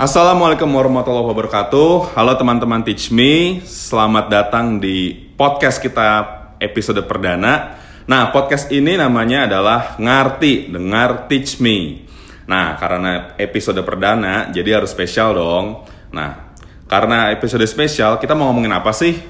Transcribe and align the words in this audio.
Assalamualaikum 0.00 0.72
warahmatullahi 0.72 1.28
wabarakatuh. 1.28 2.16
Halo 2.16 2.32
teman-teman 2.32 2.80
Teach 2.80 3.12
Me, 3.12 3.60
selamat 3.68 4.32
datang 4.32 4.80
di 4.80 5.12
podcast 5.36 5.76
kita 5.76 6.24
episode 6.56 7.04
perdana. 7.04 7.76
Nah, 8.08 8.32
podcast 8.32 8.72
ini 8.72 8.96
namanya 8.96 9.44
adalah 9.44 10.00
Ngarti, 10.00 10.72
dengar 10.72 11.28
Teach 11.28 11.60
Me. 11.60 12.08
Nah, 12.48 12.80
karena 12.80 13.36
episode 13.36 13.76
perdana, 13.84 14.48
jadi 14.48 14.80
harus 14.80 14.88
spesial 14.88 15.36
dong. 15.36 15.84
Nah, 16.16 16.56
karena 16.88 17.28
episode 17.36 17.68
spesial, 17.68 18.16
kita 18.16 18.32
mau 18.32 18.48
ngomongin 18.48 18.72
apa 18.72 18.96
sih? 18.96 19.20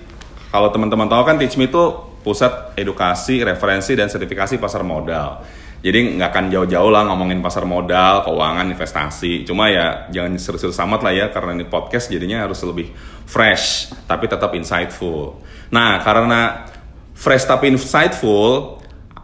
Kalau 0.54 0.70
teman-teman 0.70 1.10
tahu 1.10 1.26
kan 1.26 1.34
Teach 1.34 1.58
Me 1.58 1.66
itu 1.66 1.82
pusat 2.22 2.78
edukasi, 2.78 3.42
referensi, 3.42 3.98
dan 3.98 4.06
sertifikasi 4.06 4.54
pasar 4.62 4.86
modal. 4.86 5.42
Jadi 5.80 6.20
nggak 6.20 6.28
akan 6.28 6.44
jauh-jauh 6.52 6.92
lah 6.92 7.08
ngomongin 7.08 7.40
pasar 7.40 7.64
modal, 7.64 8.20
keuangan, 8.28 8.68
investasi. 8.68 9.48
Cuma 9.48 9.72
ya 9.72 10.12
jangan 10.12 10.36
serius-serius 10.36 10.76
amat 10.84 11.00
lah 11.00 11.12
ya 11.16 11.26
karena 11.32 11.56
ini 11.56 11.64
podcast 11.64 12.12
jadinya 12.12 12.44
harus 12.44 12.60
lebih 12.68 12.92
fresh 13.24 13.88
tapi 14.04 14.28
tetap 14.28 14.52
insightful. 14.52 15.40
Nah 15.72 16.04
karena 16.04 16.68
fresh 17.16 17.48
tapi 17.48 17.72
insightful, 17.72 18.76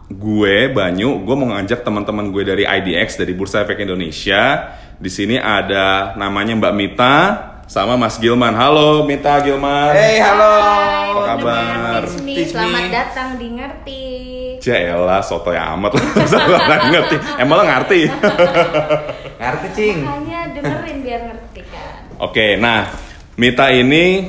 gue 0.09 0.73
Banyu, 0.73 1.21
gue 1.21 1.35
mau 1.37 1.53
ngajak 1.53 1.85
teman-teman 1.85 2.33
gue 2.33 2.41
dari 2.41 2.63
IDX 2.65 3.21
dari 3.21 3.37
Bursa 3.37 3.61
Efek 3.61 3.77
Indonesia. 3.85 4.73
Di 4.97 5.13
sini 5.13 5.37
ada 5.37 6.17
namanya 6.17 6.57
Mbak 6.57 6.73
Mita 6.73 7.15
sama 7.67 7.99
Mas 7.99 8.15
Gilman. 8.17 8.55
Halo 8.55 9.03
Mita 9.03 9.43
Gilman. 9.43 9.91
Hey, 9.91 10.23
halo. 10.23 10.55
Apa 11.13 11.21
kabar? 11.35 12.01
Me. 12.23 12.35
Selamat 12.47 12.85
datang 12.89 13.29
di 13.35 13.47
Ngerti. 13.51 14.03
Jaelah, 14.57 15.21
soto 15.21 15.51
ya 15.53 15.75
amat 15.75 15.91
lah. 15.95 16.03
Nggak 16.17 16.81
ngerti. 16.89 17.15
Emang 17.37 17.55
lo 17.61 17.63
ngerti? 17.63 17.99
Ngerti, 19.43 19.67
Cing. 19.77 19.97
Makanya 20.01 20.39
dengerin 20.49 20.97
biar 21.05 21.21
ngerti 21.29 21.61
kan. 21.69 21.93
Oke, 22.17 22.57
nah 22.57 22.89
Mita 23.37 23.69
ini 23.69 24.25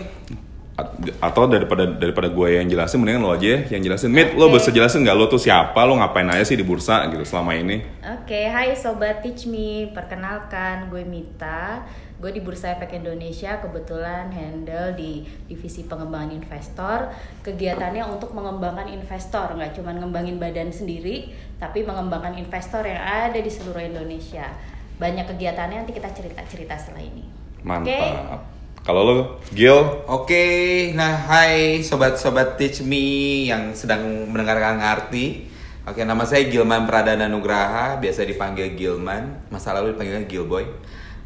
atau 1.18 1.50
daripada 1.50 1.90
daripada 1.90 2.28
gue 2.30 2.48
yang 2.54 2.68
jelasin 2.70 3.02
mendingan 3.02 3.26
lo 3.26 3.34
aja 3.34 3.66
yang 3.66 3.82
jelasin 3.82 4.14
Mit 4.14 4.38
lo 4.38 4.46
Oke. 4.46 4.62
bisa 4.62 4.70
jelasin 4.70 5.02
nggak 5.02 5.16
lo 5.18 5.26
tuh 5.26 5.42
siapa 5.42 5.82
lo 5.82 5.98
ngapain 5.98 6.30
aja 6.30 6.46
sih 6.46 6.54
di 6.54 6.62
bursa 6.62 7.02
gitu 7.10 7.26
selama 7.26 7.58
ini 7.58 7.82
Oke, 8.22 8.46
hai 8.46 8.76
sobat 8.78 9.24
Teach 9.24 9.48
Me. 9.48 9.88
Perkenalkan, 9.90 10.92
gue 10.92 11.02
Mita. 11.02 11.82
Gue 12.18 12.34
di 12.34 12.42
Bursa 12.42 12.74
Efek 12.74 12.98
Indonesia 12.98 13.62
kebetulan 13.62 14.34
handle 14.34 14.90
di 14.98 15.22
divisi 15.46 15.86
pengembangan 15.86 16.34
investor. 16.34 17.14
Kegiatannya 17.46 18.02
untuk 18.10 18.34
mengembangkan 18.34 18.90
investor, 18.90 19.54
nggak 19.54 19.78
cuma 19.78 19.94
ngembangin 19.94 20.42
badan 20.42 20.74
sendiri, 20.74 21.30
tapi 21.62 21.86
mengembangkan 21.86 22.34
investor 22.34 22.82
yang 22.82 22.98
ada 22.98 23.38
di 23.38 23.46
seluruh 23.46 23.78
Indonesia. 23.78 24.50
Banyak 24.98 25.30
kegiatannya 25.30 25.86
nanti 25.86 25.94
kita 25.94 26.10
cerita-cerita 26.10 26.74
setelah 26.74 27.06
ini. 27.06 27.22
mantap 27.62 28.58
kalau 28.82 29.02
lo 29.04 29.16
Gil 29.52 30.06
Oke, 30.08 30.90
nah 30.96 31.12
hai 31.28 31.84
sobat-sobat 31.84 32.56
Teach 32.56 32.82
Me 32.82 33.46
yang 33.46 33.70
sedang 33.76 34.26
mendengarkan 34.26 34.80
Ngerti. 34.80 35.44
Oke, 35.86 36.02
nama 36.02 36.24
saya 36.24 36.48
Gilman 36.48 36.88
Pradana 36.88 37.28
Nugraha, 37.28 38.00
biasa 38.00 38.24
dipanggil 38.24 38.74
Gilman. 38.74 39.44
Masa 39.52 39.76
lalu 39.76 39.92
dipanggilnya 39.92 40.24
Gilboy. 40.24 40.64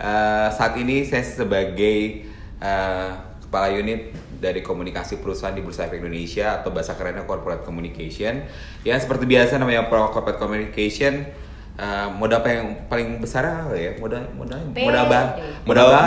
Eh, 0.01 0.48
saat 0.55 0.75
ini 0.81 1.05
saya 1.05 1.25
sebagai 1.27 2.27
eh, 2.62 3.11
kepala 3.45 3.69
unit 3.77 4.17
dari 4.41 4.65
komunikasi 4.65 5.21
perusahaan 5.21 5.53
di 5.53 5.61
Bursa 5.61 5.87
Efek 5.87 6.01
Indonesia 6.01 6.59
atau 6.59 6.73
bahasa 6.73 6.97
kerennya 6.97 7.29
Corporate 7.29 7.62
Communication. 7.62 8.48
Ya 8.83 8.97
seperti 8.97 9.29
biasa 9.29 9.61
namanya 9.61 9.87
Corporate 9.93 10.41
Communication. 10.41 11.29
Eh, 11.75 12.06
modal 12.11 12.39
apa 12.39 12.48
yang 12.51 12.67
paling 12.87 13.17
besar 13.17 13.42
apa 13.45 13.75
ya? 13.75 13.97
Modal 13.97 14.23
modal 14.33 14.61
modal 14.87 15.05
ba 15.06 15.20
Modal- 15.62 15.62
modal 15.62 15.87
ba 15.89 16.05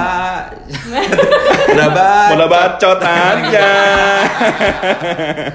modal 1.69 1.89
ba 1.91 2.09
Udah 2.35 2.47
bacot 2.47 2.99
aja 2.99 3.69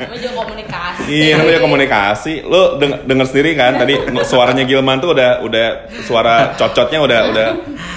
Namanya 0.00 0.18
juga 0.18 0.34
komunikasi. 0.40 1.02
iya 1.06 1.34
namanya 1.36 1.60
komunikasi. 1.60 2.32
Lo 2.42 2.76
deng 2.76 3.04
denger 3.04 3.26
sendiri 3.26 3.50
kan? 3.54 3.76
Tadi 3.76 3.94
suaranya 4.22 4.64
Gilman 4.64 4.98
tuh 4.98 5.12
udah 5.12 5.40
udah 5.40 5.66
suara 6.02 6.54
cocotnya 6.54 6.98
udah 7.00 7.20
udah 7.30 7.48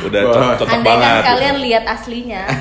udah 0.03 0.21
cocok 0.55 0.67
Andai 0.69 0.85
banget 0.85 1.13
kan 1.13 1.25
kalian 1.29 1.55
lihat 1.59 1.83
aslinya. 1.88 2.43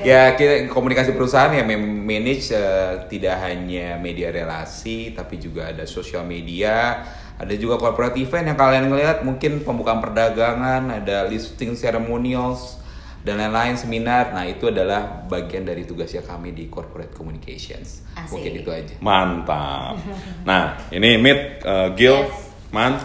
Ya, 0.00 0.32
kita 0.32 0.72
komunikasi 0.72 1.12
perusahaan 1.12 1.52
yang 1.52 1.68
mem- 1.68 2.00
manage 2.00 2.48
eh, 2.48 3.04
tidak 3.12 3.36
hanya 3.44 4.00
media 4.00 4.32
relasi, 4.32 5.12
tapi 5.12 5.36
juga 5.36 5.68
ada 5.68 5.84
sosial 5.84 6.24
media, 6.24 7.04
ada 7.40 7.54
juga 7.56 7.80
corporate 7.80 8.20
event 8.20 8.52
yang 8.52 8.58
kalian 8.60 8.92
ngelihat, 8.92 9.24
mungkin 9.24 9.64
pembukaan 9.64 10.04
perdagangan, 10.04 10.92
ada 10.92 11.24
listing 11.24 11.72
ceremonials 11.72 12.76
dan 13.24 13.40
lain-lain 13.40 13.80
seminar. 13.80 14.36
Nah, 14.36 14.44
itu 14.44 14.68
adalah 14.68 15.24
bagian 15.24 15.64
dari 15.64 15.88
tugasnya 15.88 16.20
kami 16.20 16.52
di 16.52 16.68
corporate 16.68 17.16
communications. 17.16 18.04
Asik. 18.12 18.36
Mungkin 18.36 18.52
itu 18.60 18.68
aja. 18.68 18.94
Mantap. 19.00 19.96
Nah, 20.44 20.84
ini 20.92 21.16
Mit, 21.16 21.64
uh, 21.64 21.96
Gil, 21.96 22.28
Yes. 22.28 22.52
Man, 22.76 23.00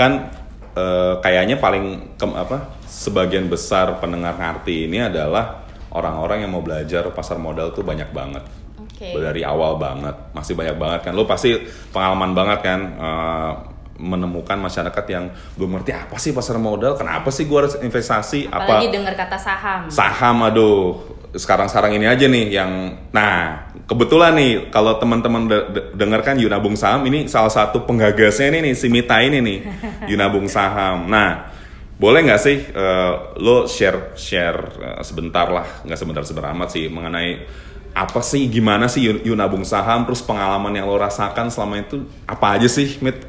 kan 0.00 0.32
uh, 0.72 1.20
kayaknya 1.20 1.60
paling 1.60 2.16
ke, 2.16 2.24
apa? 2.32 2.80
Sebagian 2.88 3.52
besar 3.52 4.00
pendengar 4.00 4.40
ngerti 4.40 4.88
ini 4.88 5.04
adalah 5.04 5.68
orang-orang 5.92 6.48
yang 6.48 6.56
mau 6.56 6.64
belajar 6.64 7.04
pasar 7.12 7.36
modal 7.36 7.76
tuh 7.76 7.84
banyak 7.84 8.08
banget. 8.16 8.61
Oke. 9.04 9.18
Dari 9.18 9.42
awal 9.42 9.74
banget, 9.76 10.14
masih 10.30 10.54
banyak 10.54 10.76
banget 10.76 11.00
kan. 11.02 11.12
Lu 11.12 11.26
pasti 11.26 11.58
pengalaman 11.90 12.30
banget 12.32 12.58
kan 12.62 12.80
uh, 12.94 13.52
menemukan 13.94 14.58
masyarakat 14.58 15.04
yang 15.06 15.24
belum 15.54 15.76
ngerti 15.76 15.90
apa 15.92 16.16
sih 16.16 16.30
pasar 16.30 16.58
modal, 16.58 16.94
kenapa 16.94 17.28
sih 17.28 17.44
gua 17.44 17.66
harus 17.66 17.74
investasi, 17.76 18.46
Apalagi 18.46 18.86
apa 18.86 18.94
dengar 18.94 19.14
kata 19.16 19.38
saham. 19.38 19.80
saham 19.86 20.36
aduh 20.42 20.98
sekarang-sekarang 21.32 21.96
ini 21.96 22.04
aja 22.04 22.28
nih 22.28 22.52
yang 22.52 22.70
nah 23.08 23.64
kebetulan 23.88 24.36
nih 24.36 24.68
kalau 24.68 25.00
teman-teman 25.00 25.48
de- 25.48 25.68
de- 25.70 25.86
dengar 25.96 26.20
kan 26.20 26.36
Yunabung 26.36 26.76
Saham 26.76 27.08
ini 27.08 27.24
salah 27.24 27.48
satu 27.48 27.88
penggagasnya 27.88 28.52
ini 28.52 28.68
nih 28.68 28.74
si 28.76 28.92
Mita 28.92 29.16
ini 29.16 29.40
nih 29.40 29.58
Yunabung 30.12 30.44
Saham 30.44 31.08
nah 31.08 31.48
boleh 31.96 32.28
nggak 32.28 32.36
sih 32.36 32.68
eh, 32.68 33.12
lo 33.40 33.64
share 33.64 34.12
share 34.12 34.60
eh, 34.76 35.00
sebentar 35.00 35.48
lah 35.48 35.64
nggak 35.88 35.96
sebentar 35.96 36.20
sebentar 36.20 36.52
amat 36.52 36.68
sih 36.68 36.92
mengenai 36.92 37.48
apa 37.92 38.24
sih 38.24 38.48
gimana 38.48 38.88
sih 38.88 39.04
Yun- 39.04 39.20
Yunabung 39.20 39.64
Saham 39.68 40.08
terus 40.08 40.24
pengalaman 40.24 40.72
yang 40.72 40.88
lo 40.88 40.96
rasakan 40.96 41.52
selama 41.52 41.84
itu 41.84 42.08
apa 42.24 42.56
aja 42.56 42.68
sih 42.68 42.96
Mit 43.04 43.20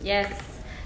Yes. 0.00 0.32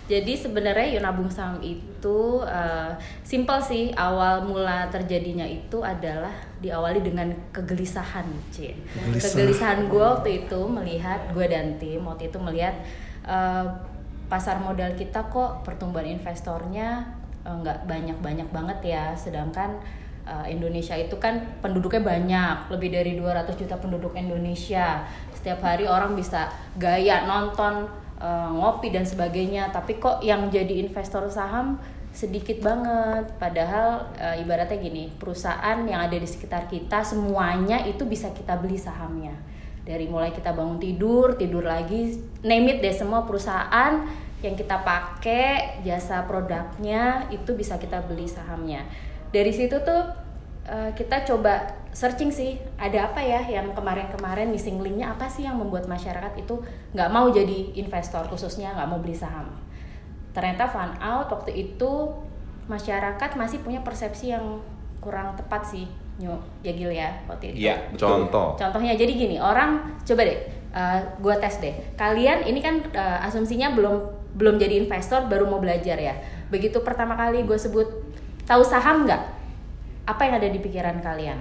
Jadi 0.05 0.37
sebenarnya 0.37 1.01
Yunabung 1.01 1.33
Saham 1.33 1.65
itu 1.65 2.21
eh, 2.45 2.93
simple 3.25 3.57
sih 3.65 3.89
awal 3.97 4.45
mula 4.45 4.93
terjadinya 4.93 5.49
itu 5.49 5.81
adalah 5.81 6.35
diawali 6.61 7.01
dengan 7.01 7.33
kegelisahan, 7.49 8.29
Cin. 8.53 8.77
Kegelisahan 9.17 9.89
gue 9.89 10.05
waktu 10.05 10.45
itu 10.45 10.61
melihat 10.69 11.33
gue 11.33 11.47
dan 11.49 11.81
tim 11.81 12.05
waktu 12.05 12.29
itu 12.29 12.37
melihat 12.37 12.77
eh, 13.25 13.65
pasar 14.29 14.61
modal 14.61 14.93
kita 14.93 15.25
kok 15.33 15.65
pertumbuhan 15.65 16.05
investornya 16.05 17.09
eh, 17.41 17.55
nggak 17.65 17.89
banyak-banyak 17.89 18.49
banget 18.53 18.79
ya, 18.85 19.17
sedangkan 19.17 19.81
eh, 20.25 20.47
Indonesia 20.57 20.97
itu 20.97 21.17
kan 21.21 21.61
penduduknya 21.61 22.03
banyak, 22.03 22.57
lebih 22.73 22.91
dari 22.93 23.13
200 23.17 23.61
juta 23.61 23.77
penduduk 23.77 24.17
Indonesia. 24.17 25.05
Setiap 25.37 25.61
hari 25.61 25.85
orang 25.85 26.17
bisa 26.17 26.49
gaya 26.81 27.29
nonton 27.29 27.89
eh, 28.19 28.51
ngopi 28.51 28.91
dan 28.91 29.05
sebagainya. 29.05 29.71
Tapi 29.71 30.01
kok 30.01 30.25
yang 30.25 30.49
jadi 30.49 30.85
investor 30.85 31.29
saham 31.29 31.79
sedikit 32.15 32.63
banget. 32.65 33.37
Padahal 33.37 34.09
eh, 34.17 34.41
ibaratnya 34.41 34.81
gini 34.81 35.13
perusahaan 35.13 35.85
yang 35.85 36.01
ada 36.01 36.17
di 36.17 36.29
sekitar 36.29 36.67
kita 36.67 37.05
semuanya 37.05 37.85
itu 37.85 38.09
bisa 38.09 38.33
kita 38.33 38.57
beli 38.57 38.81
sahamnya. 38.81 39.37
Dari 39.85 40.09
mulai 40.09 40.33
kita 40.33 40.57
bangun 40.57 40.81
tidur 40.81 41.37
tidur 41.37 41.69
lagi 41.69 42.17
name 42.41 42.73
it 42.73 42.79
deh 42.81 42.95
semua 42.97 43.29
perusahaan 43.29 44.01
yang 44.41 44.57
kita 44.57 44.81
pakai 44.81 45.81
jasa 45.85 46.25
produknya 46.29 47.29
itu 47.33 47.57
bisa 47.57 47.81
kita 47.81 48.05
beli 48.05 48.29
sahamnya 48.29 48.85
dari 49.35 49.51
situ 49.51 49.75
tuh 49.83 50.03
eh, 50.71 50.95
kita 50.95 51.27
coba 51.27 51.83
searching 51.91 52.31
sih 52.31 52.55
ada 52.79 53.11
apa 53.11 53.19
ya 53.23 53.43
yang 53.51 53.75
kemarin-kemarin 53.75 54.51
missing 54.51 54.79
linknya 54.79 55.15
apa 55.15 55.27
sih 55.27 55.47
yang 55.47 55.59
membuat 55.59 55.91
masyarakat 55.91 56.39
itu 56.39 56.63
nggak 56.95 57.11
mau 57.11 57.27
jadi 57.31 57.75
investor 57.75 58.27
khususnya 58.31 58.75
nggak 58.79 58.89
mau 58.91 58.99
beli 59.03 59.15
saham 59.15 59.51
ternyata 60.35 60.67
found 60.67 60.99
out 60.99 61.31
waktu 61.31 61.55
itu 61.55 62.11
masyarakat 62.67 63.39
masih 63.39 63.63
punya 63.63 63.83
persepsi 63.83 64.35
yang 64.35 64.59
kurang 64.99 65.39
tepat 65.39 65.63
sih 65.71 65.87
Nyo, 66.15 66.39
ya 66.63 66.71
Gil 66.71 66.95
ya 66.95 67.11
waktu 67.27 67.55
itu 67.55 67.67
Iya, 67.67 67.91
betul. 67.91 68.07
contoh 68.07 68.55
Contohnya 68.55 68.95
jadi 68.95 69.13
gini, 69.19 69.35
orang 69.43 69.99
coba 70.07 70.23
deh, 70.23 70.39
uh, 70.71 71.03
gua 71.19 71.35
tes 71.43 71.59
deh. 71.59 71.75
Kalian 71.99 72.47
ini 72.47 72.63
kan 72.63 72.87
uh, 72.95 73.27
asumsinya 73.27 73.75
belum 73.75 74.15
belum 74.39 74.55
jadi 74.63 74.87
investor, 74.87 75.27
baru 75.27 75.51
mau 75.51 75.59
belajar 75.59 75.99
ya. 75.99 76.15
Begitu 76.55 76.79
pertama 76.87 77.19
kali 77.19 77.43
gue 77.43 77.59
sebut 77.59 78.04
tahu 78.45 78.63
saham 78.65 79.05
nggak? 79.09 79.23
Apa 80.05 80.21
yang 80.29 80.35
ada 80.41 80.49
di 80.49 80.61
pikiran 80.61 81.01
kalian? 81.01 81.41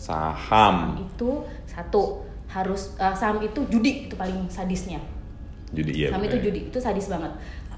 saham 0.00 0.96
Itu 0.96 1.44
satu 1.68 2.24
harus 2.48 2.96
uh, 2.96 3.12
saham 3.12 3.44
itu 3.44 3.60
judi 3.68 4.08
itu 4.08 4.16
paling 4.16 4.48
sadisnya. 4.48 4.98
jadi 5.70 5.92
iya 5.92 6.08
Saham 6.10 6.24
itu 6.26 6.40
bener. 6.40 6.46
judi, 6.50 6.60
itu 6.72 6.78
sadis 6.82 7.06
banget. 7.06 7.30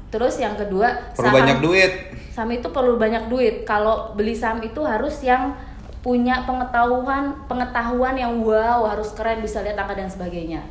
Terus 0.08 0.40
yang 0.40 0.54
kedua 0.56 1.12
Perlu 1.12 1.28
banyak 1.28 1.58
duit. 1.60 1.92
Saham 2.32 2.48
itu 2.54 2.68
perlu 2.72 2.96
banyak 2.96 3.28
duit. 3.28 3.68
Kalau 3.68 4.16
beli 4.16 4.32
saham 4.32 4.64
itu 4.64 4.80
harus 4.86 5.20
yang 5.20 5.52
punya 6.00 6.46
pengetahuan 6.48 7.46
pengetahuan 7.46 8.16
yang 8.16 8.40
wow 8.40 8.88
harus 8.88 9.12
keren 9.12 9.44
bisa 9.44 9.60
lihat 9.60 9.76
angka 9.76 9.98
dan 9.98 10.08
sebagainya. 10.08 10.64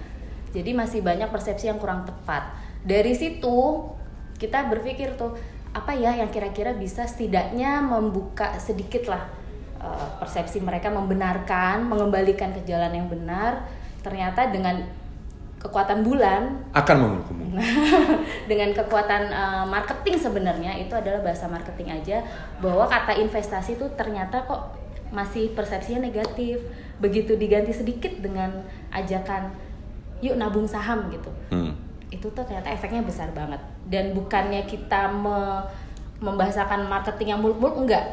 Jadi 0.52 0.74
masih 0.74 1.06
banyak 1.06 1.30
persepsi 1.30 1.70
yang 1.70 1.78
kurang 1.78 2.08
tepat. 2.08 2.58
Dari 2.82 3.14
situ 3.14 3.86
kita 4.42 4.66
berpikir 4.74 5.14
tuh 5.14 5.38
apa 5.72 5.96
ya 5.96 6.12
yang 6.20 6.28
kira-kira 6.28 6.76
bisa 6.76 7.08
setidaknya 7.08 7.80
membuka 7.80 8.60
sedikit 8.60 9.08
lah 9.08 9.24
eh, 9.80 10.08
persepsi 10.20 10.60
mereka 10.60 10.92
membenarkan, 10.92 11.88
mengembalikan 11.88 12.52
ke 12.52 12.64
jalan 12.68 12.92
yang 12.92 13.08
benar. 13.08 13.64
Ternyata 14.04 14.50
dengan 14.52 14.82
kekuatan 15.62 16.02
bulan 16.02 16.58
Akan 16.74 16.98
menghukum. 16.98 17.54
dengan 18.50 18.74
kekuatan 18.74 19.30
uh, 19.30 19.66
marketing 19.70 20.18
sebenarnya 20.18 20.74
itu 20.82 20.90
adalah 20.98 21.22
bahasa 21.22 21.46
marketing 21.46 22.02
aja 22.02 22.26
bahwa 22.58 22.90
kata 22.90 23.14
investasi 23.22 23.78
itu 23.78 23.86
ternyata 23.94 24.42
kok 24.50 24.74
masih 25.14 25.54
persepsinya 25.54 26.10
negatif 26.10 26.66
begitu 26.98 27.38
diganti 27.38 27.78
sedikit 27.78 28.10
dengan 28.18 28.66
ajakan 28.90 29.54
yuk 30.26 30.34
nabung 30.34 30.66
saham 30.66 31.14
gitu 31.14 31.30
Hmm. 31.54 31.78
itu 32.10 32.26
tuh 32.32 32.42
ternyata 32.42 32.74
efeknya 32.74 33.06
besar 33.06 33.30
banget 33.36 33.62
dan 33.92 34.16
bukannya 34.16 34.64
kita 34.64 35.12
me- 35.12 35.68
membahasakan 36.18 36.88
marketing 36.88 37.36
yang 37.36 37.42
muluk-muluk 37.44 37.84
enggak. 37.84 38.08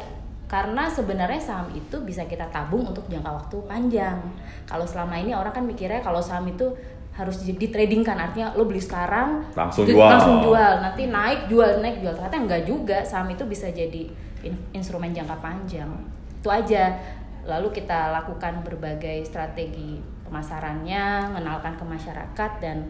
Karena 0.49 0.89
sebenarnya 0.89 1.37
saham 1.37 1.69
itu 1.71 1.93
bisa 2.01 2.25
kita 2.25 2.49
tabung 2.49 2.81
untuk 2.83 3.05
jangka 3.05 3.29
waktu 3.29 3.57
panjang. 3.63 4.17
Kalau 4.65 4.83
selama 4.83 5.15
ini 5.15 5.31
orang 5.31 5.53
kan 5.53 5.63
mikirnya 5.63 6.01
kalau 6.01 6.19
saham 6.19 6.49
itu 6.49 6.73
harus 7.13 7.45
di 7.45 7.67
trading 7.69 8.01
kan 8.01 8.17
artinya 8.17 8.55
lo 8.55 8.63
beli 8.63 8.79
sekarang 8.79 9.45
Langsung 9.53 9.85
jual. 9.85 10.09
langsung 10.09 10.41
jual. 10.41 10.73
Nanti 10.81 11.05
naik 11.05 11.45
jual 11.47 11.79
naik 11.79 12.01
jual. 12.01 12.11
Ternyata 12.11 12.37
enggak 12.39 12.61
juga. 12.65 12.97
Saham 13.05 13.29
itu 13.29 13.45
bisa 13.45 13.69
jadi 13.69 14.09
in- 14.41 14.63
instrumen 14.73 15.13
jangka 15.13 15.37
panjang. 15.37 15.87
Itu 16.35 16.49
aja. 16.49 16.97
Lalu 17.45 17.69
kita 17.71 18.09
lakukan 18.11 18.65
berbagai 18.65 19.21
strategi 19.23 20.01
pemasarannya 20.25 21.29
mengenalkan 21.29 21.73
ke 21.73 21.85
masyarakat 21.85 22.51
dan 22.57 22.89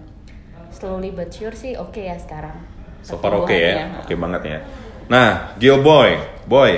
slowly 0.72 1.12
but 1.12 1.28
sure 1.28 1.52
sih 1.52 1.76
oke 1.76 1.98
ya 1.98 2.16
sekarang 2.16 2.56
So 3.02 3.18
far 3.18 3.34
oke 3.36 3.50
ya, 3.50 3.90
Pertumbuhannya. 3.90 4.00
oke 4.04 4.14
banget 4.16 4.42
ya. 4.44 4.60
Nah, 5.10 5.30
Gil 5.58 5.78
Boy, 5.80 6.10
Boy, 6.46 6.72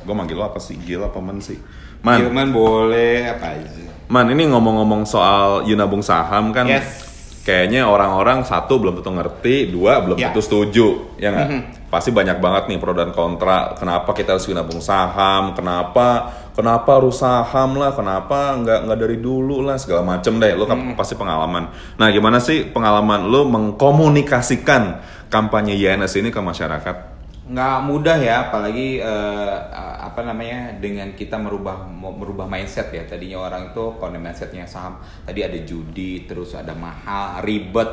gue 0.00 0.14
manggil 0.14 0.36
lo 0.36 0.44
apa 0.44 0.58
sih? 0.58 0.76
Gil 0.76 1.00
apa 1.00 1.16
men 1.18 1.40
sih? 1.40 1.56
Man, 2.00 2.20
Gilman 2.20 2.48
boleh 2.50 3.28
apa 3.28 3.56
aja. 3.56 3.88
man 4.08 4.26
ini 4.28 4.48
ngomong-ngomong 4.48 5.04
soal 5.04 5.64
Yunabung 5.64 6.00
saham 6.00 6.50
kan, 6.50 6.64
Yes. 6.64 7.06
kayaknya 7.42 7.84
orang-orang 7.84 8.42
satu 8.42 8.76
belum 8.76 8.98
tentu 8.98 9.12
ngerti, 9.12 9.68
dua 9.68 10.00
belum 10.00 10.16
Ya. 10.16 10.28
tentu 10.28 10.40
setuju, 10.40 10.86
ya 11.16 11.28
nggak? 11.30 11.48
Mhm. 11.48 11.60
Pasti 11.90 12.14
banyak 12.14 12.38
banget 12.38 12.70
nih 12.70 12.78
pro 12.78 12.94
dan 12.94 13.10
kontra. 13.10 13.74
Kenapa 13.74 14.14
kita 14.14 14.38
harus 14.38 14.46
Yunabung 14.46 14.78
saham? 14.78 15.58
Kenapa? 15.58 16.30
Kenapa 16.54 17.02
harus 17.02 17.18
saham 17.18 17.74
lah? 17.74 17.90
Kenapa 17.90 18.54
nggak 18.54 18.86
nggak 18.86 18.98
dari 19.02 19.18
dulu 19.18 19.66
lah? 19.66 19.74
Segala 19.74 20.06
macem 20.06 20.38
deh. 20.38 20.54
Lo 20.54 20.70
kan 20.70 20.94
pasti 20.94 21.18
pengalaman. 21.18 21.66
Nah, 21.98 22.08
gimana 22.14 22.38
sih 22.38 22.70
pengalaman 22.70 23.26
lo 23.26 23.42
mengkomunikasikan 23.50 25.02
kampanye 25.26 25.74
YNS 25.74 26.22
ini 26.22 26.30
ke 26.30 26.38
masyarakat? 26.38 27.10
nggak 27.50 27.78
mudah 27.82 28.14
ya 28.22 28.46
apalagi 28.46 29.02
eh, 29.02 29.56
apa 29.74 30.22
namanya 30.22 30.78
dengan 30.78 31.10
kita 31.18 31.34
merubah 31.34 31.82
merubah 31.90 32.46
mindset 32.46 32.94
ya 32.94 33.02
tadinya 33.02 33.42
orang 33.42 33.74
itu 33.74 33.98
kalau 33.98 34.14
mindsetnya 34.14 34.70
saham 34.70 35.02
tadi 35.26 35.42
ada 35.42 35.58
judi 35.66 36.30
terus 36.30 36.54
ada 36.54 36.78
mahal 36.78 37.42
ribet 37.42 37.90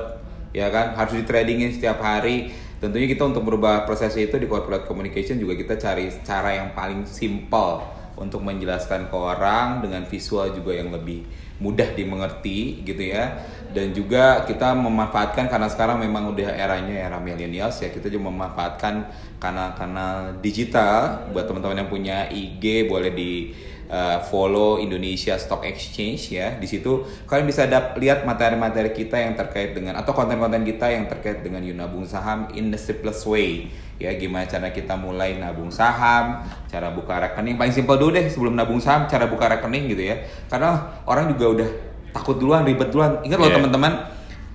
ya 0.53 0.69
kan 0.69 0.93
harus 0.93 1.17
di 1.17 1.25
tradingin 1.25 1.73
setiap 1.73 1.97
hari 2.05 2.53
tentunya 2.77 3.09
kita 3.09 3.25
untuk 3.25 3.45
merubah 3.45 3.83
proses 3.89 4.13
itu 4.17 4.37
di 4.37 4.45
corporate 4.45 4.85
communication 4.85 5.41
juga 5.41 5.57
kita 5.57 5.75
cari 5.77 6.09
cara 6.21 6.53
yang 6.53 6.73
paling 6.77 7.09
simple 7.09 7.81
untuk 8.17 8.41
menjelaskan 8.41 9.09
ke 9.09 9.15
orang 9.15 9.85
dengan 9.85 10.01
visual 10.09 10.49
juga 10.49 10.73
yang 10.73 10.89
lebih 10.89 11.21
mudah 11.57 11.93
dimengerti 11.93 12.85
gitu 12.85 13.13
ya. 13.13 13.37
Dan 13.73 13.93
juga 13.93 14.45
kita 14.45 14.73
memanfaatkan 14.73 15.49
karena 15.49 15.69
sekarang 15.69 16.01
memang 16.01 16.33
udah 16.33 16.49
eranya 16.49 16.97
era 16.97 17.17
millennials 17.21 17.77
ya 17.81 17.93
kita 17.93 18.09
juga 18.09 18.29
memanfaatkan 18.29 19.05
kanal-kanal 19.37 20.41
digital. 20.41 21.29
Buat 21.33 21.45
teman-teman 21.49 21.85
yang 21.85 21.89
punya 21.89 22.17
IG 22.29 22.89
boleh 22.89 23.13
di 23.13 23.53
uh, 23.87 24.19
follow 24.27 24.77
Indonesia 24.77 25.35
Stock 25.35 25.63
Exchange 25.63 26.31
ya. 26.31 26.55
Di 26.55 26.67
situ 26.67 27.03
kalian 27.25 27.47
bisa 27.47 27.65
dap- 27.65 27.95
lihat 27.95 28.23
materi-materi 28.23 28.91
kita 28.91 29.17
yang 29.17 29.33
terkait 29.33 29.73
dengan 29.73 29.97
atau 29.97 30.11
konten-konten 30.11 30.63
kita 30.63 30.91
yang 30.91 31.07
terkait 31.07 31.41
dengan 31.41 31.63
yunabung 31.63 32.03
saham 32.03 32.51
in 32.53 32.69
the 32.69 32.79
simplest 32.79 33.23
way 33.25 33.67
ya. 33.97 34.13
Gimana 34.15 34.45
cara 34.45 34.69
kita 34.69 34.93
mulai 34.95 35.39
nabung 35.39 35.71
saham 35.71 36.43
cara 36.67 36.91
buka 36.91 37.17
rekening. 37.17 37.55
Paling 37.55 37.73
simpel 37.73 37.95
dulu 37.97 38.15
deh 38.15 38.27
sebelum 38.27 38.53
nabung 38.53 38.79
saham 38.79 39.07
cara 39.07 39.25
buka 39.25 39.47
rekening 39.47 39.91
gitu 39.91 40.03
ya. 40.07 40.15
Karena 40.51 40.99
orang 41.07 41.31
juga 41.33 41.45
udah 41.57 41.69
takut 42.11 42.37
duluan 42.37 42.67
ribet 42.67 42.91
duluan. 42.91 43.23
Ingat 43.23 43.37
loh 43.39 43.49
Iya. 43.49 43.57
teman-teman 43.59 43.93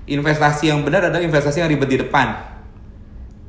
investasi 0.02 0.68
yang 0.68 0.82
benar 0.82 1.08
adalah 1.08 1.22
investasi 1.22 1.62
yang 1.62 1.70
ribet 1.70 1.88
di 1.88 1.98
depan 2.02 2.51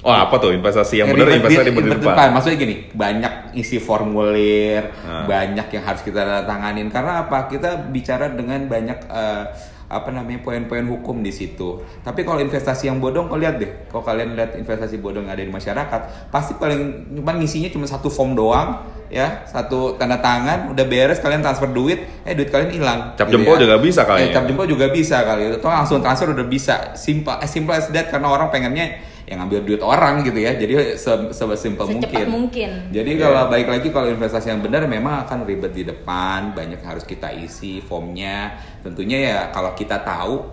Oh 0.03 0.11
apa 0.11 0.35
tuh 0.35 0.51
investasi 0.51 0.99
yang 0.99 1.07
Eh, 1.07 1.15
benar 1.15 1.31
investasi 1.31 1.71
di 1.71 1.79
ribet 1.79 2.03
depan? 2.03 2.35
Maksudnya 2.35 2.57
gini, 2.59 2.75
banyak 2.91 3.33
isi 3.55 3.79
formulir, 3.79 4.91
Ah. 4.99 5.23
banyak 5.23 5.67
yang 5.71 5.83
harus 5.83 6.03
kita 6.03 6.43
tanganin. 6.43 6.91
Karena 6.91 7.23
apa? 7.23 7.47
Kita 7.47 7.87
bicara 7.87 8.27
dengan 8.27 8.67
banyak 8.67 8.99
eh, 8.99 9.43
apa 9.87 10.09
namanya 10.09 10.41
poin-poin 10.41 10.83
hukum 10.83 11.21
di 11.21 11.29
situ. 11.29 11.79
Tapi 12.01 12.25
kalau 12.25 12.41
investasi 12.41 12.89
yang 12.89 12.97
bodong, 12.97 13.29
kau 13.29 13.37
lihat 13.37 13.55
deh. 13.55 13.69
Kalau 13.87 14.01
kalian 14.01 14.33
lihat 14.33 14.57
investasi 14.57 14.97
bodong 14.97 15.23
yang 15.23 15.33
ada 15.33 15.43
di 15.43 15.53
masyarakat, 15.53 16.01
pasti 16.27 16.57
paling 16.57 16.81
cuma 17.15 17.31
ngisinya 17.31 17.69
cuma 17.69 17.85
satu 17.85 18.09
form 18.09 18.33
doang, 18.33 18.81
ya, 19.07 19.45
satu 19.45 19.93
tanda 19.95 20.17
tangan, 20.17 20.73
udah 20.73 20.83
beres 20.83 21.21
kalian 21.21 21.39
transfer 21.39 21.69
duit, 21.69 22.03
eh 22.25 22.33
duit 22.33 22.49
kalian 22.49 22.73
hilang. 22.73 22.99
Cap 23.13 23.29
Gitu 23.29 23.37
jempol 23.39 23.55
ya. 23.55 23.61
juga 23.63 23.75
bisa 23.77 24.01
kali 24.03 24.19
ya? 24.19 24.25
Eh, 24.25 24.33
cap 24.33 24.43
jempol 24.43 24.65
juga 24.65 24.85
bisa 24.89 25.17
kali. 25.21 25.43
Atau 25.53 25.69
langsung 25.69 26.01
transfer 26.01 26.27
udah 26.27 26.47
bisa. 26.49 26.75
Simple, 26.97 27.37
as 27.37 27.47
simple 27.47 27.71
as 27.71 27.87
that 27.87 28.09
karena 28.09 28.27
orang 28.27 28.49
pengennya 28.49 28.97
yang 29.33 29.41
ngambil 29.41 29.59
duit 29.65 29.81
orang 29.81 30.21
gitu 30.21 30.37
ya. 30.37 30.53
Jadi 30.53 30.93
se 30.93 31.11
sesimpel 31.33 31.89
mungkin. 31.89 32.25
mungkin. 32.29 32.69
Jadi 32.93 33.11
kalau 33.17 33.49
baik 33.49 33.67
lagi 33.67 33.87
kalau 33.89 34.07
investasi 34.13 34.53
yang 34.53 34.61
benar 34.61 34.85
memang 34.85 35.25
akan 35.25 35.49
ribet 35.49 35.73
di 35.73 35.83
depan, 35.89 36.53
banyak 36.53 36.77
yang 36.77 36.89
harus 36.93 37.03
kita 37.03 37.33
isi 37.33 37.81
formnya. 37.81 38.53
Tentunya 38.85 39.17
ya 39.25 39.37
kalau 39.49 39.73
kita 39.73 40.05
tahu, 40.05 40.45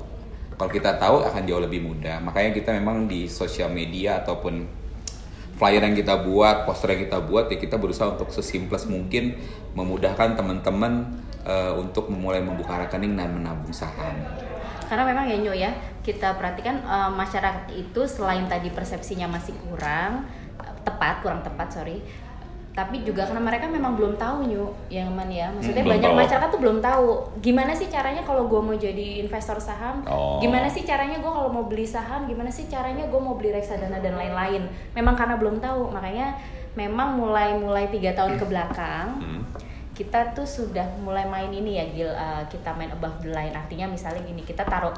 kalau 0.56 0.71
kita 0.73 0.97
tahu 0.97 1.29
akan 1.29 1.43
jauh 1.44 1.61
lebih 1.61 1.85
mudah. 1.85 2.25
Makanya 2.25 2.56
kita 2.56 2.73
memang 2.73 3.05
di 3.05 3.29
sosial 3.29 3.69
media 3.69 4.25
ataupun 4.25 4.81
flyer 5.61 5.85
yang 5.85 5.93
kita 5.93 6.25
buat, 6.25 6.65
poster 6.65 6.97
yang 6.97 7.05
kita 7.05 7.21
buat 7.21 7.53
ya 7.53 7.61
kita 7.61 7.77
berusaha 7.77 8.17
untuk 8.17 8.32
sesimples 8.32 8.88
mungkin 8.88 9.37
memudahkan 9.77 10.41
teman-teman 10.41 11.20
eh, 11.44 11.72
untuk 11.77 12.08
memulai 12.08 12.41
membuka 12.41 12.81
rekening 12.81 13.13
dan 13.13 13.37
menabung 13.37 13.77
saham. 13.77 14.17
karena 14.91 15.06
memang 15.06 15.22
ya 15.31 15.37
Nyo 15.39 15.55
ya 15.55 15.70
kita 16.10 16.34
perhatikan 16.34 16.76
eh, 16.81 17.10
masyarakat 17.12 17.70
itu 17.72 18.00
selain 18.05 18.44
tadi 18.44 18.69
persepsinya 18.69 19.26
masih 19.26 19.55
kurang 19.60 20.26
tepat 20.81 21.20
kurang 21.20 21.40
tepat 21.40 21.70
sorry 21.70 22.02
tapi 22.70 23.02
juga 23.02 23.26
karena 23.26 23.43
mereka 23.43 23.67
memang 23.67 23.93
belum 23.93 24.14
tahu 24.14 24.46
Nyo 24.46 24.70
yang 24.88 25.10
mana 25.10 25.29
ya 25.29 25.46
maksudnya 25.50 25.82
Hmm, 25.82 25.90
belum 25.90 25.94
banyak 25.98 26.10
tahu. 26.10 26.20
masyarakat 26.22 26.48
tuh 26.48 26.60
belum 26.60 26.79
tahu 26.81 27.06
gimana 27.40 27.72
sih 27.72 27.86
caranya 27.86 28.22
kalau 28.22 28.46
gue 28.46 28.60
mau 28.60 28.76
jadi 28.76 29.06
investor 29.20 29.58
saham 29.58 30.06
Oh. 30.06 30.38
gimana 30.38 30.67
sih 30.67 30.82
caranya 30.82 31.19
gue 31.19 31.29
kalau 31.29 31.50
mau 31.50 31.64
beli 31.64 31.82
saham 31.84 32.24
gimana 32.24 32.46
sih 32.48 32.67
caranya 32.67 33.05
gue 33.05 33.20
mau 33.20 33.34
beli 33.34 33.50
reksadana 33.50 33.98
dan 33.98 34.14
lain-lain 34.14 34.62
memang 34.93 35.14
karena 35.14 35.34
belum 35.34 35.58
tahu 35.58 35.90
makanya 35.90 36.38
memang 36.72 37.19
mulai 37.19 37.52
mulai 37.52 37.86
tiga 37.86 38.14
tahun 38.14 38.34
ke 38.36 38.46
belakang 38.46 39.06
Hmm. 39.19 39.43
kita 39.93 40.31
tuh 40.31 40.46
sudah 40.46 40.86
mulai 40.96 41.26
main 41.26 41.50
ini 41.50 41.74
ya 41.74 41.84
Gil 41.86 42.08
uh, 42.08 42.46
kita 42.46 42.70
main 42.72 42.88
above 42.88 43.19
the 43.19 43.29
line 43.29 43.52
artinya 43.52 43.84
misalnya 43.84 44.22
gini 44.22 44.40
kita 44.40 44.62
taruh 44.62 44.94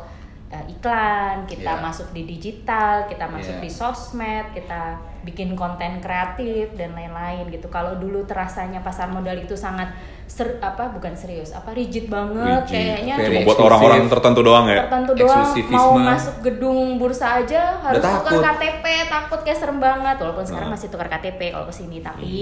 uh, 0.52 0.64
iklan 0.68 1.42
kita 1.44 1.72
Yeah. 1.72 1.80
masuk 1.80 2.12
di 2.12 2.22
digital 2.26 3.04
kita 3.04 3.24
masuk 3.26 3.56
Yeah. 3.56 3.64
di 3.64 3.70
sosmed 3.70 4.46
kita 4.52 4.82
bikin 5.22 5.54
konten 5.54 5.98
kreatif 5.98 6.74
dan 6.74 6.92
lain-lain 6.92 7.46
gitu 7.48 7.66
kalau 7.66 7.94
dulu 7.94 8.22
terasanya 8.22 8.80
pasar 8.80 9.06
modal 9.06 9.34
itu 9.34 9.54
sangat 9.54 9.86
ser 10.24 10.58
apa 10.58 10.90
bukan 10.90 11.14
serius 11.14 11.52
apa 11.52 11.70
rigid 11.70 12.08
banget 12.08 12.66
Rigid, 12.66 12.74
kayaknya 13.06 13.14
Cuma 13.20 13.40
buat 13.44 13.60
orang-orang 13.62 14.08
tertentu 14.08 14.40
doang 14.42 14.66
ya? 14.66 14.82
tertentu 14.82 15.12
doang 15.14 15.46
mau 15.70 15.94
masuk 15.94 16.42
gedung 16.42 16.96
bursa 16.96 17.38
aja 17.38 17.78
harus 17.78 18.00
Udah 18.00 18.12
tukar 18.18 18.32
takut. 18.34 18.42
KTP 18.50 18.84
takut 19.06 19.40
kayak 19.42 19.58
serem 19.58 19.78
banget 19.78 20.16
walaupun 20.18 20.42
sekarang 20.42 20.68
Hmm. 20.68 20.74
masih 20.74 20.88
tukar 20.88 21.06
KTP 21.08 21.40
kalau 21.50 21.66
ke 21.66 21.74
sini 21.74 22.02
tapi 22.02 22.34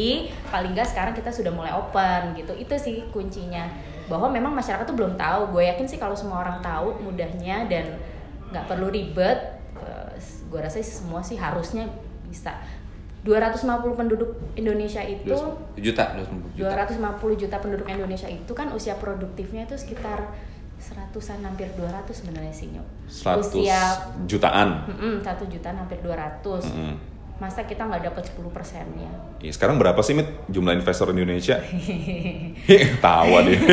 paling 0.49 0.73
nggak 0.73 0.89
sekarang 0.89 1.13
kita 1.13 1.29
sudah 1.29 1.51
mulai 1.51 1.71
open 1.71 2.33
gitu 2.33 2.55
itu 2.55 2.75
sih 2.75 3.05
kuncinya 3.11 3.69
bahwa 4.11 4.27
memang 4.27 4.51
masyarakat 4.51 4.83
tuh 4.83 4.99
belum 4.99 5.15
tahu 5.15 5.55
gue 5.55 5.63
yakin 5.71 5.87
sih 5.87 5.97
kalau 5.97 6.19
semua 6.19 6.43
orang 6.43 6.59
tahu 6.59 6.99
mudahnya 6.99 7.71
dan 7.71 7.95
nggak 8.51 8.67
perlu 8.67 8.91
ribet 8.91 9.39
eh, 9.79 10.11
gue 10.51 10.59
rasa 10.61 10.83
sih 10.83 11.07
semua 11.07 11.23
sih 11.23 11.39
harusnya 11.39 11.87
bisa 12.27 12.51
250 13.23 13.95
penduduk 14.01 14.31
Indonesia 14.57 15.05
itu 15.05 15.31
juta, 15.77 16.17
250 16.17 16.57
juta. 16.57 16.73
250 16.89 17.43
juta 17.47 17.57
penduduk 17.61 17.87
Indonesia 17.87 18.27
itu 18.27 18.53
kan 18.57 18.73
usia 18.73 18.97
produktifnya 18.97 19.69
itu 19.69 19.77
sekitar 19.77 20.33
seratusan 20.81 21.45
hampir 21.45 21.69
200 21.77 22.09
sebenarnya 22.09 22.55
sih 22.57 22.73
Nyok. 22.73 22.89
100 23.05 23.45
Usia 23.45 23.81
jutaan. 24.25 24.89
mm, 24.89 25.21
satu 25.21 25.45
jutaan 25.53 25.77
hampir 25.77 26.01
200. 26.01 26.41
Mm-mm. 26.41 26.95
Masa 27.41 27.65
kita 27.65 27.83
nggak 27.83 28.13
dapat 28.13 28.23
10 28.29 28.53
persennya 28.53 29.09
Iya, 29.41 29.57
sekarang 29.57 29.81
berapa 29.81 29.97
sih 30.05 30.13
Mit 30.13 30.29
jumlah 30.47 30.77
investor 30.77 31.09
di 31.11 31.25
Indonesia? 31.25 31.57
Tawa 33.05 33.39
deh. 33.43 33.57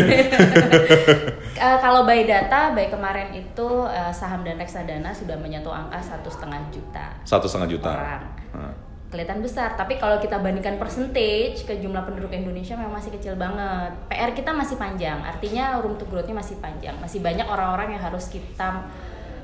Eh, 1.57 1.77
kalau 1.81 2.05
by 2.05 2.21
data, 2.21 2.69
by 2.71 2.85
kemarin 2.85 3.33
itu 3.33 3.67
eh, 3.89 4.13
saham 4.13 4.45
dan 4.45 4.61
reksadana 4.61 5.09
sudah 5.09 5.33
menyentuh 5.41 5.73
angka 5.73 5.97
satu 5.97 6.29
setengah 6.29 6.61
juta 6.69 7.17
Satu 7.25 7.49
setengah 7.49 7.65
juta. 7.65 7.89
orang. 7.89 8.23
Nah. 8.53 8.73
Kelihatan 9.09 9.41
besar, 9.41 9.73
tapi 9.73 9.97
kalau 9.97 10.21
kita 10.21 10.37
bandingkan 10.37 10.77
percentage 10.77 11.65
ke 11.65 11.81
jumlah 11.81 12.05
penduduk 12.05 12.29
Indonesia 12.29 12.77
memang 12.77 13.01
masih 13.01 13.09
kecil 13.09 13.33
banget. 13.35 13.89
PR 14.05 14.37
kita 14.37 14.53
masih 14.53 14.77
panjang, 14.77 15.17
artinya 15.25 15.81
room 15.81 15.97
to 15.97 16.05
growth-nya 16.05 16.37
masih 16.37 16.61
panjang. 16.61 16.93
Masih 17.01 17.25
banyak 17.25 17.47
orang-orang 17.49 17.97
yang 17.97 18.03
harus 18.05 18.29
kita 18.29 18.85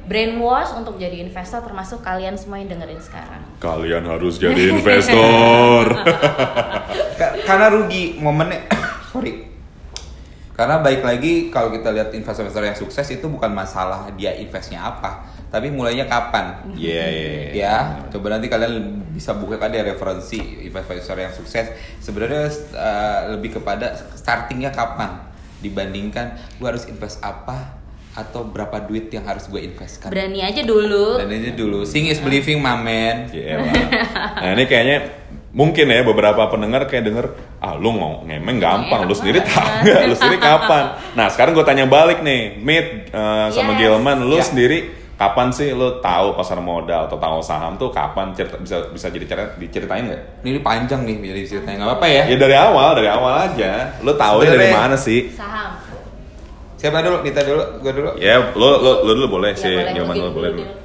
brainwash 0.04 0.76
untuk 0.76 1.00
jadi 1.00 1.24
investor, 1.24 1.64
termasuk 1.64 2.04
kalian 2.04 2.36
semua 2.36 2.60
yang 2.60 2.70
dengerin 2.72 3.00
sekarang. 3.00 3.42
Kalian 3.60 4.04
harus 4.04 4.36
jadi 4.38 4.76
investor. 4.76 5.96
Ka- 7.20 7.36
karena 7.46 7.70
rugi 7.70 8.18
momennya 8.18 8.66
sorry 9.14 9.54
karena 10.54 10.86
baik 10.86 11.02
lagi 11.02 11.50
kalau 11.50 11.74
kita 11.74 11.90
lihat 11.90 12.14
investor-investor 12.14 12.62
yang 12.62 12.78
sukses 12.78 13.08
itu 13.10 13.26
bukan 13.26 13.50
masalah 13.50 14.06
dia 14.14 14.38
investnya 14.38 14.86
apa 14.86 15.26
tapi 15.50 15.70
mulainya 15.74 16.06
kapan 16.06 16.62
Iya, 16.78 17.06
iya, 17.10 17.30
iya. 17.30 17.50
ya 17.54 17.76
coba 18.14 18.38
nanti 18.38 18.50
kalian 18.50 19.02
bisa 19.14 19.34
buka 19.34 19.58
kan 19.58 19.74
ada 19.74 19.86
referensi 19.86 20.38
investor 20.66 21.18
yang 21.18 21.34
sukses 21.34 21.74
sebenarnya 22.02 22.54
uh, 22.74 23.34
lebih 23.38 23.58
kepada 23.62 23.98
startingnya 24.14 24.70
kapan 24.70 25.26
dibandingkan 25.62 26.38
gue 26.62 26.68
harus 26.70 26.86
invest 26.86 27.18
apa 27.26 27.83
atau 28.14 28.46
berapa 28.46 28.78
duit 28.80 29.10
yang 29.10 29.26
harus 29.26 29.46
gue 29.46 29.60
investkan? 29.60 30.10
Berani 30.10 30.40
aja 30.40 30.62
dulu. 30.62 31.18
dan 31.18 31.28
aja 31.28 31.52
dulu. 31.52 31.82
Seeing 31.82 32.08
is 32.08 32.18
believing 32.18 32.58
my 32.58 32.76
man. 32.76 33.28
Iya, 33.30 33.58
Bang. 33.60 33.90
Nah 34.38 34.50
ini 34.54 34.64
kayaknya 34.64 34.98
mungkin 35.50 35.86
ya 35.86 36.02
beberapa 36.02 36.50
pendengar 36.50 36.86
kayak 36.86 37.06
denger 37.06 37.26
ah 37.58 37.74
lu 37.74 37.90
mau 37.90 38.22
ngemeng 38.22 38.58
gampang 38.58 39.06
lu 39.06 39.14
sendiri 39.14 39.42
tahu 39.42 39.66
nggak? 39.82 40.02
Lu 40.08 40.16
sendiri 40.16 40.38
kapan? 40.40 40.84
Nah 41.14 41.30
sekarang 41.30 41.54
gue 41.54 41.62
tanya 41.62 41.86
balik 41.86 42.22
nih 42.22 42.58
Mit 42.58 43.10
eh, 43.10 43.48
sama 43.50 43.74
Yes. 43.74 43.80
Gilman 43.80 44.18
lu 44.24 44.38
Ya. 44.38 44.46
sendiri 44.46 44.80
kapan 45.14 45.54
sih 45.54 45.70
lu 45.72 46.02
tahu 46.02 46.34
pasar 46.34 46.58
modal 46.58 47.06
atau 47.06 47.18
tahu 47.18 47.38
saham 47.40 47.78
tuh 47.78 47.90
kapan? 47.90 48.34
Cerita, 48.34 48.58
bisa 48.58 48.90
bisa 48.90 49.08
jadi 49.10 49.26
cerita 49.26 49.46
diceritain 49.56 50.06
nggak? 50.06 50.22
Ini 50.42 50.60
panjang 50.60 51.02
nih 51.02 51.16
jadi 51.22 51.42
ceritanya. 51.48 51.78
Nggak 51.80 51.90
apa-apa 51.98 52.08
ya. 52.10 52.24
Ya 52.30 52.36
dari 52.36 52.56
awal 52.58 52.90
dari 52.94 53.10
awal 53.10 53.34
aja. 53.48 53.72
Lu 54.02 54.14
tahu 54.14 54.42
dari 54.42 54.70
mana 54.70 54.94
sih? 54.94 55.30
Saham. 55.30 55.82
Siapa 56.84 57.00
dulu 57.00 57.24
Nita 57.24 57.48
dulu 57.48 57.64
gue 57.80 57.92
dulu 57.96 58.10
ya 58.20 58.52
lu 58.52 58.70
lu, 58.84 58.92
lu 59.08 59.12
dulu 59.24 59.40
boleh 59.40 59.56
Ya, 59.56 59.64
sih 59.64 59.72
Gilman 59.72 60.04
mungkin 60.04 60.24
lu 60.28 60.32
boleh 60.36 60.52
dulu 60.52 60.68
dulu 60.68 60.68
dulu. 60.68 60.82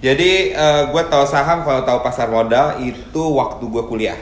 Jadi 0.00 0.52
gue 0.92 1.02
tahu 1.08 1.24
saham 1.24 1.64
kalau 1.64 1.80
tahu 1.84 1.98
pasar 2.04 2.28
modal 2.28 2.76
itu 2.80 3.22
waktu 3.36 3.64
gue 3.64 3.84
kuliah. 3.88 4.20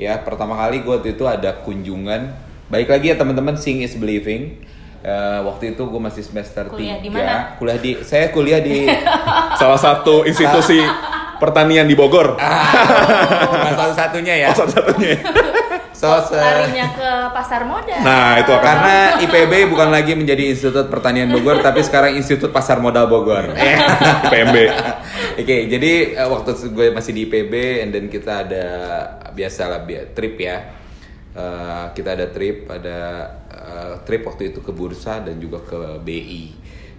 Ya 0.00 0.16
pertama 0.20 0.56
kali 0.56 0.80
gue 0.80 0.92
waktu 0.92 1.12
itu 1.12 1.24
ada 1.28 1.60
kunjungan. 1.60 2.32
Baik 2.72 2.88
lagi 2.88 3.12
ya 3.12 3.16
teman-teman, 3.16 3.56
seeing 3.56 3.80
is 3.80 3.96
believing. 3.96 4.60
Eh, 5.06 5.40
waktu 5.46 5.78
itu 5.78 5.86
gue 5.86 6.00
masih 6.02 6.18
semester 6.18 6.66
Kuliah 6.66 6.98
di 6.98 7.06
3. 7.06 7.14
mana? 7.14 7.54
Kuliah 7.62 7.78
di 7.78 7.94
saya 8.02 8.34
kuliah 8.34 8.58
di 8.58 8.90
salah 9.60 9.78
satu 9.78 10.26
institusi 10.26 10.82
pertanian 11.38 11.86
di 11.86 11.94
Bogor 11.94 12.34
ah, 12.40 13.70
satu-satunya 13.78 14.34
ya. 14.34 14.48
oh, 14.50 14.56
satu-satunya 14.56 15.14
So, 15.96 16.12
Larinya 16.12 16.92
ke 16.92 17.10
pasar 17.32 17.64
modal. 17.64 18.04
nah 18.04 18.36
itu 18.36 18.52
akan 18.52 18.60
karena 18.60 18.96
IPB 19.16 19.72
bukan 19.72 19.88
lagi 19.88 20.12
menjadi 20.12 20.52
Institut 20.52 20.92
Pertanian 20.92 21.32
Bogor 21.32 21.64
tapi 21.64 21.80
sekarang 21.80 22.12
Institut 22.20 22.52
Pasar 22.52 22.84
Modal 22.84 23.08
Bogor. 23.08 23.48
Eh. 23.56 23.80
PMB 24.28 24.56
Oke, 25.40 25.56
jadi 25.72 25.92
eh, 26.16 26.28
waktu 26.28 26.52
gue 26.68 26.92
masih 26.92 27.16
di 27.16 27.24
IPB, 27.24 27.52
and 27.80 27.90
then 27.92 28.06
kita 28.08 28.44
ada 28.44 28.64
biasalah 29.32 29.84
bi- 29.84 30.12
trip 30.12 30.36
ya. 30.36 30.68
Eh, 31.32 31.84
kita 31.92 32.12
ada 32.12 32.28
trip, 32.28 32.68
ada 32.68 32.98
eh, 33.48 33.94
trip 34.04 34.24
waktu 34.24 34.52
itu 34.52 34.60
ke 34.60 34.72
bursa 34.72 35.24
dan 35.24 35.36
juga 35.36 35.60
ke 35.60 35.80
BI. 36.00 36.44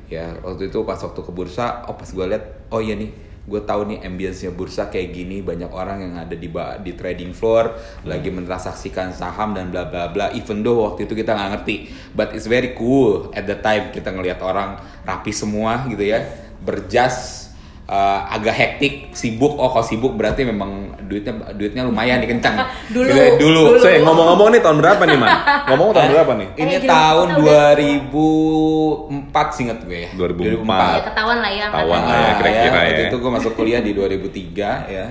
Ya, 0.10 0.38
waktu 0.42 0.70
itu 0.70 0.82
pas 0.82 0.98
waktu 0.98 1.22
ke 1.22 1.30
bursa, 1.30 1.86
oh 1.86 1.94
pas 1.94 2.06
gue 2.08 2.26
lihat, 2.26 2.66
oh 2.70 2.80
iya 2.80 2.94
nih, 2.94 3.10
gue 3.48 3.62
tahu 3.64 3.96
nih 3.96 4.04
ambience-nya 4.04 4.52
bursa 4.52 4.92
kayak 4.92 5.16
gini, 5.16 5.40
banyak 5.40 5.72
orang 5.72 6.04
yang 6.04 6.14
ada 6.20 6.36
di 6.36 6.52
di 6.84 6.92
trading 7.00 7.32
floor 7.32 7.80
lagi 8.04 8.28
mentransaksikan 8.28 9.16
saham 9.16 9.56
dan 9.56 9.72
bla 9.72 9.88
bla 9.88 10.12
bla. 10.12 10.36
Even 10.36 10.68
though 10.68 10.84
waktu 10.84 11.08
itu 11.08 11.16
kita 11.16 11.32
nggak 11.32 11.50
ngerti, 11.56 11.88
but 12.12 12.36
it's 12.36 12.46
very 12.46 12.76
cool 12.76 13.32
at 13.32 13.48
the 13.48 13.56
time 13.56 13.88
kita 13.96 14.12
ngelihat 14.12 14.44
orang 14.44 14.76
rapi 15.08 15.32
semua 15.32 15.88
gitu 15.88 16.04
ya, 16.04 16.28
berjas 16.60 17.47
eh, 17.88 18.20
agak 18.30 18.52
hektik, 18.54 18.94
sibuk. 19.12 19.56
Oh, 19.56 19.68
kalau 19.68 19.82
sibuk 19.82 20.14
berarti 20.14 20.44
memang 20.44 20.72
duitnya 21.02 21.32
duitnya 21.52 21.84
lumayan 21.84 22.20
dikencang. 22.20 22.60
Dulu. 22.92 23.08
Gitu 23.08 23.16
ya, 23.16 23.30
dulu. 23.36 23.62
Dulu. 23.70 23.80
Saya 23.80 24.00
ngomong-ngomong 24.02 24.48
nih 24.50 24.62
tahun 24.62 24.78
berapa 24.78 25.04
nih, 25.04 25.18
Man? 25.18 25.30
Ngomong 25.68 25.90
tahun 25.92 26.10
berapa 26.12 26.32
nih? 26.36 26.48
Ini 26.54 26.74
Eh, 26.74 26.82
tahun 26.84 27.28
kita 27.30 27.40
udah- 27.40 27.74
2004 27.74 29.48
singkat 29.52 29.80
gue 29.84 30.00
ya. 30.04 30.10
2004. 30.14 30.68
Ya, 30.68 31.02
ketahuan 31.04 31.38
lah 31.40 31.52
ya 31.52 31.66
Ketahuan 31.68 32.02
lah 32.02 32.16
ya, 32.18 32.32
kira-kira 32.36 32.78
Waktu 32.78 32.94
ya. 32.94 33.08
itu 33.08 33.18
gue 33.18 33.32
masuk 33.32 33.52
kuliah 33.56 33.82
di 33.82 33.92
2003 33.92 34.70
ya. 34.88 35.06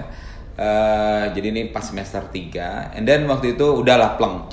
Eh, 0.56 1.25
jadi 1.33 1.47
ini 1.50 1.62
pas 1.68 1.85
semester 1.85 2.25
3 2.26 2.92
And 2.92 3.04
then 3.04 3.25
waktu 3.25 3.52
itu 3.52 3.66
udahlah 3.76 4.16
pleng 4.16 4.49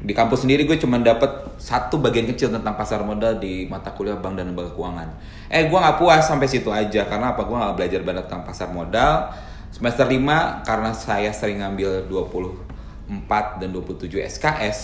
Di 0.00 0.16
kampus 0.16 0.48
sendiri 0.48 0.64
gue 0.64 0.80
cuma 0.80 0.96
dapat 0.96 1.60
satu 1.60 2.00
bagian 2.00 2.24
kecil 2.24 2.48
tentang 2.48 2.72
pasar 2.72 3.04
modal 3.04 3.36
di 3.36 3.68
mata 3.68 3.92
kuliah 3.92 4.16
bank 4.16 4.40
dan 4.40 4.48
lembaga 4.48 4.72
keuangan. 4.72 5.08
Eh 5.52 5.68
gue 5.68 5.76
nggak 5.76 5.96
puas 6.00 6.24
sampai 6.24 6.48
situ 6.48 6.72
aja 6.72 7.04
karena 7.04 7.36
apa? 7.36 7.44
Gue 7.44 7.56
nggak 7.60 7.74
belajar 7.76 8.00
banyak 8.00 8.24
tentang 8.24 8.44
pasar 8.48 8.72
modal. 8.72 9.28
Semester 9.68 10.08
5 10.08 10.66
karena 10.66 10.90
saya 10.96 11.30
sering 11.36 11.60
ngambil 11.60 12.08
24 12.08 13.60
dan 13.60 13.68
27 13.70 14.24
SKS 14.24 14.78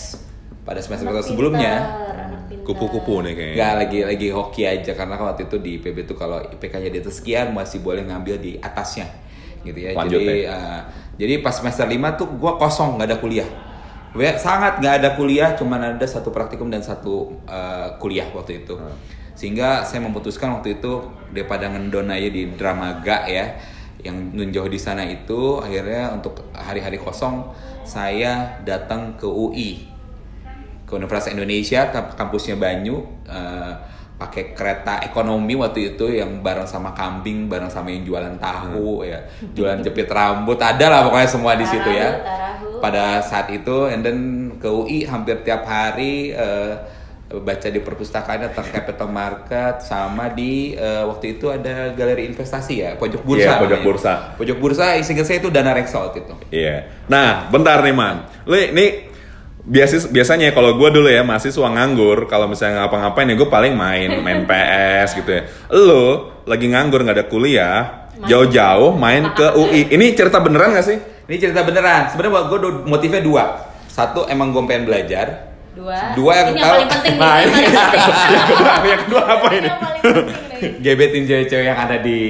pada 0.69 0.85
semester 0.85 1.09
Anak 1.09 1.25
sebelumnya. 1.25 1.75
Kupu-kupu 2.63 3.25
nih 3.25 3.33
kayaknya. 3.33 3.57
Nggak 3.57 3.73
lagi 3.79 3.99
lagi 4.05 4.29
hoki 4.35 4.63
aja 4.69 4.93
karena 4.93 5.15
waktu 5.17 5.49
itu 5.49 5.57
di 5.63 5.71
IPB 5.81 5.97
tuh 6.05 6.17
kalau 6.19 6.45
IPK-nya 6.45 6.91
di 6.93 6.99
atas 7.01 7.25
sekian 7.25 7.57
masih 7.57 7.81
boleh 7.81 8.05
ngambil 8.05 8.37
di 8.37 8.61
atasnya 8.61 9.09
gitu 9.67 9.79
ya. 9.81 9.91
Lanjut, 9.97 10.21
jadi 10.21 10.35
ya. 10.47 10.55
eh, 10.55 10.81
jadi 11.19 11.35
pas 11.43 11.55
semester 11.57 11.87
5 11.89 12.21
tuh 12.21 12.29
gua 12.39 12.61
kosong 12.61 13.01
nggak 13.01 13.09
ada 13.11 13.19
kuliah. 13.19 13.49
Sangat 14.37 14.79
nggak 14.79 14.95
ada 15.03 15.09
kuliah, 15.19 15.57
cuman 15.59 15.97
ada 15.97 16.07
satu 16.07 16.31
praktikum 16.31 16.71
dan 16.71 16.81
satu 16.85 17.35
eh, 17.49 17.89
kuliah 17.99 18.29
waktu 18.33 18.65
itu. 18.65 18.79
Sehingga 19.37 19.85
saya 19.85 20.01
memutuskan 20.01 20.53
waktu 20.57 20.81
itu 20.81 21.05
daripada 21.33 21.69
ngendon 21.69 22.09
aja 22.09 22.29
di 22.33 22.49
Dramaga 22.57 23.29
ya 23.29 23.57
yang 24.05 24.33
nun 24.33 24.53
jauh 24.55 24.71
di 24.71 24.79
sana 24.79 25.03
itu 25.03 25.59
akhirnya 25.59 26.15
untuk 26.15 26.47
hari-hari 26.55 27.01
kosong 27.01 27.49
saya 27.83 28.63
datang 28.63 29.19
ke 29.19 29.27
UI 29.27 29.89
ke 30.87 30.93
Universitas 30.95 31.35
Indonesia 31.35 31.91
kamp- 31.91 32.15
kampusnya 32.15 32.55
Banyu 32.55 33.03
eh, 33.27 33.73
pakai 34.17 34.53
kereta 34.53 35.01
ekonomi 35.03 35.53
waktu 35.55 35.93
itu 35.93 36.09
yang 36.09 36.41
bareng 36.41 36.65
sama 36.65 36.91
kambing 36.91 37.47
bareng 37.47 37.69
sama 37.69 37.89
yang 37.89 38.01
jualan 38.03 38.33
tahu 38.37 39.05
ya 39.05 39.21
jualan 39.53 39.81
jepit 39.81 40.09
rambut 40.09 40.57
ada 40.57 40.89
lah 40.89 41.01
pokoknya 41.05 41.29
semua 41.29 41.53
di 41.53 41.65
situ 41.65 41.85
ya 41.87 42.17
Tarahu, 42.17 42.81
pada 42.81 43.21
saat 43.21 43.53
itu 43.53 43.85
and 43.87 44.01
then 44.01 44.19
ke 44.57 44.65
UI 44.65 45.05
hampir 45.05 45.37
tiap 45.41 45.63
hari 45.63 46.33
eh, 46.33 46.73
baca 47.29 47.69
di 47.69 47.77
perpustakaan 47.77 48.49
tentang 48.49 48.65
capital 48.73 49.09
market 49.11 49.83
sama 49.83 50.31
di 50.31 50.73
eh, 50.73 51.05
waktu 51.05 51.37
itu 51.37 51.53
ada 51.53 51.93
galeri 51.93 52.25
investasi 52.25 52.75
ya 52.79 52.91
pojok 52.97 53.21
bursa 53.21 53.43
Iya, 53.43 53.61
pojok 53.61 53.69
namanya. 53.75 53.85
bursa. 53.85 54.13
pojok 54.41 54.57
bursa 54.57 54.85
seingat 54.97 55.27
saya 55.27 55.39
itu 55.39 55.51
dana 55.51 55.77
reksa 55.77 56.01
waktu 56.01 56.25
itu 56.25 56.35
Iya. 56.49 56.89
Nah, 57.07 57.51
bentar 57.51 57.83
nih, 57.83 57.93
Man. 57.93 58.17
Lu 58.45 58.57
ini 58.57 59.13
biasa 59.67 60.15
biasanya 60.15 60.55
kalau 60.55 60.79
gue 60.79 60.89
dulu 60.95 61.11
ya 61.11 61.27
mahasiswa 61.27 61.67
nganggur 61.67 62.31
kalau 62.31 62.47
misalnya 62.47 62.87
ngapa-ngapain 62.87 63.27
ya 63.27 63.35
gue 63.35 63.51
paling 63.51 63.75
main 63.75 64.23
main 64.23 64.47
PS 64.47 65.19
gitu 65.19 65.31
ya 65.35 65.43
lu 65.75 66.31
lagi 66.47 66.71
nganggur 66.71 67.03
nggak 67.03 67.17
ada 67.19 67.27
kuliah 67.27 67.79
jauh-jauh 68.17 68.95
main 68.95 69.35
ke 69.35 69.47
UI 69.53 69.91
ini 69.91 70.15
cerita 70.15 70.39
beneran 70.39 70.73
gak 70.73 70.87
sih 70.87 70.99
Ini 71.27 71.43
cerita 71.43 71.67
beneran. 71.67 72.07
Sebenarnya 72.07 72.47
gue 72.47 72.59
motifnya 72.87 73.19
dua. 73.19 73.45
Satu 73.91 74.31
emang 74.31 74.55
gue 74.55 74.63
pengen 74.63 74.87
belajar. 74.87 75.51
Dua. 75.75 76.15
Dua 76.15 76.33
yang 76.33 76.55
tahu- 76.55 76.63
yang 76.63 76.71
paling 76.71 76.87
penting 76.87 77.13
nih. 77.13 77.19
Nah, 77.19 77.37
yang 77.37 77.51
ini 77.51 77.67
yang 78.31 78.47
kedua 78.47 78.71
yang 78.87 79.01
kedua 79.03 79.23
apa 79.27 79.47
Ini 79.51 79.59
ini 79.59 79.67
yang 79.67 79.79
paling 79.83 80.03
penting 80.07 80.47
nih. 80.47 80.71
Gebetin 80.87 81.23
cewek-cewek 81.27 81.67
yang 81.67 81.79
ada 81.83 81.97
di 81.99 82.21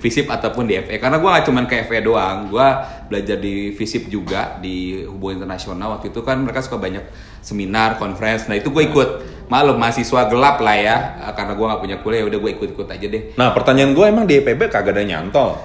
FISIP 0.00 0.26
ataupun 0.26 0.64
di 0.64 0.74
FE. 0.76 0.96
Karena 0.96 1.16
gue 1.16 1.28
gak 1.28 1.44
cuman 1.44 1.64
ke 1.64 1.84
FE 1.84 2.00
doang. 2.00 2.48
Gue 2.48 2.64
belajar 3.06 3.36
di 3.36 3.70
FISIP 3.70 4.08
juga 4.08 4.56
di 4.56 5.04
hubungan 5.04 5.44
internasional. 5.44 5.94
Waktu 5.94 6.08
itu 6.08 6.20
kan 6.20 6.40
mereka 6.40 6.58
suka 6.58 6.76
banyak 6.76 7.04
seminar, 7.38 7.94
conference. 7.94 8.48
Nah 8.48 8.56
itu 8.56 8.68
gue 8.68 8.88
ikut. 8.88 9.08
Maklum 9.46 9.76
mahasiswa 9.76 10.24
gelap 10.26 10.58
lah 10.58 10.74
ya. 10.74 10.96
Eh, 11.20 11.32
Karena 11.32 11.52
gue 11.52 11.66
gak 11.66 11.80
punya 11.80 11.96
kuliah. 12.00 12.24
Udah 12.24 12.38
gue 12.38 12.50
ikut-ikut 12.50 12.88
aja 12.88 13.06
deh. 13.06 13.22
nah 13.34 13.52
pertanyaan 13.52 13.92
gue 13.92 14.04
emang 14.06 14.24
di 14.24 14.38
EPB 14.38 14.66
kagak 14.66 14.94
ada 14.94 15.04
nyantol 15.04 15.60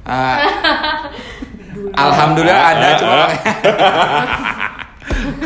Ah, 0.00 0.36
Alhamdulillah 2.08 2.64
ada 2.72 2.88
cuma 2.96 3.14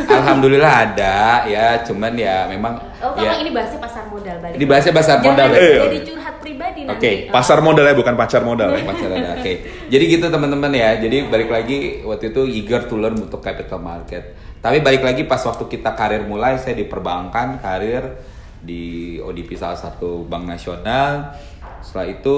Alhamdulillah 0.06 0.72
ada 0.86 1.16
ya 1.44 1.80
cuman 1.82 2.12
ya 2.14 2.46
memang 2.46 2.74
Oh, 3.04 3.12
ya 3.20 3.36
ini 3.36 3.52
bahasnya 3.52 3.76
pasar 3.76 4.08
modal 4.08 4.36
balik. 4.40 4.56
Ini 4.56 4.64
bahasnya 4.64 4.92
pasar 4.96 5.16
modal, 5.20 5.48
eh. 5.52 5.76
Jadi 5.76 5.98
curhat 6.08 6.33
nih 6.84 6.92
Oke, 6.92 7.10
nanti. 7.10 7.32
Pasar 7.32 7.58
modal 7.64 7.88
ya, 7.88 7.94
bukan 7.96 8.14
pacar 8.14 8.44
modal 8.44 8.68
ya. 8.76 8.84
Pacar 8.92 9.08
ada. 9.08 9.40
Oke. 9.40 9.52
Jadi 9.88 10.04
gitu 10.04 10.26
teman-teman 10.28 10.70
ya. 10.76 11.00
Jadi 11.00 11.32
balik 11.32 11.48
lagi 11.48 12.04
waktu 12.04 12.30
itu 12.36 12.44
eager 12.44 12.84
to 12.84 13.00
learn 13.00 13.16
untuk 13.16 13.40
capital 13.40 13.80
market. 13.80 14.36
Tapi 14.60 14.80
balik 14.80 15.04
lagi 15.04 15.28
pas 15.28 15.40
waktu 15.44 15.68
kita 15.68 15.92
karir 15.96 16.24
mulai 16.24 16.56
saya 16.56 16.76
di 16.76 16.88
perbankan, 16.88 17.60
karir 17.60 18.16
di 18.64 19.16
ODP 19.20 19.56
salah 19.60 19.76
satu 19.76 20.24
bank 20.24 20.44
nasional. 20.48 21.36
Setelah 21.84 22.08
itu 22.08 22.36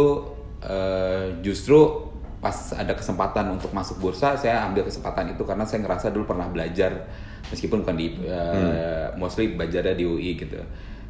eh, 0.62 1.38
justru 1.42 2.10
pas 2.42 2.54
ada 2.74 2.94
kesempatan 2.94 3.54
untuk 3.54 3.70
masuk 3.70 3.98
bursa, 4.02 4.34
saya 4.38 4.62
ambil 4.66 4.86
kesempatan 4.86 5.34
itu 5.34 5.42
karena 5.46 5.66
saya 5.66 5.82
ngerasa 5.86 6.10
dulu 6.14 6.34
pernah 6.34 6.46
belajar 6.46 7.06
meskipun 7.50 7.86
bukan 7.86 7.96
di 7.96 8.18
eh, 8.26 9.14
mostly 9.14 9.54
belajarnya 9.54 9.94
di 9.94 10.04
UI 10.06 10.34
gitu. 10.34 10.58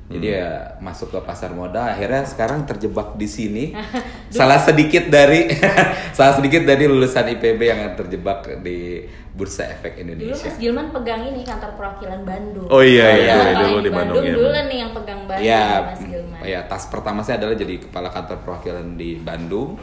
Jadi 0.07 0.27
ya 0.31 0.79
masuk 0.79 1.11
ke 1.11 1.19
pasar 1.19 1.51
modal 1.51 1.83
akhirnya 1.83 2.23
sekarang 2.23 2.63
terjebak 2.63 3.19
di 3.19 3.27
sini. 3.27 3.65
salah 4.39 4.63
sedikit 4.63 5.11
dari 5.11 5.51
salah 6.17 6.39
sedikit 6.39 6.63
dari 6.63 6.87
lulusan 6.87 7.27
IPB 7.37 7.61
yang 7.61 7.81
terjebak 7.99 8.63
di 8.63 9.03
Bursa 9.35 9.67
Efek 9.67 9.99
Dulu 9.99 10.03
Indonesia. 10.17 10.47
Mas 10.47 10.57
Gilman 10.57 10.89
pegang 10.95 11.23
ini 11.27 11.43
kantor 11.43 11.75
perwakilan 11.75 12.23
Bandung. 12.23 12.69
Oh 12.71 12.81
iya, 12.81 13.09
iya, 13.19 13.35
Nah, 13.37 13.67
dulu 13.67 13.77
yang 13.77 13.85
di 13.85 13.91
Bandung, 13.93 14.23
ya. 14.23 14.33
dulu 14.33 14.49
nih 14.49 14.79
yang 14.81 14.93
pegang 14.95 15.21
Bandung 15.27 15.45
Ya, 15.45 15.67
Mas 15.85 16.01
Gilman. 16.01 16.41
ya 16.41 16.61
tas 16.65 16.85
pertama 16.87 17.21
saya 17.21 17.37
adalah 17.43 17.57
jadi 17.59 17.75
kepala 17.83 18.09
kantor 18.09 18.39
perwakilan 18.47 18.87
di 18.97 19.19
Bandung, 19.19 19.77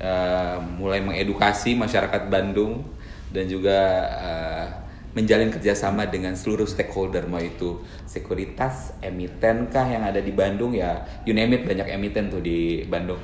Eh, 0.00 0.56
mulai 0.80 1.04
mengedukasi 1.04 1.76
masyarakat 1.76 2.32
Bandung 2.32 2.88
dan 3.28 3.44
juga 3.44 3.78
eh, 4.16 4.66
menjalin 5.10 5.50
kerjasama 5.50 6.06
dengan 6.06 6.38
seluruh 6.38 6.66
stakeholder 6.66 7.26
mau 7.26 7.42
itu 7.42 7.82
sekuritas, 8.06 8.94
emiten 9.02 9.66
kah 9.66 9.86
yang 9.86 10.06
ada 10.06 10.22
di 10.22 10.30
Bandung 10.30 10.70
ya, 10.70 11.02
you 11.26 11.34
name 11.34 11.58
it 11.58 11.66
banyak 11.66 11.90
emiten 11.90 12.30
tuh 12.30 12.38
di 12.38 12.86
Bandung, 12.86 13.18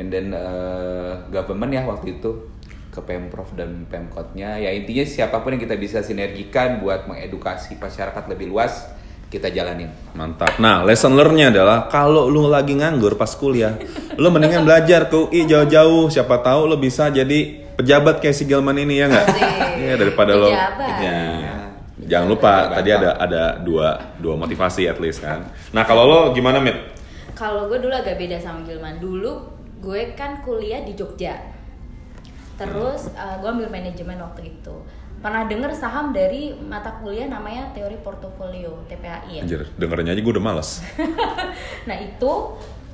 and 0.00 0.08
then 0.08 0.32
eh, 0.32 1.12
government 1.28 1.72
ya 1.72 1.84
waktu 1.84 2.16
itu 2.16 2.48
ke 2.88 3.04
pemprov 3.04 3.52
dan 3.52 3.84
pemkotnya 3.84 4.56
ya 4.56 4.72
intinya 4.72 5.04
siapa 5.04 5.44
pun 5.44 5.54
yang 5.54 5.62
kita 5.62 5.76
bisa 5.76 6.00
sinergikan 6.00 6.80
buat 6.80 7.04
mengedukasi 7.04 7.76
masyarakat 7.76 8.24
lebih 8.32 8.48
luas 8.48 8.88
kita 9.28 9.52
jalanin. 9.52 9.92
Mantap. 10.16 10.56
Nah, 10.56 10.80
lesson 10.88 11.12
learn-nya 11.12 11.52
adalah 11.52 11.84
kalau 11.92 12.32
lu 12.32 12.48
lagi 12.48 12.72
nganggur 12.72 13.20
pas 13.20 13.28
kuliah, 13.36 13.76
lu 14.16 14.32
mendingan 14.32 14.64
belajar 14.64 15.12
ke 15.12 15.16
UI 15.28 15.44
jauh-jauh. 15.44 16.08
Siapa 16.08 16.40
tahu 16.40 16.64
lu 16.64 16.80
bisa 16.80 17.12
jadi 17.12 17.67
pejabat 17.78 18.18
kayak 18.18 18.34
si 18.34 18.44
Gilman 18.50 18.74
ini 18.74 18.98
ya 18.98 19.06
nggak? 19.06 19.26
Iya 19.78 19.94
daripada 19.94 20.34
lo. 20.34 20.50
Iya. 20.50 21.70
Jangan 21.98 22.26
lupa 22.26 22.72
tadi 22.74 22.90
ada 22.90 23.14
ada 23.14 23.42
dua 23.62 24.18
dua 24.18 24.34
motivasi 24.34 24.90
at 24.90 24.98
least 24.98 25.22
kan. 25.22 25.46
Nah 25.70 25.86
kalau 25.86 26.04
lo 26.10 26.20
gimana 26.34 26.58
Mit? 26.58 26.74
Kalau 27.38 27.70
gue 27.70 27.78
dulu 27.78 27.94
agak 27.94 28.18
beda 28.18 28.34
sama 28.42 28.66
Gilman. 28.66 28.98
Dulu 28.98 29.30
gue 29.78 30.18
kan 30.18 30.42
kuliah 30.42 30.82
di 30.82 30.98
Jogja. 30.98 31.38
Terus 32.58 33.14
uh, 33.14 33.38
gue 33.38 33.46
ambil 33.46 33.70
manajemen 33.70 34.18
waktu 34.18 34.58
itu. 34.58 34.74
Pernah 35.18 35.46
denger 35.50 35.74
saham 35.74 36.10
dari 36.14 36.54
mata 36.54 36.98
kuliah 36.98 37.26
namanya 37.30 37.70
teori 37.74 37.98
portofolio 38.02 38.82
TPAI 38.90 39.38
ya. 39.38 39.42
Anjir, 39.46 39.62
dengernya 39.78 40.14
aja 40.14 40.22
gue 40.22 40.32
udah 40.34 40.42
males. 40.42 40.82
Nah 41.88 41.96
itu 41.98 42.32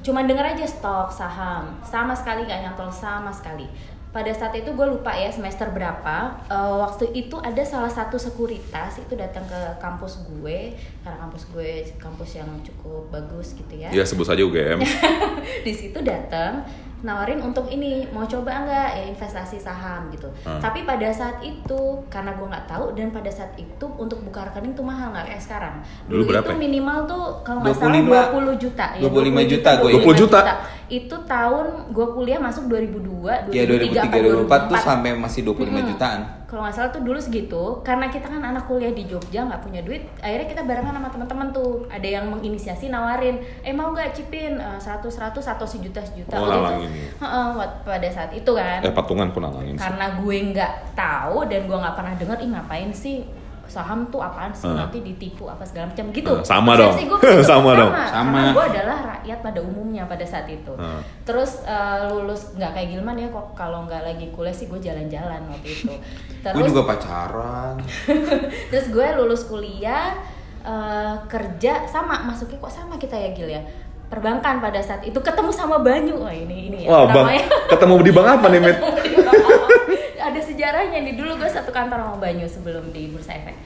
cuma 0.04 0.20
denger 0.20 0.56
aja 0.56 0.68
stok 0.68 1.08
saham 1.08 1.80
sama 1.80 2.12
sekali 2.12 2.44
nggak 2.44 2.60
nyantol 2.68 2.92
sama 2.92 3.32
sekali. 3.32 3.64
Pada 4.14 4.30
saat 4.30 4.54
itu 4.54 4.70
gue 4.70 4.86
lupa 4.86 5.10
ya 5.10 5.26
semester 5.26 5.66
berapa. 5.74 6.38
Eh, 6.46 6.74
waktu 6.78 7.10
itu 7.18 7.34
ada 7.42 7.58
salah 7.66 7.90
satu 7.90 8.14
sekuritas 8.14 9.02
itu 9.02 9.18
datang 9.18 9.42
ke 9.50 9.60
kampus 9.82 10.22
gue 10.30 10.78
karena 11.02 11.18
kampus 11.18 11.50
gue 11.50 11.82
kampus 11.98 12.38
yang 12.38 12.46
cukup 12.62 13.10
bagus 13.10 13.58
gitu 13.58 13.74
ya. 13.74 13.90
Ya 13.90 14.06
sebut 14.06 14.22
saja 14.22 14.46
UGM. 14.46 14.78
di 15.66 15.72
situ 15.74 15.98
datang 15.98 16.62
nawarin 17.04 17.38
untuk 17.44 17.68
ini 17.68 18.08
mau 18.16 18.24
coba 18.24 18.64
nggak 18.64 18.88
ya 18.96 19.04
investasi 19.12 19.60
saham 19.60 20.08
gitu. 20.08 20.32
Hmm. 20.48 20.56
Tapi 20.56 20.88
pada 20.88 21.12
saat 21.12 21.44
itu 21.44 22.00
karena 22.08 22.32
gue 22.32 22.46
nggak 22.48 22.64
tahu 22.64 22.96
dan 22.96 23.12
pada 23.12 23.28
saat 23.28 23.52
itu 23.60 23.86
untuk 24.00 24.24
buka 24.24 24.48
rekening 24.48 24.72
tuh 24.72 24.88
mahal 24.88 25.12
nggak 25.12 25.28
kayak 25.28 25.42
sekarang. 25.44 25.74
Dulu 26.08 26.32
berapa 26.32 26.48
itu 26.48 26.56
minimal 26.56 26.98
tuh 27.04 27.24
kalau 27.44 27.60
nggak 27.60 27.76
salah 27.76 28.32
25 28.32 28.56
20 28.56 28.64
juta 28.64 28.86
ya. 28.96 29.00
25 29.04 29.52
juta, 29.52 29.70
gue 29.76 29.90
20 30.00 30.20
juta. 30.24 30.40
Itu 30.84 31.16
tahun 31.28 31.66
gue 31.92 32.06
kuliah 32.16 32.40
masuk 32.40 32.64
2002, 32.72 33.52
2003 33.52 33.52
Ya 33.52 33.64
2003 33.68 34.48
2004 34.48 34.70
tuh 34.72 34.78
sampai 34.80 35.10
masih 35.12 35.40
25 35.44 35.60
Mm-mm. 35.68 35.84
jutaan. 35.92 36.20
Kalau 36.54 36.62
nggak 36.62 36.76
salah 36.78 36.90
tuh 36.94 37.02
dulu 37.02 37.18
segitu, 37.18 37.62
karena 37.82 38.06
kita 38.06 38.30
kan 38.30 38.38
anak 38.38 38.70
kuliah 38.70 38.94
di 38.94 39.10
Jogja 39.10 39.42
nggak 39.42 39.58
punya 39.58 39.82
duit, 39.82 40.06
akhirnya 40.22 40.46
kita 40.46 40.62
barengan 40.62 40.94
sama 40.94 41.10
teman-teman 41.10 41.50
tuh. 41.50 41.82
Ada 41.90 42.06
yang 42.12 42.30
menginisiasi 42.30 42.94
nawarin, 42.94 43.42
eh 43.60 43.74
mau 43.74 43.90
nggak 43.90 44.14
cipin 44.14 44.54
eh, 44.54 44.78
seratus 44.78 45.18
seratus 45.18 45.50
atau 45.50 45.66
sejuta 45.66 45.98
sejuta 45.98 46.38
Oh, 46.38 46.46
gitu. 46.46 46.94
Heeh, 47.18 47.46
wat- 47.58 47.82
pada 47.82 48.06
saat 48.06 48.30
itu 48.30 48.46
kan. 48.46 48.78
eh 48.80 48.94
patungan 48.94 49.34
pun 49.34 49.42
nalangin. 49.42 49.74
Karena 49.74 50.14
gue 50.14 50.36
nggak 50.54 50.72
tahu 50.94 51.42
dan 51.50 51.66
gue 51.66 51.74
nggak 51.74 51.96
pernah 51.98 52.14
denger, 52.14 52.38
ih 52.38 52.50
ngapain 52.54 52.90
sih 52.94 53.26
saham 53.66 54.06
tuh 54.08 54.18
apaan 54.18 54.50
sih 54.50 54.64
Hmm. 54.64 54.76
nanti 54.76 55.00
ditipu 55.00 55.44
apa 55.44 55.62
segala 55.62 55.88
macam 55.88 56.08
gitu. 56.10 56.32
Hmm, 56.32 56.46
sama 56.52 56.72
dong. 56.74 56.92
gue 56.92 57.04
begitu, 57.14 57.42
Sama 57.42 57.70
dong. 57.74 57.92
Sama. 57.92 58.10
Karena 58.34 58.52
gue 58.52 58.64
adalah 58.70 58.98
rakyat 59.10 59.38
pada 59.40 59.60
umumnya 59.60 60.02
pada 60.04 60.22
saat 60.22 60.46
itu. 60.46 60.72
Hmm. 60.72 61.00
Terus 61.22 61.62
eh, 61.62 61.98
lulus 62.08 62.52
nggak 62.52 62.70
kayak 62.70 62.88
Gilman 62.90 63.16
ya 63.16 63.28
kok 63.28 63.46
kalau 63.52 63.84
nggak 63.84 64.02
lagi 64.02 64.26
kuliah 64.30 64.52
sih 64.52 64.66
gue 64.66 64.78
jalan-jalan 64.78 65.40
waktu 65.46 65.68
itu. 65.70 65.92
Terus 66.44 66.54
Gue 66.54 66.64
juga 66.68 66.82
pacaran. 66.86 67.74
terus 68.70 68.86
gue 68.88 69.06
lulus 69.14 69.42
kuliah 69.44 70.12
eh, 70.60 71.14
kerja 71.24 71.84
sama 71.84 72.20
masuknya 72.22 72.58
kok 72.58 72.70
sama 72.70 72.94
kita 72.96 73.14
ya 73.14 73.30
Gil 73.32 73.48
ya 73.48 73.62
perbankan 74.04 74.60
pada 74.60 74.78
saat 74.78 75.00
itu 75.02 75.16
ketemu 75.16 75.50
sama 75.50 75.80
Banyu 75.80 76.20
Wah, 76.20 76.30
ini 76.30 76.70
ini 76.70 76.78
ya 76.84 76.92
Wah 76.92 77.04
bang, 77.08 77.40
ketemu 77.66 77.94
di 78.00 78.12
bank 78.12 78.28
apa 78.30 78.46
nih 78.46 78.60
Mit? 78.62 78.76
Sejarahnya 80.54 81.02
nih. 81.02 81.14
Dulu 81.14 81.34
gue 81.34 81.50
satu 81.50 81.68
kantor 81.68 81.98
sama 81.98 82.16
Banyu 82.16 82.46
sebelum 82.46 82.88
di 82.88 83.10
Bursa 83.10 83.34
Efek. 83.34 83.56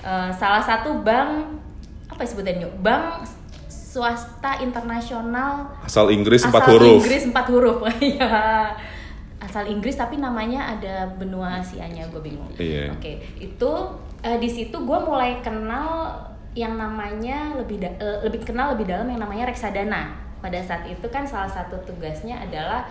Eh, 0.00 0.30
salah 0.32 0.58
satu 0.58 0.98
bank 0.98 1.60
apa 2.08 2.24
ya 2.24 2.28
sebutannya 2.28 2.68
bank 2.80 3.28
swasta 3.68 4.60
internasional. 4.60 5.68
Asal 5.80 6.08
Inggris 6.08 6.42
empat 6.42 6.64
asal 6.64 6.72
huruf. 6.74 7.00
Inggris 7.00 7.22
empat 7.26 7.46
huruf. 7.48 7.78
Iya. 8.00 8.72
asal 9.38 9.64
Inggris 9.64 9.94
tapi 9.94 10.18
namanya 10.18 10.74
ada 10.74 11.06
benua 11.14 11.62
Asianya 11.62 12.10
gue 12.10 12.18
bingung. 12.18 12.50
Iya. 12.58 12.90
oke 12.90 13.12
itu 13.38 13.70
eh, 14.20 14.34
di 14.36 14.50
situ 14.50 14.74
gue 14.74 14.98
mulai 14.98 15.38
kenal 15.38 16.10
yang 16.52 16.74
namanya 16.74 17.54
lebih 17.54 17.78
da- 17.78 17.96
eh, 17.96 18.18
lebih 18.26 18.42
kenal 18.42 18.74
lebih 18.74 18.90
dalam 18.90 19.06
yang 19.06 19.22
namanya 19.22 19.46
reksadana. 19.46 20.10
Pada 20.38 20.58
saat 20.58 20.86
itu 20.86 21.06
kan 21.08 21.22
salah 21.22 21.46
satu 21.46 21.78
tugasnya 21.86 22.34
adalah 22.42 22.82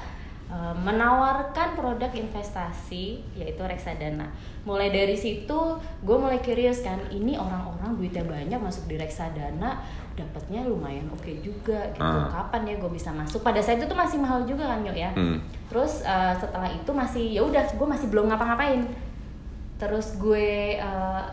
menawarkan 0.56 1.76
produk 1.76 2.08
investasi 2.16 3.20
yaitu 3.36 3.60
reksadana. 3.68 4.32
Mulai 4.64 4.96
dari 4.96 5.20
situ 5.20 5.76
gue 6.04 6.18
mulai 6.18 6.40
curious 6.40 6.80
kan 6.80 7.04
ini 7.12 7.36
orang-orang 7.36 8.00
duitnya 8.00 8.24
banyak 8.24 8.60
masuk 8.60 8.88
di 8.88 8.96
reksadana 8.96 9.84
dapatnya 10.16 10.64
lumayan 10.64 11.06
oke 11.12 11.30
juga 11.44 11.92
gitu. 11.94 12.02
Ah. 12.02 12.32
kapan 12.32 12.74
ya 12.74 12.76
gue 12.80 12.92
bisa 12.92 13.12
masuk? 13.12 13.44
Pada 13.44 13.60
saat 13.60 13.84
itu 13.84 13.92
tuh 13.92 14.00
masih 14.00 14.18
mahal 14.24 14.48
juga 14.48 14.72
kan 14.72 14.88
yuk 14.88 14.96
ya? 14.96 15.12
Hmm. 15.14 15.44
terus 15.68 16.00
eh, 16.08 16.34
setelah 16.40 16.72
itu 16.72 16.92
masih 16.96 17.26
ya 17.36 17.42
udah 17.44 17.64
gue 17.68 17.88
masih 17.88 18.08
belum 18.08 18.32
ngapa-ngapain. 18.32 18.88
Terus 19.78 20.16
gue 20.16 20.80
eh, 20.80 21.24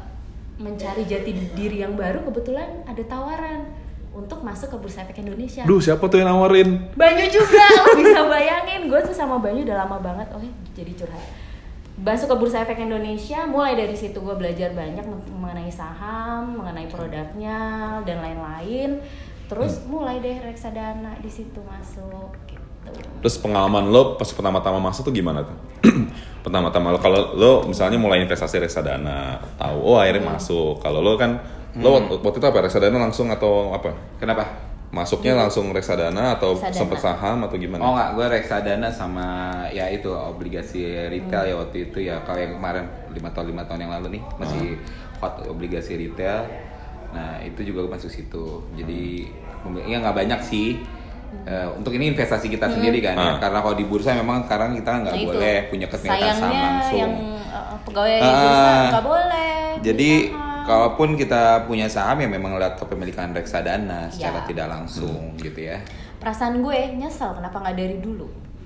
mencari 0.58 1.06
jati 1.06 1.30
diri 1.54 1.86
yang 1.86 1.94
baru 1.94 2.26
kebetulan 2.26 2.82
ada 2.86 3.02
tawaran 3.06 3.83
untuk 4.14 4.40
masuk 4.40 4.70
ke 4.70 4.76
bursa 4.78 5.02
efek 5.02 5.20
Indonesia 5.20 5.66
Duh 5.66 5.82
siapa 5.82 6.06
tuh 6.06 6.22
yang 6.22 6.30
nawarin? 6.30 6.88
Banyu 6.94 7.26
juga 7.28 7.64
lo 7.74 7.84
bisa 8.00 8.20
bayangin 8.24 8.86
gue 8.86 9.00
tuh 9.02 9.12
sama 9.12 9.42
Banyu 9.42 9.66
udah 9.66 9.84
lama 9.84 9.98
banget 9.98 10.30
oke 10.30 10.46
jadi 10.72 10.94
curhat 10.94 11.22
masuk 11.94 12.26
ke 12.26 12.36
bursa 12.38 12.62
efek 12.62 12.78
Indonesia 12.80 13.46
mulai 13.46 13.74
dari 13.74 13.94
situ 13.94 14.18
gue 14.18 14.34
belajar 14.34 14.74
banyak 14.74 15.02
mengenai 15.30 15.70
saham 15.70 16.58
mengenai 16.58 16.86
produknya 16.86 17.58
dan 18.02 18.18
lain-lain 18.18 18.98
terus 19.46 19.84
mulai 19.84 20.18
deh 20.18 20.40
reksadana 20.40 21.14
di 21.20 21.30
situ 21.30 21.60
masuk 21.62 22.34
gitu 22.48 22.62
Terus 23.24 23.40
pengalaman 23.40 23.88
lo 23.88 24.20
pas 24.20 24.28
pertama-tama 24.28 24.76
masuk 24.76 25.08
tuh 25.08 25.14
gimana 25.16 25.40
tuh? 25.40 25.56
pertama-tama 26.44 26.92
lo 26.92 27.00
kalau 27.00 27.32
lo 27.32 27.52
misalnya 27.64 27.96
mulai 27.96 28.20
investasi 28.20 28.60
reksadana, 28.60 29.40
tahu 29.56 29.80
oh 29.80 29.96
akhirnya 29.96 30.20
Hmm. 30.20 30.36
masuk. 30.36 30.84
Kalau 30.84 31.00
lo 31.00 31.16
kan 31.16 31.40
lo 31.76 31.88
waktu, 31.92 32.14
waktu 32.18 32.38
itu 32.38 32.46
apa 32.46 32.58
reksadana 32.60 32.98
langsung 32.98 33.26
atau 33.28 33.70
apa? 33.70 33.90
Kenapa? 34.16 34.44
Masuknya 34.88 35.34
langsung 35.34 35.74
reksadana 35.74 36.38
atau 36.38 36.54
Reksadana. 36.54 36.78
sempet 36.78 36.98
saham 36.98 37.42
atau 37.42 37.58
gimana? 37.58 37.82
Oh 37.82 37.90
enggak, 37.92 38.08
gue 38.14 38.26
reksadana 38.30 38.88
sama 38.88 39.26
ya 39.68 39.90
itu 39.90 40.06
obligasi 40.06 40.86
retail 41.08 41.44
ya 41.44 41.54
waktu 41.56 41.90
itu 41.90 41.98
ya 42.00 42.22
kalau 42.22 42.38
yang 42.38 42.54
kemarin 42.54 42.86
lima 43.10 43.26
tahun 43.28 43.46
lima 43.50 43.62
tahun 43.64 43.80
yang 43.82 43.92
lalu 43.92 44.06
nih 44.14 44.22
masih 44.38 44.78
hot 45.18 45.34
obligasi 45.44 45.98
retail. 45.98 46.46
Nah 47.10 47.42
itu 47.42 47.58
juga 47.64 47.82
gue 47.82 47.92
masuk 47.92 48.06
situ. 48.08 48.62
Jadi 48.72 49.26
ya 49.82 49.98
nggak 49.98 50.14
banyak 50.14 50.40
sih. 50.40 50.78
Eh, 51.42 51.66
untuk 51.74 51.90
ini 51.90 52.14
investasi 52.14 52.46
kita 52.46 52.70
sendiri 52.70 53.02
kan, 53.02 53.18
ya. 53.18 53.26
Ah. 53.26 53.36
karena 53.42 53.58
kalau 53.58 53.74
di 53.74 53.82
bursa 53.82 54.14
memang 54.14 54.46
sekarang 54.46 54.78
kita 54.78 55.02
nggak 55.02 55.10
Nah, 55.10 55.18
itu. 55.18 55.26
boleh 55.26 55.56
punya 55.66 55.86
saham 55.90 56.06
sayangnya 56.06 56.54
langsung. 56.70 56.94
yang 57.02 57.12
uh, 57.50 57.74
pegawai 57.82 58.14
Ah. 58.14 58.30
bursa 58.30 58.70
nggak 58.86 59.04
boleh 59.04 59.50
Jadi. 59.82 60.12
Kalaupun 60.64 61.14
kita 61.14 61.64
punya 61.64 61.84
saham 61.86 62.18
ya 62.18 62.28
memang 62.28 62.56
lewat 62.56 62.80
kepemilikan 62.80 63.30
reksadana 63.30 64.08
secara 64.08 64.42
Ya. 64.42 64.48
tidak 64.48 64.66
langsung 64.68 65.36
gitu 65.36 65.60
ya. 65.60 65.78
perasaan 66.16 66.64
gue 66.64 66.78
nyesel 66.96 67.36
kenapa 67.36 67.60
nggak 67.60 67.76
dari 67.76 67.96
dulu? 68.00 68.24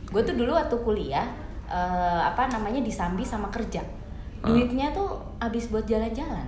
Gue 0.08 0.22
tuh 0.22 0.32
dulu 0.32 0.54
waktu 0.54 0.78
kuliah 0.78 1.26
eh, 1.66 2.20
apa 2.22 2.46
namanya 2.46 2.78
disambi 2.80 3.22
sama 3.22 3.50
kerja. 3.50 3.82
Duitnya 4.38 4.94
tuh 4.94 5.18
habis 5.36 5.66
buat 5.66 5.82
jalan-jalan. 5.82 6.46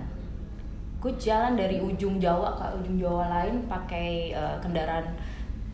Gue 0.97 1.11
jalan 1.19 1.59
dari 1.59 1.83
ujung 1.83 2.15
Jawa 2.15 2.55
ke 2.55 2.65
ujung 2.79 2.95
Jawa 2.95 3.27
lain 3.27 3.67
pakai 3.67 4.31
eh, 4.31 4.55
kendaraan 4.63 5.03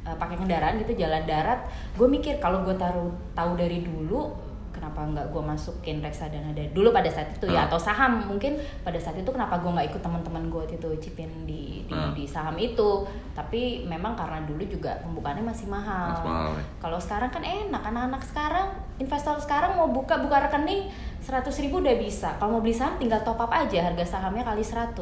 eh, 0.02 0.16
pakai 0.18 0.42
kendaraan 0.42 0.82
gitu 0.82 0.98
jalan 0.98 1.22
darat. 1.24 1.70
Gue 1.94 2.10
mikir 2.10 2.42
kalau 2.42 2.66
gue 2.66 2.74
taruh 2.74 3.14
tahu 3.32 3.54
dari 3.54 3.86
dulu 3.86 4.34
kenapa 4.78 5.02
nggak 5.02 5.34
gue 5.34 5.42
masukin 5.42 5.98
reksadana 6.00 6.54
dari 6.54 6.70
dulu 6.70 6.94
pada 6.94 7.10
saat 7.10 7.34
itu 7.34 7.50
ya 7.50 7.66
atau 7.66 7.76
saham 7.76 8.22
mungkin 8.30 8.56
pada 8.86 9.02
saat 9.02 9.18
itu 9.18 9.26
kenapa 9.28 9.58
gue 9.58 9.68
nggak 9.74 9.90
ikut 9.90 10.02
teman-teman 10.06 10.46
gue 10.48 10.64
itu 10.70 10.90
cipin 11.02 11.28
di 11.44 11.82
di, 11.84 11.96
Ah. 11.96 12.12
di 12.14 12.28
saham 12.28 12.54
itu. 12.60 13.04
Tapi 13.32 13.88
memang 13.88 14.14
karena 14.14 14.44
dulu 14.44 14.60
juga 14.68 14.92
pembukaannya 15.02 15.46
masih 15.46 15.72
mahal, 15.72 16.12
Masih 16.14 16.28
mahal, 16.28 16.50
ya. 16.54 16.64
kalau 16.78 17.00
sekarang 17.00 17.30
kan 17.32 17.42
enak 17.42 17.80
anak-anak 17.80 18.22
sekarang 18.22 18.68
investor 19.00 19.40
sekarang 19.40 19.78
mau 19.80 19.88
buka 19.88 20.20
buka 20.20 20.46
rekening 20.46 20.92
100 21.24 21.48
ribu 21.64 21.80
udah 21.80 21.96
bisa. 21.96 22.36
Kalau 22.38 22.58
mau 22.58 22.62
beli 22.62 22.76
saham 22.76 23.00
tinggal 23.00 23.24
top 23.24 23.40
up 23.40 23.50
aja 23.50 23.88
harga 23.90 24.04
sahamnya 24.06 24.44
kali 24.44 24.62
100 24.62 24.94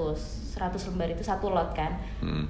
100 0.55 0.87
lembar 0.93 1.09
itu 1.11 1.23
satu 1.25 1.51
lot 1.51 1.73
kan. 1.73 1.91
Hmm. 2.21 2.45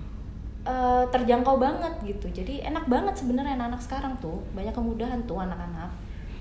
Eh, 0.65 1.03
terjangkau 1.13 1.61
banget 1.61 1.93
gitu. 2.01 2.25
Jadi 2.33 2.65
enak 2.65 2.89
banget 2.89 3.13
sebenarnya 3.13 3.53
anak-anak 3.53 3.81
sekarang 3.85 4.13
tuh. 4.17 4.41
Banyak 4.57 4.73
kemudahan 4.73 5.21
tuh 5.23 5.37
anak-anak 5.37 5.93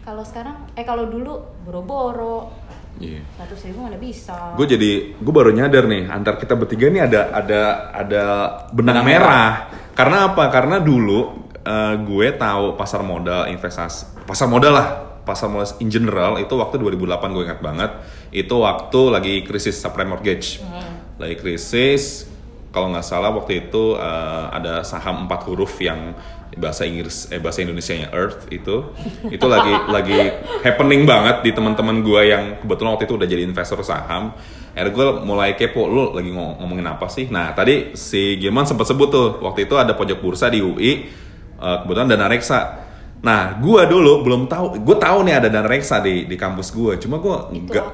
kalau 0.04 0.22
sekarang 0.22 0.68
eh 0.76 0.84
kalau 0.84 1.08
dulu 1.08 1.64
boro-boro 1.64 2.52
Iya. 2.94 3.26
100 3.42 3.74
ribu 3.74 3.82
mana 3.82 3.98
bisa 3.98 4.54
Gue 4.54 4.70
jadi 4.70 5.18
gue 5.18 5.34
baru 5.34 5.50
nyadar 5.50 5.90
nih 5.90 6.06
antar 6.06 6.38
kita 6.38 6.54
bertiga 6.54 6.86
nih 6.86 7.02
ada 7.02 7.20
ada 7.34 7.62
ada 7.90 8.22
benang 8.70 9.02
Benang 9.02 9.06
merah. 9.10 9.50
Karena 9.98 10.30
apa? 10.30 10.46
Karena 10.46 10.78
dulu 10.78 11.44
eh, 11.64 11.94
gue 11.98 12.26
tahu 12.38 12.78
pasar 12.78 13.02
modal 13.02 13.50
investasi 13.50 14.22
pasar 14.28 14.46
modal 14.46 14.72
lah 14.76 14.88
pasar 15.24 15.48
modal 15.48 15.66
in 15.80 15.88
general 15.88 16.36
itu 16.36 16.52
waktu 16.54 16.76
2008 16.78 17.34
gue 17.34 17.44
ingat 17.50 17.60
banget 17.64 17.90
itu 18.30 18.54
waktu 18.60 19.00
lagi 19.10 19.34
krisis 19.42 19.80
subprime 19.80 20.12
mortgage 20.12 20.60
lagi 21.16 21.34
krisis 21.40 22.28
kalau 22.70 22.90
nggak 22.90 23.06
salah 23.06 23.32
waktu 23.32 23.66
itu 23.68 23.96
eh, 23.96 24.44
ada 24.52 24.84
saham 24.84 25.24
empat 25.26 25.40
huruf 25.48 25.80
yang 25.80 26.12
bahasa 26.54 26.86
Inggris 26.86 27.28
eh 27.30 27.42
bahasa 27.42 27.62
Indonesia 27.62 27.94
nya 27.94 28.08
Earth 28.14 28.46
itu 28.48 28.94
itu 29.28 29.46
lagi 29.46 29.74
lagi 29.96 30.18
happening 30.62 31.02
banget 31.04 31.42
di 31.42 31.50
teman-teman 31.50 32.00
gue 32.00 32.20
yang 32.30 32.44
kebetulan 32.62 32.94
waktu 32.94 33.04
itu 33.10 33.14
udah 33.18 33.28
jadi 33.28 33.42
investor 33.42 33.80
saham. 33.82 34.32
Akhirnya 34.74 34.90
gue 34.90 35.06
mulai 35.22 35.54
kepo 35.54 35.86
lu 35.86 36.10
lagi 36.14 36.34
ngom- 36.34 36.58
ngomongin 36.58 36.86
apa 36.90 37.06
sih? 37.06 37.30
Nah 37.30 37.54
tadi 37.54 37.94
si 37.94 38.38
Gilman 38.42 38.66
sempat 38.66 38.90
sebut 38.90 39.08
tuh 39.10 39.28
waktu 39.42 39.70
itu 39.70 39.74
ada 39.78 39.94
pojok 39.94 40.18
bursa 40.18 40.50
di 40.50 40.58
UI 40.58 41.06
eh, 41.58 41.76
kebetulan 41.86 42.10
dana 42.10 42.26
reksa. 42.26 42.82
Nah 43.24 43.56
gue 43.56 43.82
dulu 43.88 44.20
belum 44.26 44.50
tahu 44.50 44.82
gue 44.82 44.96
tahu 44.98 45.18
nih 45.24 45.40
ada 45.40 45.48
dana 45.48 45.64
reksa 45.64 46.02
di 46.02 46.26
di 46.26 46.36
kampus 46.36 46.74
gue 46.74 46.98
cuma 47.00 47.22
gue 47.22 47.36
nggak 47.70 47.86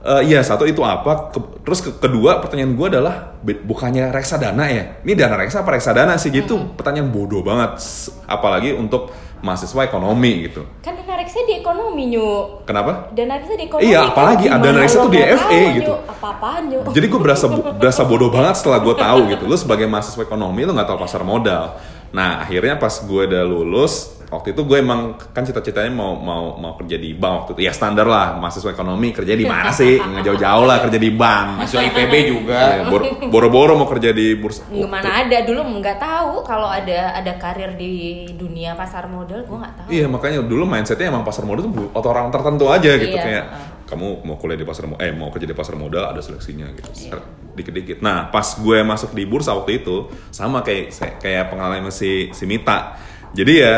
apa 0.00 0.08
Eh, 0.20 0.32
iya 0.32 0.40
satu 0.40 0.64
itu 0.64 0.80
apa? 0.80 1.28
Ke- 1.28 1.60
terus 1.60 1.84
ke- 1.84 1.92
kedua 1.92 2.40
pertanyaan 2.40 2.72
gue 2.72 2.86
adalah 2.88 3.36
bukannya 3.42 4.08
reksadana 4.08 4.64
ya? 4.66 4.84
Ini 5.04 5.12
dana 5.12 5.36
reksa 5.36 5.60
apa 5.60 5.76
reksadana 5.76 6.16
sih? 6.16 6.32
Gitu. 6.32 6.56
Pertanyaan 6.72 7.12
bodoh 7.12 7.44
banget. 7.44 7.76
Apalagi 8.24 8.72
untuk 8.72 9.12
mahasiswa 9.40 9.84
ekonomi 9.84 10.48
gitu. 10.48 10.64
Kan 10.80 10.96
dana 10.96 11.16
reksa 11.16 11.44
di 11.44 11.52
ekonomi 11.54 12.08
nyu. 12.08 12.60
Kenapa? 12.64 13.12
Dana 13.12 13.36
reksa 13.36 13.56
di 13.56 13.64
ekonomi 13.64 13.88
Iya, 13.88 14.00
apalagi 14.08 14.48
Gimana 14.48 14.64
dana 14.64 14.78
reksa 14.80 14.96
tuh 15.00 15.12
di 15.12 15.20
FE 15.20 15.60
gitu. 15.76 15.92
Nyu? 15.92 16.08
apa-apaan 16.10 16.62
Nyu? 16.68 16.78
jadi 16.92 17.06
gue 17.08 17.20
berasa 17.20 17.44
berasa 17.76 18.02
bodoh 18.04 18.28
banget 18.28 18.54
setelah 18.56 18.80
gue 18.80 18.94
tahu 18.94 19.20
gitu. 19.28 19.44
Lu 19.44 19.56
sebagai 19.56 19.84
mahasiswa 19.84 20.20
ekonomi 20.20 20.64
lu 20.64 20.72
nggak 20.72 20.88
tahu 20.88 20.98
pasar 20.98 21.24
modal. 21.24 21.76
Nah 22.12 22.40
akhirnya 22.40 22.76
pas 22.76 22.92
gue 23.00 23.22
udah 23.28 23.44
lulus 23.44 24.19
waktu 24.30 24.54
itu 24.54 24.62
gue 24.62 24.78
emang 24.78 25.18
kan 25.34 25.42
cita-citanya 25.42 25.90
mau 25.90 26.14
mau 26.14 26.54
mau 26.54 26.78
kerja 26.78 26.94
di 26.94 27.12
bank 27.12 27.34
waktu 27.44 27.50
itu. 27.58 27.62
Ya 27.66 27.72
standar 27.74 28.06
lah 28.06 28.38
mahasiswa 28.38 28.70
ekonomi 28.70 29.10
kerja 29.10 29.34
di 29.34 29.42
mana 29.42 29.74
sih? 29.74 29.98
Nggak 30.10 30.22
jauh-jauh 30.22 30.64
lah 30.64 30.78
kerja 30.86 30.98
di 31.02 31.10
bank. 31.10 31.66
Masuk 31.66 31.82
IPB 31.82 32.14
juga. 32.30 32.60
Iya, 32.62 32.82
bor- 32.86 33.06
boro-boro 33.26 33.74
mau 33.74 33.90
kerja 33.90 34.14
di 34.14 34.38
bursa 34.38 34.62
Gimana 34.70 35.26
ada. 35.26 35.38
Dulu 35.42 35.60
nggak 35.82 35.98
tahu 35.98 36.32
kalau 36.46 36.70
ada 36.70 37.12
ada 37.12 37.32
karir 37.36 37.74
di 37.74 38.24
dunia 38.30 38.78
pasar 38.78 39.10
modal 39.10 39.42
gue 39.42 39.58
nggak 39.58 39.74
tahu. 39.74 39.88
Iya 39.90 40.06
makanya 40.06 40.38
dulu 40.46 40.62
mindsetnya 40.62 41.10
emang 41.10 41.26
pasar 41.26 41.42
modal 41.42 41.66
tuh 41.66 41.90
atau 41.90 42.08
orang 42.08 42.30
tertentu 42.30 42.70
aja 42.70 42.90
gitu. 42.96 43.10
Iya, 43.10 43.22
kayak 43.26 43.44
kamu 43.90 44.22
mau 44.22 44.38
kuliah 44.38 44.54
di 44.54 44.62
pasar 44.62 44.86
eh 45.02 45.10
mau 45.10 45.34
kerja 45.34 45.50
di 45.50 45.56
pasar 45.58 45.74
modal 45.74 46.14
ada 46.14 46.22
seleksinya 46.22 46.70
gitu. 46.78 47.18
Dikit-dikit. 47.58 47.98
Nah 47.98 48.30
pas 48.30 48.46
gue 48.54 48.78
masuk 48.86 49.10
di 49.10 49.26
bursa 49.26 49.50
waktu 49.58 49.82
itu 49.82 50.06
sama 50.30 50.62
kayak 50.62 51.18
kayak 51.18 51.50
pengalaman 51.50 51.90
si 51.90 52.30
si 52.30 52.46
Mita. 52.46 52.94
Jadi 53.34 53.52
ya 53.58 53.74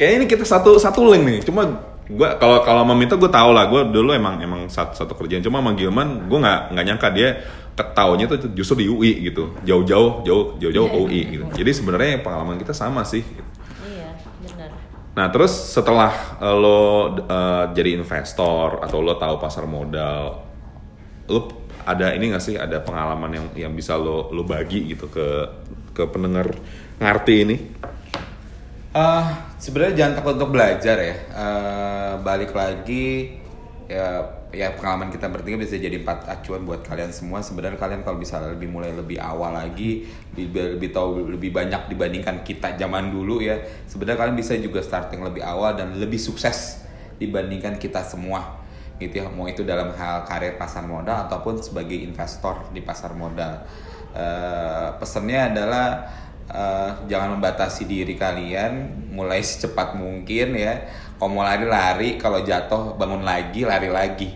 kayak 0.00 0.12
ini 0.16 0.24
kita 0.24 0.48
satu 0.48 0.80
satu 0.80 1.04
link 1.12 1.22
nih. 1.28 1.38
Cuma 1.44 1.68
gue 2.08 2.28
kalau 2.40 2.64
kalau 2.64 2.80
sama 2.88 2.96
Mita 2.96 3.20
gue 3.20 3.28
tau 3.28 3.52
lah 3.52 3.68
gue 3.68 3.92
dulu 3.92 4.16
emang 4.16 4.40
emang 4.40 4.64
satu, 4.72 4.96
satu 4.96 5.12
kerjaan. 5.12 5.44
Cuma 5.44 5.60
sama 5.60 5.76
Gilman 5.76 6.24
gue 6.24 6.38
nggak 6.40 6.60
nggak 6.72 6.84
nyangka 6.88 7.08
dia 7.12 7.28
ketaunya 7.76 8.24
tuh 8.24 8.48
justru 8.56 8.84
di 8.84 8.86
UI 8.88 9.12
gitu 9.30 9.56
jauh-jauh 9.64 10.24
jauh 10.24 10.56
jauh-jauh 10.56 10.88
ke 10.88 10.98
UI 11.04 11.20
gitu. 11.36 11.44
Jadi 11.52 11.70
sebenarnya 11.76 12.24
pengalaman 12.24 12.56
kita 12.56 12.72
sama 12.72 13.04
sih. 13.04 13.20
gitu. 13.20 13.50
Iya 13.84 14.16
benar. 14.40 14.70
Nah 15.12 15.26
terus 15.28 15.52
setelah 15.52 16.40
eh, 16.40 16.56
lo 16.56 16.80
eh, 17.20 17.64
jadi 17.76 18.00
investor 18.00 18.80
atau 18.80 19.04
lo 19.04 19.20
tahu 19.20 19.36
pasar 19.36 19.68
modal, 19.68 20.40
lo 21.28 21.40
ada 21.84 22.12
ini 22.16 22.32
gak 22.32 22.44
sih 22.44 22.54
ada 22.60 22.80
pengalaman 22.84 23.30
yang 23.32 23.46
yang 23.68 23.72
bisa 23.76 23.96
lo 23.96 24.32
lo 24.32 24.44
bagi 24.44 24.92
gitu 24.96 25.12
ke 25.12 25.28
ke 25.92 26.08
pendengar 26.08 26.52
ngerti 27.00 27.34
ini? 27.44 27.56
Eh, 28.90 29.26
sebenarnya 29.62 30.02
jangan 30.02 30.14
takut 30.18 30.34
untuk 30.34 30.50
belajar 30.50 30.98
ya. 30.98 31.14
Eh, 31.14 32.12
balik 32.26 32.50
lagi 32.50 33.38
ya 33.86 34.22
ya 34.50 34.74
pengalaman 34.74 35.14
kita 35.14 35.30
bertiga 35.30 35.58
bisa 35.58 35.78
jadi 35.78 36.02
empat 36.02 36.26
acuan 36.26 36.66
buat 36.66 36.82
kalian 36.82 37.14
semua. 37.14 37.38
Sebenarnya 37.38 37.78
kalian 37.78 38.02
kalau 38.02 38.18
bisa 38.18 38.42
lebih 38.42 38.66
mulai 38.66 38.90
lebih 38.90 39.22
awal 39.22 39.54
lagi, 39.54 40.10
lebih, 40.34 40.74
lebih 40.74 40.90
tahu 40.90 41.22
lebih 41.22 41.54
banyak 41.54 41.86
dibandingkan 41.86 42.42
kita 42.42 42.74
zaman 42.74 43.14
dulu 43.14 43.38
ya. 43.38 43.62
Sebenarnya 43.86 44.26
kalian 44.26 44.34
bisa 44.34 44.58
juga 44.58 44.82
starting 44.82 45.22
lebih 45.22 45.46
awal 45.46 45.78
dan 45.78 45.94
lebih 45.94 46.18
sukses 46.18 46.82
dibandingkan 47.22 47.78
kita 47.78 48.02
semua 48.02 48.58
gitu 48.98 49.22
ya. 49.22 49.30
Mau 49.30 49.46
itu 49.46 49.62
dalam 49.62 49.94
hal 49.94 50.26
karir 50.26 50.58
pasar 50.58 50.82
modal 50.90 51.30
ataupun 51.30 51.62
sebagai 51.62 51.94
investor 51.94 52.66
di 52.74 52.82
pasar 52.82 53.14
modal. 53.14 53.62
Eh, 54.18 54.88
pesannya 54.98 55.54
adalah 55.54 56.10
eh, 56.50 56.90
jangan 57.06 57.38
membatasi 57.38 57.86
diri 57.86 58.18
kalian 58.18 59.06
mulai 59.14 59.40
secepat 59.40 59.94
mungkin 59.94 60.58
ya. 60.58 60.90
Kalau 61.16 61.36
mau 61.36 61.44
lari-lari 61.44 62.16
kalau 62.16 62.40
jatuh 62.40 62.96
bangun 62.96 63.22
lagi 63.22 63.62
lari 63.62 63.88
lagi 63.92 64.30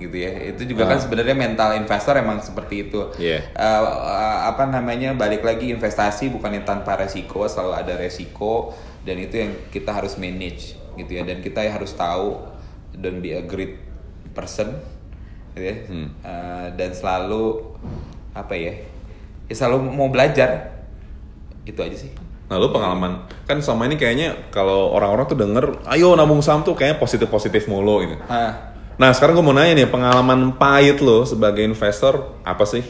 gitu 0.00 0.16
ya. 0.16 0.32
Itu 0.50 0.64
juga 0.64 0.88
kan 0.88 0.98
sebenarnya 0.98 1.36
mental 1.36 1.76
investor 1.76 2.16
emang 2.16 2.40
seperti 2.40 2.88
itu. 2.88 3.12
Iya. 3.20 3.44
Eh, 3.52 3.82
eh, 3.86 4.38
apa 4.48 4.64
namanya 4.66 5.12
balik 5.14 5.44
lagi 5.44 5.68
investasi 5.70 6.32
bukan 6.32 6.60
yang 6.60 6.66
tanpa 6.66 6.96
resiko 6.96 7.44
selalu 7.44 7.72
ada 7.76 7.94
resiko 8.00 8.72
dan 9.04 9.16
itu 9.20 9.36
yang 9.40 9.52
kita 9.68 9.92
harus 9.92 10.16
manage 10.16 10.74
gitu 10.96 11.10
ya. 11.20 11.22
Dan 11.22 11.44
kita 11.44 11.62
harus 11.64 11.92
tahu 11.92 12.40
dan 12.96 13.22
be 13.22 13.36
a 13.36 13.44
great 13.44 13.78
person 14.32 14.80
gitu 15.52 15.60
ya. 15.60 15.76
Eh, 16.24 16.66
dan 16.74 16.90
selalu 16.96 17.76
apa 18.30 18.54
ya 18.54 18.78
ya 19.50 19.54
selalu 19.58 19.90
mau 19.90 20.06
belajar 20.06 20.69
itu 21.64 21.80
aja 21.80 21.96
sih 21.96 22.12
Nah 22.50 22.58
lo 22.58 22.68
pengalaman 22.68 23.30
kan 23.46 23.62
selama 23.62 23.86
ini 23.86 23.94
kayaknya 23.94 24.50
kalau 24.50 24.90
orang-orang 24.90 25.22
tuh 25.24 25.38
denger, 25.38 25.86
ayo 25.86 26.18
nabung 26.18 26.42
saham 26.42 26.66
tuh 26.66 26.74
kayaknya 26.74 26.98
positif-positif 26.98 27.70
mulu 27.70 28.02
gitu. 28.02 28.18
ah 28.26 28.74
Nah 28.98 29.14
sekarang 29.14 29.38
gue 29.38 29.46
mau 29.46 29.54
nanya 29.54 29.78
nih 29.78 29.86
pengalaman 29.86 30.58
pahit 30.58 30.98
lo 30.98 31.22
sebagai 31.22 31.62
investor 31.62 32.36
apa 32.42 32.66
sih? 32.66 32.82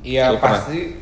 Iya 0.00 0.32
Lu 0.32 0.40
pasti 0.40 0.96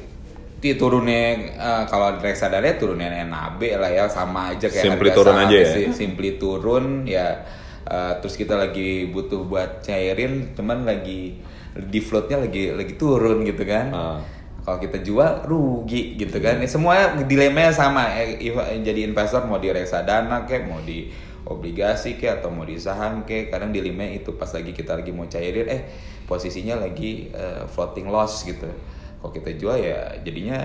di 0.58 0.74
turunnya 0.74 1.22
eh, 1.54 1.82
kalau 1.86 2.14
di 2.14 2.22
reksadana 2.22 2.62
ya 2.62 2.74
turunnya 2.76 3.08
NAB 3.22 3.78
lah 3.78 3.90
ya 3.90 4.04
sama 4.06 4.54
aja 4.54 4.66
kayak 4.66 4.84
Simply 4.84 5.08
harga 5.10 5.18
turun 5.18 5.34
saham 5.34 5.46
aja 5.46 5.56
ya? 5.58 5.66
si- 5.70 5.92
Simply 5.94 6.30
turun 6.36 6.84
ya 7.02 7.26
eh, 7.84 8.12
terus 8.18 8.34
kita 8.34 8.54
lagi 8.54 9.06
butuh 9.06 9.42
buat 9.42 9.82
cairin 9.82 10.50
cuman 10.54 10.82
lagi 10.82 11.38
di 11.72 12.00
floatnya 12.02 12.42
lagi 12.42 12.70
lagi 12.70 12.94
turun 12.94 13.42
gitu 13.42 13.62
kan. 13.62 13.86
Ah. 13.90 14.18
Kalau 14.62 14.78
kita 14.78 15.02
jual 15.02 15.42
rugi 15.42 16.14
gitu 16.14 16.38
kan. 16.38 16.62
Ya, 16.62 16.68
Semua 16.70 17.18
dilemanya 17.26 17.74
sama. 17.74 18.06
Eh, 18.14 18.38
iva- 18.46 18.70
jadi 18.78 19.10
investor 19.10 19.42
mau 19.44 19.58
di 19.58 19.74
reksadana 19.74 20.46
kayak 20.46 20.70
mau 20.70 20.78
di 20.78 21.10
obligasi 21.42 22.14
kayak 22.14 22.40
atau 22.40 22.54
mau 22.54 22.62
di 22.62 22.78
saham 22.78 23.26
kayak 23.26 23.50
kadang 23.50 23.74
dilemanya 23.74 24.22
itu 24.22 24.30
pas 24.38 24.46
lagi 24.54 24.70
kita 24.70 24.94
lagi 24.94 25.10
mau 25.10 25.26
cairin 25.26 25.66
eh 25.66 25.82
posisinya 26.30 26.78
lagi 26.78 27.26
eh, 27.34 27.66
floating 27.66 28.06
loss 28.06 28.46
gitu. 28.46 28.70
Kalau 29.18 29.30
kita 29.34 29.50
jual 29.58 29.82
ya 29.82 30.22
jadinya 30.22 30.62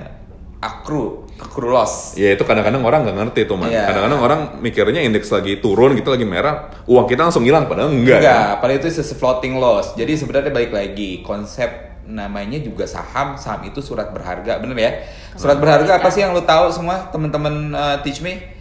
akru, 0.57 1.25
akru 1.37 1.69
loss. 1.69 2.17
Ya 2.17 2.33
itu 2.33 2.41
kadang-kadang 2.41 2.81
orang 2.81 3.05
nggak 3.05 3.17
ngerti 3.17 3.41
tuh 3.45 3.57
man. 3.57 3.69
Iya. 3.69 3.89
Kadang-kadang 3.89 4.21
orang 4.21 4.41
mikirnya 4.61 5.01
indeks 5.05 5.29
lagi 5.29 5.57
turun 5.61 5.93
gitu 5.97 6.09
lagi 6.09 6.25
merah, 6.25 6.69
uang 6.89 7.05
kita 7.05 7.29
langsung 7.29 7.45
hilang 7.45 7.69
padahal 7.69 7.93
enggak. 7.93 8.21
Enggak, 8.21 8.49
padahal 8.61 8.77
itu 8.81 8.89
a 8.89 9.05
floating 9.17 9.57
loss. 9.57 9.93
Jadi 9.93 10.13
sebenarnya 10.17 10.49
balik 10.53 10.73
lagi 10.73 11.21
konsep 11.21 11.96
namanya 12.07 12.57
juga 12.63 12.87
saham. 12.87 13.35
Saham 13.35 13.67
itu 13.67 13.83
surat 13.83 14.09
berharga, 14.15 14.57
bener 14.63 14.77
ya? 14.79 14.91
Surat 15.35 15.59
berharga 15.59 15.99
apa 15.99 16.09
sih 16.09 16.23
yang 16.23 16.31
lu 16.31 16.41
tahu 16.41 16.71
semua 16.71 17.11
teman-teman 17.11 17.75
uh, 17.75 17.97
Teach 18.01 18.23
Me? 18.23 18.57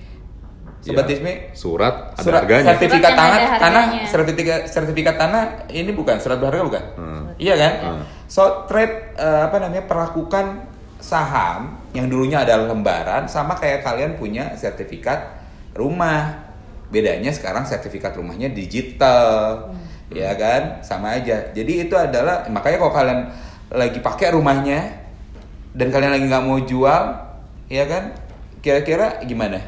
Sobat. 0.82 1.06
Teach 1.10 1.22
Me? 1.22 1.50
Surat 1.54 2.14
ada 2.14 2.22
Surat 2.22 2.40
harganya. 2.46 2.74
sertifikat 2.74 3.10
Surat 3.10 3.18
yang 3.18 3.18
tanah, 3.18 3.38
ada 3.38 3.58
tanah, 3.58 3.84
sertifikat 4.06 4.60
sertifikat 4.70 5.14
tanah 5.18 5.42
ini 5.70 5.90
bukan 5.90 6.16
surat 6.22 6.38
berharga 6.38 6.62
bukan? 6.62 6.84
Hmm. 6.94 7.24
Iya 7.38 7.54
kan? 7.58 7.72
Hmm. 7.82 8.02
So 8.30 8.66
trade 8.70 9.18
eh, 9.18 9.40
apa 9.46 9.56
namanya 9.62 9.86
perlakukan 9.86 10.66
saham 11.02 11.78
yang 11.94 12.06
dulunya 12.06 12.42
adalah 12.42 12.70
lembaran 12.70 13.26
sama 13.26 13.58
kayak 13.58 13.82
kalian 13.82 14.14
punya 14.18 14.54
sertifikat 14.54 15.42
rumah. 15.74 16.46
Bedanya 16.86 17.34
sekarang 17.34 17.66
sertifikat 17.66 18.14
rumahnya 18.14 18.46
digital. 18.54 19.74
Ya 20.08 20.32
kan? 20.34 20.80
Sama 20.80 21.18
aja. 21.18 21.50
Jadi 21.50 21.88
itu 21.88 21.94
adalah 21.94 22.46
makanya 22.46 22.78
kalau 22.78 22.94
kalian 22.94 23.20
lagi 23.70 23.98
pakai 23.98 24.30
rumahnya 24.30 24.80
dan 25.74 25.90
kalian 25.90 26.12
lagi 26.14 26.24
nggak 26.26 26.44
mau 26.46 26.58
jual, 26.58 27.02
ya 27.66 27.84
kan? 27.84 28.14
Kira-kira 28.60 29.18
gimana? 29.22 29.58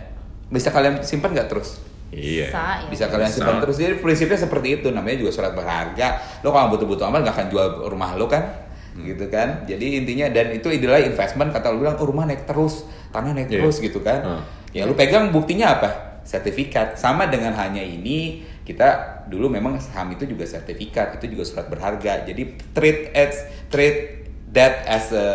Bisa 0.49 0.71
kalian 0.71 1.03
simpan 1.03 1.35
nggak 1.35 1.51
terus? 1.51 1.83
Iya. 2.09 2.49
Bisa, 2.49 2.65
ya. 2.65 2.89
bisa 2.89 3.05
kalian 3.13 3.29
simpan 3.29 3.61
terus 3.61 3.77
jadi 3.77 4.01
prinsipnya 4.01 4.41
seperti 4.41 4.81
itu 4.81 4.89
namanya 4.89 5.21
juga 5.21 5.29
surat 5.29 5.53
berharga 5.53 6.17
lo 6.41 6.57
kalau 6.57 6.73
butuh-butuh 6.73 7.05
amat 7.05 7.21
nggak 7.21 7.37
akan 7.37 7.47
jual 7.53 7.67
rumah 7.85 8.17
lo 8.17 8.25
kan 8.25 8.65
Hmm. 8.89 9.05
gitu 9.05 9.29
kan 9.29 9.63
jadi 9.69 10.01
intinya 10.01 10.27
dan 10.33 10.49
itu 10.51 10.73
adalah 10.73 10.99
investment 10.99 11.53
kata 11.53 11.69
lo 11.69 11.85
bilang 11.85 12.01
oh, 12.01 12.09
rumah 12.09 12.25
naik 12.25 12.49
terus 12.49 12.89
tanah 13.13 13.37
naik 13.37 13.53
Iya. 13.53 13.61
terus 13.61 13.77
gitu 13.79 14.01
kan 14.01 14.25
Hmm. 14.25 14.43
ya 14.73 14.89
lo 14.89 14.97
pegang 14.97 15.29
buktinya 15.29 15.77
apa 15.77 15.91
sertifikat 16.25 16.97
sama 16.97 17.29
dengan 17.29 17.53
hanya 17.53 17.85
ini 17.85 18.41
kita 18.69 19.25
dulu 19.33 19.49
memang 19.49 19.81
saham 19.81 20.13
itu 20.13 20.29
juga 20.29 20.45
sertifikat 20.45 21.17
itu 21.17 21.33
juga 21.33 21.49
surat 21.49 21.67
berharga. 21.73 22.29
Jadi 22.29 22.43
treat 22.77 23.17
as 23.17 23.35
treat 23.73 24.29
that 24.53 24.85
as 24.85 25.09
a, 25.11 25.27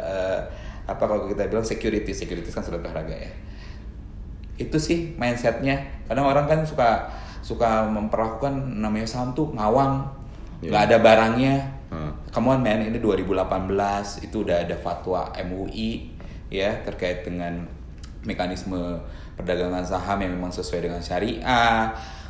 a- 0.00 0.42
apa 0.88 1.04
kalau 1.04 1.28
kita 1.28 1.44
bilang 1.52 1.68
security 1.68 2.16
security 2.16 2.48
kan 2.48 2.64
surat 2.64 2.80
berharga 2.80 3.12
ya. 3.12 3.32
Itu 4.56 4.80
sih 4.80 5.12
mindsetnya. 5.20 5.84
Kadang 6.08 6.24
orang 6.26 6.48
kan 6.48 6.60
suka 6.64 7.12
suka 7.44 7.84
memperlakukan 7.86 8.80
namanya 8.80 9.04
saham 9.04 9.36
tuh 9.36 9.52
ngawang 9.52 10.08
Iya. 10.58 10.74
nggak 10.74 10.82
ada 10.90 10.96
barangnya. 10.98 11.54
Hmm. 11.88 12.12
come 12.28 12.52
on 12.52 12.60
man 12.60 12.84
ini 12.84 13.00
2018 13.00 13.32
itu 14.20 14.44
udah 14.44 14.60
ada 14.60 14.76
fatwa 14.76 15.32
MUI 15.40 16.12
ya 16.52 16.68
terkait 16.84 17.24
dengan 17.24 17.64
mekanisme 18.28 18.76
perdagangan 19.32 19.80
saham 19.80 20.20
yang 20.20 20.36
memang 20.36 20.52
sesuai 20.52 20.84
dengan 20.84 21.00
syariah 21.00 21.88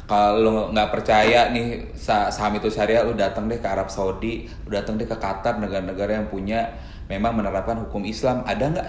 kalau 0.09 0.73
nggak 0.73 0.89
percaya 0.89 1.53
nih 1.53 1.93
sa- 1.93 2.33
saham 2.33 2.57
itu 2.57 2.67
syariah 2.67 3.05
lu 3.05 3.13
datang 3.13 3.45
deh 3.45 3.61
ke 3.61 3.69
Arab 3.69 3.93
Saudi 3.93 4.49
lu 4.65 4.73
datang 4.73 4.97
deh 4.97 5.05
ke 5.05 5.13
Qatar 5.15 5.61
negara-negara 5.61 6.17
yang 6.17 6.27
punya 6.27 6.73
memang 7.07 7.37
menerapkan 7.37 7.77
hukum 7.79 8.05
Islam. 8.05 8.41
Ada 8.45 8.65
nggak 8.69 8.89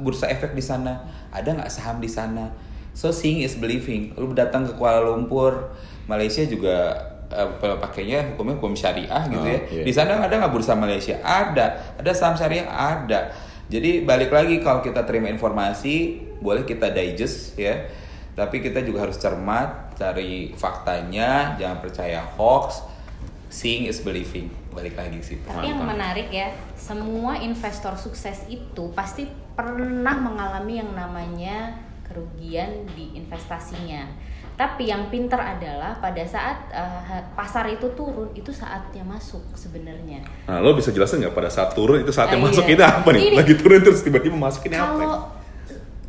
bursa 0.00 0.28
efek 0.28 0.52
di 0.52 0.60
sana? 0.60 1.04
Ada 1.28 1.56
nggak 1.56 1.68
saham 1.68 1.98
di 1.98 2.08
sana? 2.08 2.52
So 2.92 3.08
seeing 3.08 3.40
is 3.40 3.56
believing. 3.56 4.12
Lu 4.14 4.32
datang 4.32 4.64
ke 4.64 4.72
Kuala 4.72 5.00
Lumpur 5.00 5.72
Malaysia 6.04 6.44
juga 6.44 6.96
eh, 7.28 7.48
pakainya 7.76 8.32
hukumnya 8.32 8.56
hukum 8.56 8.72
syariah 8.72 9.24
gitu 9.26 9.40
Oh, 9.40 9.48
ya. 9.48 9.60
iya. 9.68 9.84
di 9.84 9.92
sana 9.92 10.16
ada 10.16 10.32
nggak 10.32 10.48
bursa 10.48 10.72
Malaysia? 10.72 11.16
Ada. 11.20 11.96
Ada 11.96 12.10
saham 12.12 12.36
syariah? 12.36 12.64
Ada. 12.64 13.32
Jadi 13.68 14.04
balik 14.04 14.32
lagi 14.32 14.60
kalau 14.60 14.80
kita 14.80 15.04
terima 15.04 15.28
informasi 15.28 16.16
boleh 16.40 16.64
kita 16.64 16.88
digest 16.88 17.52
ya 17.54 17.84
tapi 18.38 18.62
kita 18.62 18.86
juga 18.86 19.10
harus 19.10 19.18
cermat 19.18 19.98
cari 19.98 20.54
faktanya 20.54 21.58
jangan 21.58 21.82
percaya 21.82 22.22
hoax 22.38 22.86
seeing 23.50 23.90
is 23.90 23.98
believing 23.98 24.46
balik 24.70 24.94
lagi 24.94 25.18
situ 25.18 25.42
Tapi 25.42 25.74
yang 25.74 25.82
menarik 25.82 26.30
ya, 26.30 26.54
semua 26.78 27.34
investor 27.42 27.98
sukses 27.98 28.46
itu 28.46 28.94
pasti 28.94 29.26
pernah 29.58 30.14
mengalami 30.14 30.78
yang 30.78 30.94
namanya 30.94 31.74
kerugian 32.06 32.86
di 32.94 33.18
investasinya. 33.18 34.06
Tapi 34.54 34.90
yang 34.90 35.06
pinter 35.10 35.38
adalah 35.38 35.98
pada 35.98 36.22
saat 36.22 36.70
eh, 36.70 37.22
pasar 37.34 37.66
itu 37.74 37.90
turun, 37.94 38.30
itu 38.38 38.50
saatnya 38.54 39.02
masuk 39.02 39.42
sebenarnya. 39.54 40.22
Nah, 40.46 40.62
lo 40.62 40.74
bisa 40.78 40.94
jelasin 40.94 41.22
nggak 41.26 41.34
pada 41.34 41.50
saat 41.50 41.74
turun 41.74 42.02
itu 42.02 42.10
saatnya 42.14 42.38
Ah, 42.38 42.46
masuk 42.46 42.66
iya. 42.70 42.74
itu 42.78 42.82
apa 42.82 43.08
nih? 43.14 43.22
Gini. 43.22 43.36
Lagi 43.38 43.54
turun 43.58 43.80
terus 43.82 44.02
tiba-tiba 44.02 44.36
masuk 44.38 44.66
ini 44.66 44.76
apa? 44.78 44.94
Kalau 44.94 45.18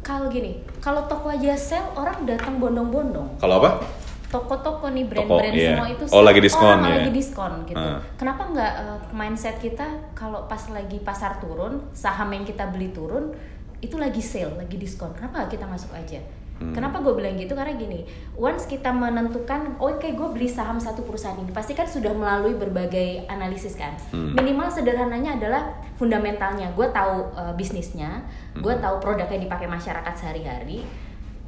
kalau 0.10 0.26
gini, 0.26 0.58
kalau 0.82 1.06
toko 1.06 1.30
aja 1.30 1.54
sel 1.54 1.86
orang 1.93 2.26
datang 2.26 2.58
bondong-bondong. 2.58 3.38
Kalau 3.38 3.62
apa? 3.62 3.86
toko-toko 4.30 4.93
nih 4.93 5.10
Toko, 5.10 5.41
brand-brand 5.41 5.56
iya. 5.58 5.74
semua 5.74 5.88
itu 5.89 6.04
Oh, 6.13 6.22
lagi 6.22 6.38
diskon, 6.38 6.69
orang 6.69 6.86
ya. 6.86 6.95
lagi 7.02 7.12
diskon 7.17 7.54
gitu. 7.65 7.82
Ah. 7.82 7.98
Kenapa 8.13 8.41
nggak 8.54 8.74
eh, 8.78 9.00
mindset 9.10 9.58
kita 9.58 10.13
kalau 10.13 10.45
pas 10.45 10.62
lagi 10.69 11.02
pasar 11.02 11.41
turun, 11.41 11.82
saham 11.98 12.30
yang 12.30 12.45
kita 12.45 12.69
beli 12.69 12.93
turun 12.93 13.34
itu 13.82 13.98
lagi 13.98 14.22
sale, 14.22 14.54
lagi 14.54 14.78
diskon. 14.78 15.10
Kenapa 15.17 15.43
nggak 15.43 15.58
kita 15.58 15.65
masuk 15.65 15.89
aja? 15.98 16.22
Hmm. 16.60 16.72
Kenapa 16.72 17.00
gue 17.00 17.13
bilang 17.13 17.34
gitu? 17.34 17.52
Karena 17.52 17.72
gini, 17.74 18.04
once 18.34 18.63
kita 18.65 18.91
menentukan, 18.91 19.76
oke 19.78 20.04
gue 20.06 20.28
beli 20.30 20.45
saham 20.45 20.76
satu 20.76 21.02
perusahaan 21.02 21.36
ini, 21.36 21.50
pasti 21.50 21.72
kan 21.72 21.86
sudah 21.86 22.12
melalui 22.12 22.54
berbagai 22.54 23.24
analisis 23.26 23.74
kan. 23.74 23.95
Hmm. 24.10 24.36
Minimal 24.36 24.67
sederhananya 24.67 25.34
adalah 25.34 25.63
fundamentalnya. 25.95 26.72
Gue 26.72 26.88
tahu 26.89 27.32
eh, 27.34 27.54
bisnisnya, 27.54 28.28
gue 28.54 28.69
Hmm. 28.69 28.82
tahu 28.82 29.00
produk 29.00 29.28
yang 29.28 29.41
dipakai 29.41 29.65
masyarakat 29.65 30.13
sehari-hari 30.13 30.84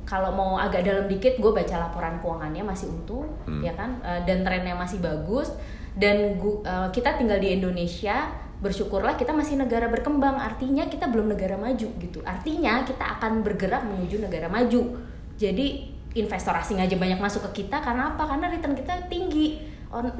kalau 0.03 0.27
mau 0.29 0.55
agak 0.55 0.81
dalam 0.81 1.05
dikit 1.05 1.37
gue 1.37 1.51
baca 1.51 1.75
laporan 1.77 2.19
keuangannya 2.19 2.63
masih 2.63 2.89
untung 2.89 3.31
Hmm. 3.43 3.61
ya 3.61 3.71
kan 3.71 3.95
Eh, 4.01 4.23
dan 4.23 4.41
trennya 4.41 4.73
masih 4.73 4.99
bagus 4.99 5.51
dan 5.93 6.35
gu- 6.35 6.59
eh, 6.61 6.87
kita 6.89 7.15
tinggal 7.15 7.37
di 7.37 7.53
Indonesia 7.53 8.27
bersyukurlah 8.61 9.17
kita 9.17 9.33
masih 9.33 9.57
negara 9.57 9.89
berkembang. 9.89 10.37
Artinya 10.37 10.85
kita 10.85 11.09
belum 11.09 11.33
negara 11.33 11.57
maju 11.57 11.87
gitu. 11.97 12.21
Artinya 12.21 12.85
kita 12.85 13.19
akan 13.19 13.41
bergerak 13.41 13.83
menuju 13.89 14.21
negara 14.21 14.47
maju. 14.47 15.01
Jadi 15.35 15.89
investor 16.13 16.53
asing 16.53 16.77
aja 16.77 16.93
banyak 16.95 17.17
masuk 17.17 17.49
ke 17.51 17.65
kita 17.65 17.81
karena 17.81 18.13
apa? 18.15 18.23
Karena 18.29 18.53
return 18.53 18.77
kita 18.77 19.09
tinggi. 19.09 19.67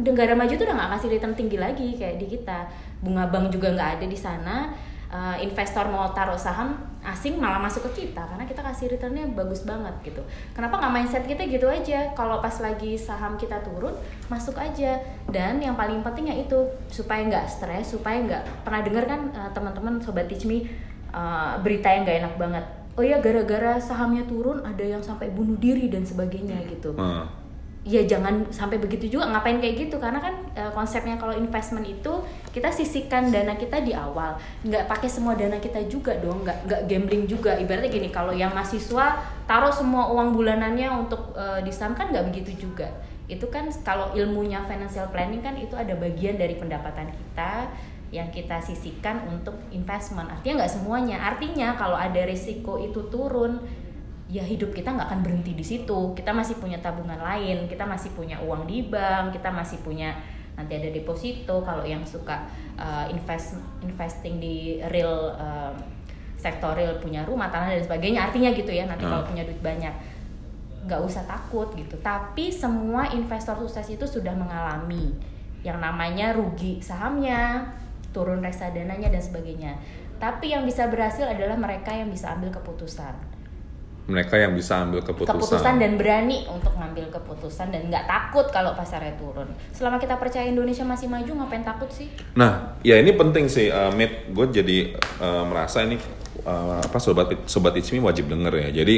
Negara 0.04 0.36
maju 0.36 0.51
tuh 0.51 0.65
udah 0.67 0.75
nggak 0.75 0.91
kasih 0.99 1.10
return 1.15 1.34
tinggi 1.38 1.58
lagi 1.62 1.95
kayak 1.95 2.19
di 2.19 2.27
kita. 2.27 2.67
Bunga 2.99 3.30
bank 3.30 3.54
juga 3.54 3.71
nggak 3.71 3.89
ada 4.01 4.06
di 4.10 4.17
sana. 4.17 4.73
Uh, 5.12 5.36
investor 5.43 5.91
mau 5.91 6.08
taruh 6.15 6.39
saham 6.39 6.90
asing 7.01 7.41
malah 7.41 7.57
masuk 7.57 7.89
ke 7.89 8.05
kita 8.05 8.21
karena 8.21 8.45
kita 8.45 8.61
kasih 8.61 8.93
returnnya 8.93 9.25
bagus 9.33 9.65
banget 9.65 9.93
gitu. 10.05 10.21
Kenapa 10.53 10.77
nggak 10.77 10.93
mindset 10.93 11.25
kita 11.25 11.49
gitu 11.49 11.65
aja? 11.65 12.13
Kalau 12.13 12.37
pas 12.37 12.53
lagi 12.61 12.93
saham 12.93 13.35
kita 13.41 13.57
turun 13.65 13.97
masuk 14.29 14.53
aja. 14.61 15.01
Dan 15.25 15.57
yang 15.57 15.73
paling 15.73 16.05
penting 16.05 16.29
ya 16.29 16.35
itu 16.37 16.57
supaya 16.93 17.25
nggak 17.25 17.49
stres, 17.49 17.97
supaya 17.97 18.21
nggak 18.21 18.43
pernah 18.61 18.81
dengar 18.85 19.03
kan 19.09 19.21
uh, 19.33 19.49
teman-teman 19.49 19.97
sobat 19.97 20.29
Teach 20.29 20.45
Me 20.45 20.69
uh, 21.09 21.57
berita 21.59 21.89
yang 21.89 22.05
nggak 22.05 22.17
enak 22.21 22.35
banget. 22.37 22.65
Oh 22.99 23.03
ya 23.03 23.17
gara-gara 23.23 23.79
sahamnya 23.81 24.27
turun 24.27 24.61
ada 24.61 24.83
yang 24.83 25.01
sampai 25.01 25.31
bunuh 25.33 25.55
diri 25.57 25.87
dan 25.89 26.05
sebagainya 26.05 26.59
gitu 26.69 26.93
Hmm. 26.93 27.40
Ya 27.81 28.05
jangan 28.05 28.45
sampai 28.53 28.77
begitu 28.77 29.17
juga 29.17 29.25
ngapain 29.33 29.57
kayak 29.57 29.89
gitu? 29.89 29.97
Karena 29.97 30.21
kan 30.21 30.37
e, 30.53 30.69
konsepnya 30.69 31.17
kalau 31.17 31.33
investment 31.33 31.81
itu 31.89 32.13
kita 32.53 32.69
sisihkan 32.69 33.33
dana 33.33 33.57
kita 33.57 33.81
di 33.81 33.97
awal. 33.97 34.37
Nggak 34.61 34.85
pakai 34.85 35.09
semua 35.09 35.33
dana 35.33 35.57
kita 35.57 35.81
juga 35.89 36.13
dong 36.21 36.45
nggak 36.45 36.69
nggak 36.69 36.81
gambling 36.85 37.25
juga. 37.25 37.57
Ibaratnya 37.57 37.89
gini 37.89 38.09
kalau 38.13 38.37
yang 38.37 38.53
mahasiswa 38.53 39.25
taruh 39.49 39.73
semua 39.73 40.13
uang 40.13 40.37
bulanannya 40.37 40.93
untuk 40.93 41.33
e, 41.33 41.65
di 41.65 41.73
saham 41.73 41.97
kan 41.97 42.13
nggak 42.13 42.29
begitu 42.29 42.69
juga. 42.69 42.85
Itu 43.25 43.49
kan 43.49 43.65
kalau 43.81 44.13
ilmunya 44.13 44.61
financial 44.69 45.09
planning 45.09 45.41
kan 45.41 45.57
itu 45.57 45.73
ada 45.73 45.97
bagian 45.97 46.37
dari 46.37 46.53
pendapatan 46.61 47.09
kita 47.09 47.65
yang 48.11 48.27
kita 48.29 48.59
sisihkan 48.61 49.25
untuk 49.31 49.55
investment. 49.71 50.29
Artinya 50.29 50.61
nggak 50.61 50.73
semuanya. 50.77 51.17
Artinya 51.33 51.73
kalau 51.79 51.95
ada 51.95 52.27
risiko 52.27 52.77
itu 52.77 53.07
turun 53.07 53.63
ya 54.31 54.47
hidup 54.47 54.71
kita 54.71 54.95
nggak 54.95 55.11
akan 55.11 55.21
berhenti 55.27 55.51
di 55.51 55.61
situ. 55.61 56.15
Kita 56.15 56.31
masih 56.31 56.55
punya 56.63 56.79
tabungan 56.79 57.19
lain 57.19 57.67
kita 57.67 57.83
masih 57.83 58.15
punya 58.15 58.39
uang 58.39 58.63
di 58.63 58.87
bank 58.87 59.35
kita 59.35 59.51
masih 59.51 59.83
punya 59.83 60.15
nanti 60.55 60.79
ada 60.79 60.87
deposito. 60.87 61.59
Kalau 61.59 61.83
yang 61.83 61.99
suka 62.07 62.47
uh, 62.79 63.11
invest 63.11 63.59
investing 63.83 64.39
di 64.39 64.79
real 64.87 65.35
uh, 65.35 65.75
sektor 66.39 66.71
real 66.73 66.95
punya 67.03 67.27
rumah 67.27 67.51
tanah 67.51 67.75
dan 67.75 67.83
sebagainya 67.83 68.31
artinya 68.31 68.49
gitu 68.55 68.71
ya 68.71 68.87
nanti 68.87 69.03
Hmm. 69.03 69.19
kalau 69.19 69.27
punya 69.27 69.43
duit 69.43 69.59
banyak. 69.59 69.91
Nggak 70.87 71.01
usah 71.03 71.27
takut 71.27 71.67
gitu. 71.75 71.99
Tapi 71.99 72.49
semua 72.55 73.11
investor 73.11 73.59
sukses 73.59 73.91
itu 73.91 74.07
sudah 74.07 74.31
mengalami 74.31 75.11
yang 75.61 75.77
namanya 75.77 76.33
rugi 76.33 76.81
sahamnya 76.81 77.67
turun 78.15 78.39
reksadananya 78.39 79.11
dan 79.11 79.21
sebagainya. 79.21 79.75
Tapi 80.17 80.55
yang 80.55 80.63
bisa 80.63 80.87
berhasil 80.87 81.27
adalah 81.27 81.59
mereka 81.59 81.91
yang 81.93 82.07
bisa 82.09 82.33
ambil 82.33 82.49
keputusan 82.49 83.30
Mereka 84.09 84.33
yang 84.33 84.57
bisa 84.57 84.81
ambil 84.81 85.05
keputusan. 85.05 85.37
keputusan 85.37 85.75
dan 85.77 85.93
berani 85.95 86.49
untuk 86.49 86.73
ngambil 86.73 87.13
keputusan 87.13 87.69
dan 87.69 87.85
nggak 87.87 88.05
takut 88.09 88.49
kalau 88.49 88.73
pasarnya 88.73 89.13
turun. 89.15 89.47
Selama 89.71 90.01
kita 90.01 90.17
percaya 90.17 90.49
Indonesia 90.49 90.81
masih 90.81 91.07
maju, 91.07 91.31
ngapain 91.45 91.61
takut 91.61 91.87
sih? 91.93 92.09
Nah, 92.33 92.75
ya 92.81 92.97
ini 92.97 93.13
penting 93.13 93.45
sih, 93.45 93.69
uh, 93.69 93.93
Mit. 93.93 94.33
Gue 94.33 94.49
jadi 94.49 94.97
uh, 95.21 95.45
merasa 95.45 95.85
ini 95.85 96.01
uh, 96.45 96.81
apa 96.81 96.97
sobat 96.97 97.45
sobat 97.45 97.77
Ichmi 97.77 98.01
wajib 98.01 98.27
denger 98.27 98.69
ya. 98.69 98.83
Jadi 98.83 98.95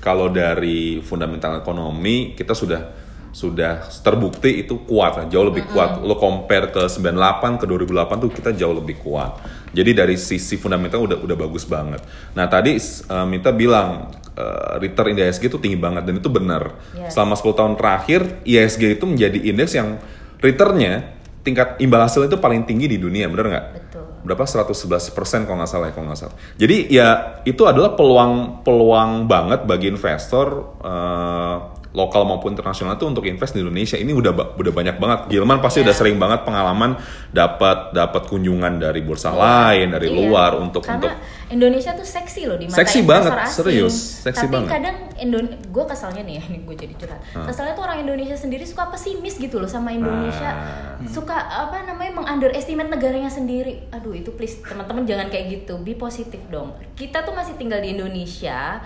kalau 0.00 0.32
dari 0.32 1.04
fundamental 1.04 1.60
ekonomi 1.60 2.32
kita 2.32 2.56
sudah 2.56 3.10
sudah 3.30 3.86
terbukti 4.02 4.66
itu 4.66 4.82
kuat, 4.82 5.30
jauh 5.30 5.46
lebih 5.46 5.70
kuat. 5.70 6.02
Lo 6.02 6.18
compare 6.18 6.74
ke 6.74 6.90
98 6.90 7.62
ke 7.62 7.64
2008 7.66 8.22
tuh 8.26 8.30
kita 8.34 8.50
jauh 8.58 8.74
lebih 8.74 8.98
kuat. 8.98 9.38
Jadi 9.70 9.90
dari 9.94 10.16
sisi 10.18 10.58
fundamental 10.58 11.06
udah 11.06 11.18
udah 11.22 11.36
bagus 11.38 11.62
banget. 11.62 12.02
Nah 12.34 12.50
tadi 12.50 12.74
uh, 12.78 13.26
Mita 13.26 13.54
bilang 13.54 14.10
uh, 14.34 14.74
return 14.82 15.14
ISG 15.14 15.46
itu 15.46 15.58
tinggi 15.62 15.78
banget 15.78 16.02
dan 16.06 16.18
itu 16.18 16.26
benar. 16.26 16.74
Yes. 16.94 17.14
Selama 17.14 17.38
10 17.38 17.58
tahun 17.58 17.74
terakhir 17.78 18.20
ISG 18.42 18.98
itu 18.98 19.04
menjadi 19.06 19.38
indeks 19.38 19.72
yang 19.78 20.02
returnnya 20.42 21.20
tingkat 21.40 21.80
imbal 21.80 22.04
hasil 22.04 22.28
itu 22.28 22.36
paling 22.36 22.68
tinggi 22.68 22.84
di 22.84 22.98
dunia, 23.00 23.30
benar 23.30 23.46
nggak? 23.48 23.66
Betul. 23.76 24.04
berapa 24.20 24.44
111 24.44 25.16
persen 25.16 25.48
kalau 25.48 25.64
nggak 25.64 25.70
salah 25.72 25.88
ya 25.88 25.94
kalau 25.96 26.12
nggak 26.12 26.20
salah. 26.20 26.36
Jadi 26.60 26.76
ya 26.92 27.40
itu 27.48 27.64
adalah 27.64 27.96
peluang 27.96 28.60
peluang 28.60 29.24
banget 29.24 29.64
bagi 29.64 29.88
investor 29.88 30.76
eh, 30.84 31.56
lokal 31.90 32.22
maupun 32.22 32.54
internasional 32.54 32.94
itu 32.94 33.02
untuk 33.02 33.26
invest 33.26 33.50
di 33.50 33.60
Indonesia. 33.60 33.98
Ini 33.98 34.14
udah 34.14 34.30
udah 34.54 34.72
banyak 34.72 34.96
banget. 34.96 35.18
Gilman 35.28 35.58
pasti 35.58 35.82
Iya. 35.82 35.90
udah 35.90 35.94
sering 35.94 36.16
banget 36.16 36.46
pengalaman 36.46 36.94
dapat 37.28 37.90
dapat 37.90 38.22
kunjungan 38.26 38.78
dari 38.78 39.02
bursa 39.02 39.30
lain 39.30 39.90
dari 39.90 40.06
Iya. 40.06 40.14
luar 40.16 40.54
untuk 40.54 40.82
Karena 40.82 41.02
untuk 41.02 41.12
Indonesia 41.50 41.90
tuh 41.92 42.06
seksi 42.06 42.46
loh 42.46 42.54
di 42.54 42.70
mata 42.70 42.78
Seksi 42.78 43.02
banget, 43.02 43.34
asing. 43.34 43.54
serius, 43.58 43.94
seksi 44.22 44.46
Tapi 44.46 44.54
banget. 44.54 44.70
kadang 44.70 44.96
Indon 45.18 45.46
gue 45.50 45.84
kesalnya 45.84 46.22
nih 46.22 46.34
ya, 46.38 46.42
ini 46.50 46.58
gue 46.62 46.76
jadi 46.78 46.94
curhat. 46.94 47.20
Kesalnya 47.42 47.74
tuh 47.74 47.82
orang 47.82 47.98
Indonesia 48.00 48.38
sendiri 48.38 48.62
suka 48.62 48.86
pesimis 48.86 49.34
gitu 49.36 49.58
loh 49.58 49.66
sama 49.66 49.90
Indonesia. 49.90 50.46
Ah. 50.46 51.02
Suka 51.02 51.34
apa 51.34 51.82
namanya 51.82 52.16
mengunderestimate 52.16 52.86
negaranya 52.86 53.26
sendiri. 53.26 53.90
Aduh 53.90 54.14
itu 54.14 54.30
please 54.30 54.62
teman-teman 54.62 55.02
jangan 55.04 55.26
kayak 55.26 55.60
gitu. 55.60 55.74
Be 55.76 55.92
positif 55.92 56.38
dong. 56.46 56.70
Kita 56.94 57.20
tuh 57.20 57.34
masih 57.34 57.56
tinggal 57.56 57.78
di 57.78 57.92
Indonesia. 57.92 58.78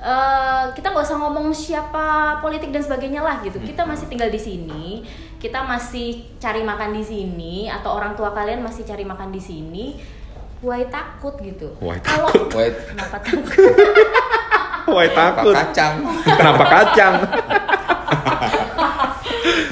Eh, 0.00 0.64
kita 0.72 0.96
nggak 0.96 1.04
usah 1.04 1.20
ngomong 1.20 1.52
siapa 1.52 2.40
politik 2.40 2.72
dan 2.72 2.80
sebagainya 2.80 3.20
lah 3.20 3.44
gitu. 3.44 3.60
Kita 3.60 3.84
masih 3.84 4.08
tinggal 4.08 4.32
di 4.32 4.40
sini, 4.40 5.04
kita 5.36 5.60
masih 5.60 6.24
cari 6.40 6.64
makan 6.64 6.96
di 6.96 7.04
sini, 7.04 7.68
atau 7.68 8.00
orang 8.00 8.16
tua 8.16 8.32
kalian 8.32 8.64
masih 8.64 8.88
cari 8.88 9.04
makan 9.04 9.28
di 9.28 9.44
sini. 9.44 10.00
Why 10.64 10.88
takut 10.88 11.36
gitu? 11.44 11.76
Why 11.84 12.00
Kalau 12.00 12.32
Wait, 12.32 12.74
kenapa 12.88 13.20
takut? 13.24 13.44
Wah 14.88 15.04
apa 15.04 15.24
takut. 15.36 15.52
kacang? 15.52 15.94
Kenapa 16.24 16.64
kacang? 16.64 17.14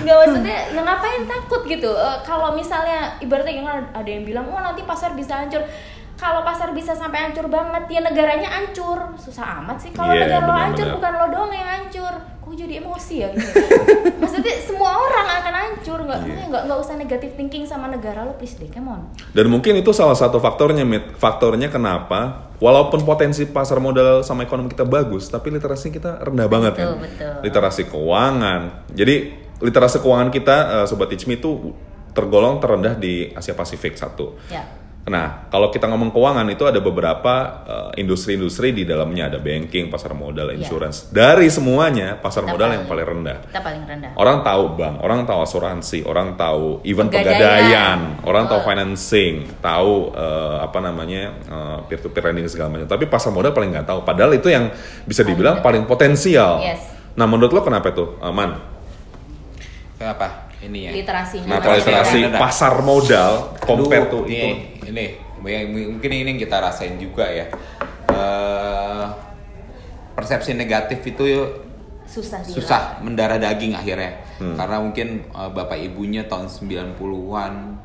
Nggak 0.05 0.17
maksudnya, 0.25 0.59
ya 0.73 0.81
ngapain 0.85 1.25
takut 1.25 1.65
gitu? 1.65 1.89
Eh, 1.89 2.19
kalau 2.25 2.53
misalnya 2.53 3.17
ibaratnya 3.25 3.65
ada 3.97 4.09
yang 4.09 4.29
bilang, 4.29 4.45
oh 4.53 4.61
nanti 4.61 4.85
pasar 4.85 5.17
bisa 5.17 5.41
hancur. 5.41 5.65
Kalau 6.19 6.43
pasar 6.43 6.75
bisa 6.75 6.93
sampai 6.93 7.31
hancur 7.31 7.47
banget, 7.47 7.87
ya 7.89 8.03
negaranya 8.03 8.51
hancur. 8.51 9.15
Susah 9.15 9.63
amat 9.63 9.79
sih. 9.79 9.95
Kalau 9.95 10.11
Iya, 10.11 10.27
negara 10.27 10.45
lo 10.45 10.53
hancur, 10.53 10.87
bukan 10.91 11.13
lo 11.15 11.27
doang 11.31 11.53
yang 11.53 11.69
hancur. 11.69 12.11
Kok 12.43 12.57
jadi 12.57 12.83
emosi 12.83 13.15
ya? 13.19 13.29
Gitu. 13.31 13.47
Maksudnya 14.23 14.55
semua 14.59 14.99
orang 14.99 15.27
akan 15.39 15.55
hancur. 15.55 15.99
Nggak, 16.03 16.21
Iya. 16.27 16.45
nggak, 16.51 16.63
nggak 16.67 16.79
usah 16.81 16.95
negative 16.97 17.33
thinking 17.33 17.63
sama 17.63 17.87
negara 17.87 18.27
lo, 18.27 18.35
please 18.35 18.59
deh, 18.59 18.67
come 18.67 18.91
on. 18.91 19.07
Dan 19.31 19.47
mungkin 19.47 19.79
itu 19.79 19.95
salah 19.95 20.19
satu 20.19 20.37
faktornya, 20.39 20.83
Mit. 20.83 21.15
Faktornya 21.15 21.71
kenapa? 21.71 22.51
Walaupun 22.59 23.07
potensi 23.07 23.47
pasar 23.47 23.79
modal 23.79 24.27
sama 24.27 24.43
ekonomi 24.43 24.67
kita 24.69 24.83
bagus, 24.83 25.31
tapi 25.31 25.55
literasi 25.55 25.95
kita 25.95 26.19
rendah 26.19 26.51
banget 26.51 26.73
Betul, 26.75 26.83
kan. 26.83 26.99
betul. 26.99 27.35
Literasi 27.47 27.83
keuangan. 27.87 28.61
Jadi 28.91 29.15
literasi 29.59 30.03
keuangan 30.03 30.31
kita, 30.31 30.57
eh, 30.83 30.87
sobat 30.91 31.15
Ichmi 31.15 31.39
itu 31.39 31.71
tergolong 32.11 32.59
terendah 32.59 32.99
di 32.99 33.31
Asia 33.31 33.55
Pasifik 33.55 33.95
satu. 33.95 34.35
Ya. 34.51 34.67
Nah, 35.09 35.49
kalau 35.49 35.73
kita 35.73 35.89
ngomong 35.89 36.13
keuangan 36.13 36.45
itu 36.53 36.69
ada 36.69 36.79
beberapa 36.79 37.35
eh, 37.65 38.01
industri-industri 38.05 38.77
di 38.77 38.85
dalamnya 38.85 39.33
ada 39.33 39.41
banking, 39.41 39.89
pasar 39.89 40.13
modal, 40.13 40.53
Iya. 40.53 40.61
insurance. 40.61 41.09
Dari 41.09 41.49
semuanya 41.49 42.21
pasar 42.21 42.45
Kita 42.45 42.53
modal 42.53 42.69
yang 42.77 42.85
paling- 42.85 43.05
paling 43.05 43.07
rendah. 43.25 43.39
Kita 43.49 43.61
paling 43.65 43.83
rendah. 43.89 44.11
Orang 44.15 44.45
tahu 44.45 44.63
bank, 44.77 44.95
orang 45.01 45.21
tahu 45.25 45.39
asuransi, 45.41 46.05
orang 46.05 46.37
tahu 46.37 46.85
even 46.85 47.09
Pegadaian. 47.09 47.33
pegadaian, 47.35 47.99
orang 48.23 48.45
tahu 48.47 48.61
Oh. 48.61 48.67
financing, 48.69 49.35
tahu 49.59 49.93
eh, 50.13 50.57
apa 50.61 50.79
namanya 50.79 51.23
peer 51.89 51.99
to 51.99 52.13
peer 52.13 52.29
lending 52.29 52.45
segala 52.47 52.69
macam. 52.71 52.85
Tapi 52.87 53.09
pasar 53.09 53.33
modal 53.33 53.51
paling 53.51 53.73
nggak 53.73 53.89
tahu. 53.89 54.05
Padahal 54.05 54.37
itu 54.37 54.53
yang 54.53 54.69
bisa 55.03 55.25
dibilang 55.25 55.65
paling 55.65 55.89
potensial. 55.89 56.61
Yes. 56.61 56.85
Nah, 57.17 57.25
menurut 57.25 57.51
lo 57.51 57.65
kenapa 57.65 57.91
itu, 57.91 58.15
aman? 58.21 58.61
Kenapa? 59.99 60.48
Ini 60.59 60.79
ya. 60.81 60.91
Literasinya. 60.93 61.47
Masih 61.55 61.71
literasi 61.81 62.19
pasar 62.35 62.75
modal 62.83 63.55
compare 63.59 64.07
Aduh, 64.07 64.11
tuh 64.11 64.23
ini, 64.27 64.39
itu? 64.75 64.91
ini 64.91 65.05
yang- 65.47 65.71
mungkin 65.95 66.11
ini 66.13 66.29
yang 66.29 66.41
kita 66.41 66.59
rasain 66.59 66.99
juga 66.99 67.25
ya. 67.25 67.47
Eh, 68.09 69.05
persepsi 70.13 70.51
negatif 70.53 70.99
itu 71.05 71.23
susah 72.03 72.41
susah 72.43 72.83
mendarah 72.99 73.37
daging 73.37 73.77
akhirnya 73.77 74.19
Hmm. 74.37 74.57
karena 74.57 74.81
mungkin 74.81 75.09
uh, 75.31 75.47
bapak 75.47 75.77
ibunya 75.79 76.25
tahun 76.25 76.49
90-an 76.49 77.77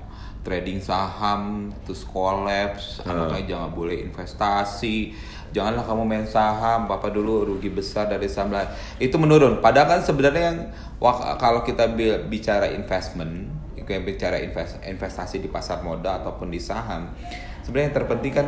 trading 0.41 0.79
saham 0.79 1.41
terus 1.83 2.01
kolaps 2.03 2.99
Hmm. 2.99 3.11
anaknya 3.27 3.41
jangan 3.51 3.69
boleh 3.69 3.99
investasi 4.01 5.11
janganlah 5.53 5.85
kamu 5.85 6.03
main 6.03 6.25
saham 6.25 6.89
bapak 6.89 7.13
dulu 7.13 7.55
rugi 7.55 7.69
besar 7.69 8.09
dari 8.09 8.25
saham 8.25 8.51
lah 8.51 8.65
itu 8.97 9.13
menurun 9.15 9.61
padahal 9.61 9.97
kan 9.97 10.01
sebenarnya 10.01 10.43
yang 10.49 10.57
kalau 11.37 11.61
kita 11.61 11.93
bi- 11.93 12.25
bicara 12.27 12.67
investment 12.67 13.47
kayak 13.83 14.07
bicara 14.07 14.39
invest, 14.39 14.79
investasi 14.79 15.43
di 15.43 15.51
pasar 15.51 15.83
modal 15.83 16.23
ataupun 16.23 16.47
di 16.47 16.57
saham 16.57 17.11
sebenarnya 17.61 17.91
yang 17.91 17.95
terpenting 17.99 18.33
kan 18.33 18.47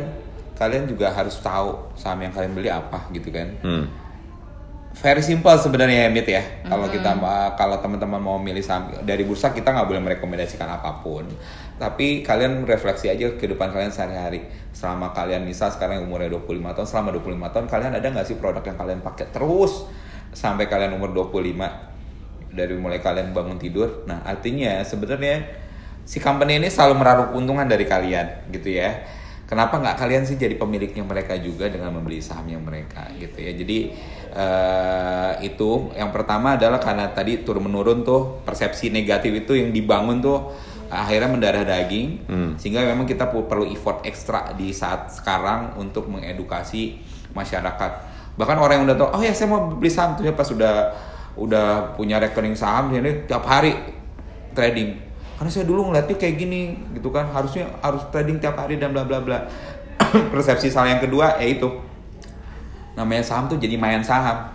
kalian 0.55 0.87
juga 0.87 1.11
harus 1.11 1.35
tahu 1.43 1.91
saham 1.99 2.23
yang 2.23 2.31
kalian 2.31 2.55
beli 2.55 2.71
apa 2.71 3.11
gitu 3.11 3.27
kan 3.29 3.51
Hmm. 3.59 3.85
very 4.95 5.19
simple 5.19 5.51
sebenarnya 5.59 6.07
ya 6.07 6.09
Mit 6.09 6.23
ya. 6.23 6.39
Kalau 6.63 6.87
kita 6.87 7.19
uh, 7.19 7.51
kalau 7.59 7.83
teman-teman 7.83 8.15
mau 8.15 8.39
milih 8.39 8.63
saham 8.63 8.95
dari 9.03 9.27
bursa 9.27 9.51
kita 9.51 9.75
nggak 9.75 9.91
boleh 9.91 9.99
merekomendasikan 9.99 10.71
apa 10.71 11.03
pun. 11.03 11.27
Tapi 11.75 12.23
kalian 12.23 12.63
refleksi 12.63 13.11
aja 13.11 13.35
kehidupan 13.35 13.75
kalian 13.75 13.91
sehari-hari. 13.91 14.47
Selama 14.85 15.17
kalian 15.17 15.41
misal 15.49 15.73
sekarang 15.73 16.05
umurnya 16.05 16.29
25 16.29 16.61
tahun, 16.77 16.85
selama 16.85 17.09
25 17.17 17.41
tahun 17.57 17.65
kalian 17.65 17.91
ada 17.97 18.05
nggak 18.05 18.25
sih 18.29 18.37
produk 18.37 18.61
yang 18.61 18.77
kalian 18.77 19.01
pakai 19.01 19.33
terus 19.33 19.89
sampai 20.29 20.69
kalian 20.69 20.93
umur 20.93 21.09
25 21.09 22.53
dari 22.53 22.77
mulai 22.77 23.01
kalian 23.01 23.33
bangun 23.33 23.57
tidur. 23.57 24.05
Nah, 24.05 24.21
artinya 24.21 24.85
sebenarnya 24.85 25.41
si 26.05 26.21
company 26.21 26.61
ini 26.61 26.69
selalu 26.69 27.01
meraup 27.01 27.33
keuntungan 27.33 27.65
dari 27.65 27.89
kalian 27.89 28.53
gitu 28.53 28.77
ya. 28.77 29.09
Kenapa 29.49 29.81
nggak 29.81 29.97
kalian 29.97 30.21
sih 30.21 30.37
jadi 30.37 30.53
pemiliknya 30.53 31.01
mereka 31.01 31.33
juga 31.41 31.65
dengan 31.65 31.89
membeli 31.89 32.21
sahamnya 32.21 32.61
mereka 32.61 33.09
gitu 33.17 33.41
ya. 33.41 33.57
Jadi 33.57 33.89
eh, 34.37 35.33
itu 35.49 35.97
yang 35.97 36.13
pertama 36.13 36.61
adalah 36.61 36.77
karena 36.77 37.09
tadi 37.09 37.41
turun 37.41 37.65
menurun 37.65 38.05
tuh 38.05 38.45
persepsi 38.45 38.93
negatif 38.93 39.33
itu 39.33 39.57
yang 39.57 39.73
dibangun 39.73 40.21
tuh 40.21 40.53
akhirnya 40.87 41.27
mendarah 41.27 41.63
daging 41.63 42.23
sehingga 42.55 42.83
memang 42.83 43.03
kita 43.03 43.25
perlu 43.25 43.65
effort 43.65 44.01
ekstra 44.01 44.53
di 44.53 44.69
saat 44.69 45.09
sekarang 45.09 45.73
untuk 45.75 46.05
mengedukasi 46.05 47.01
masyarakat. 47.31 47.91
Bahkan 48.35 48.57
orang 48.57 48.75
yang 48.77 48.85
udah 48.85 48.97
tahu, 48.97 49.09
oh 49.11 49.21
ya 49.21 49.31
saya 49.31 49.47
mau 49.47 49.69
beli 49.69 49.87
saham 49.87 50.13
tuh 50.13 50.23
ya 50.23 50.31
pas 50.31 50.45
udah 50.45 50.91
udah 51.35 51.67
punya 51.93 52.15
rekening 52.17 52.53
saham 52.53 52.91
ini 52.91 53.25
tiap 53.25 53.43
hari 53.43 53.75
trading. 54.51 54.95
Karena 55.35 55.49
saya 55.49 55.63
dulu 55.63 55.87
ngeliatnya 55.87 56.15
kayak 56.15 56.35
gini 56.37 56.61
gitu 56.91 57.09
kan. 57.09 57.27
Harusnya 57.27 57.67
harus 57.79 58.03
trading 58.09 58.37
tiap 58.37 58.55
hari 58.55 58.75
dan 58.75 58.91
bla 58.91 59.03
bla 59.03 59.19
bla. 59.19 59.39
Persepsi 60.31 60.67
salah 60.67 60.89
yang 60.89 61.01
kedua 61.01 61.35
ya 61.37 61.47
itu 61.49 61.67
namanya 62.93 63.19
saham 63.21 63.47
tuh 63.47 63.55
jadi 63.55 63.75
main 63.75 63.99
saham. 63.99 64.51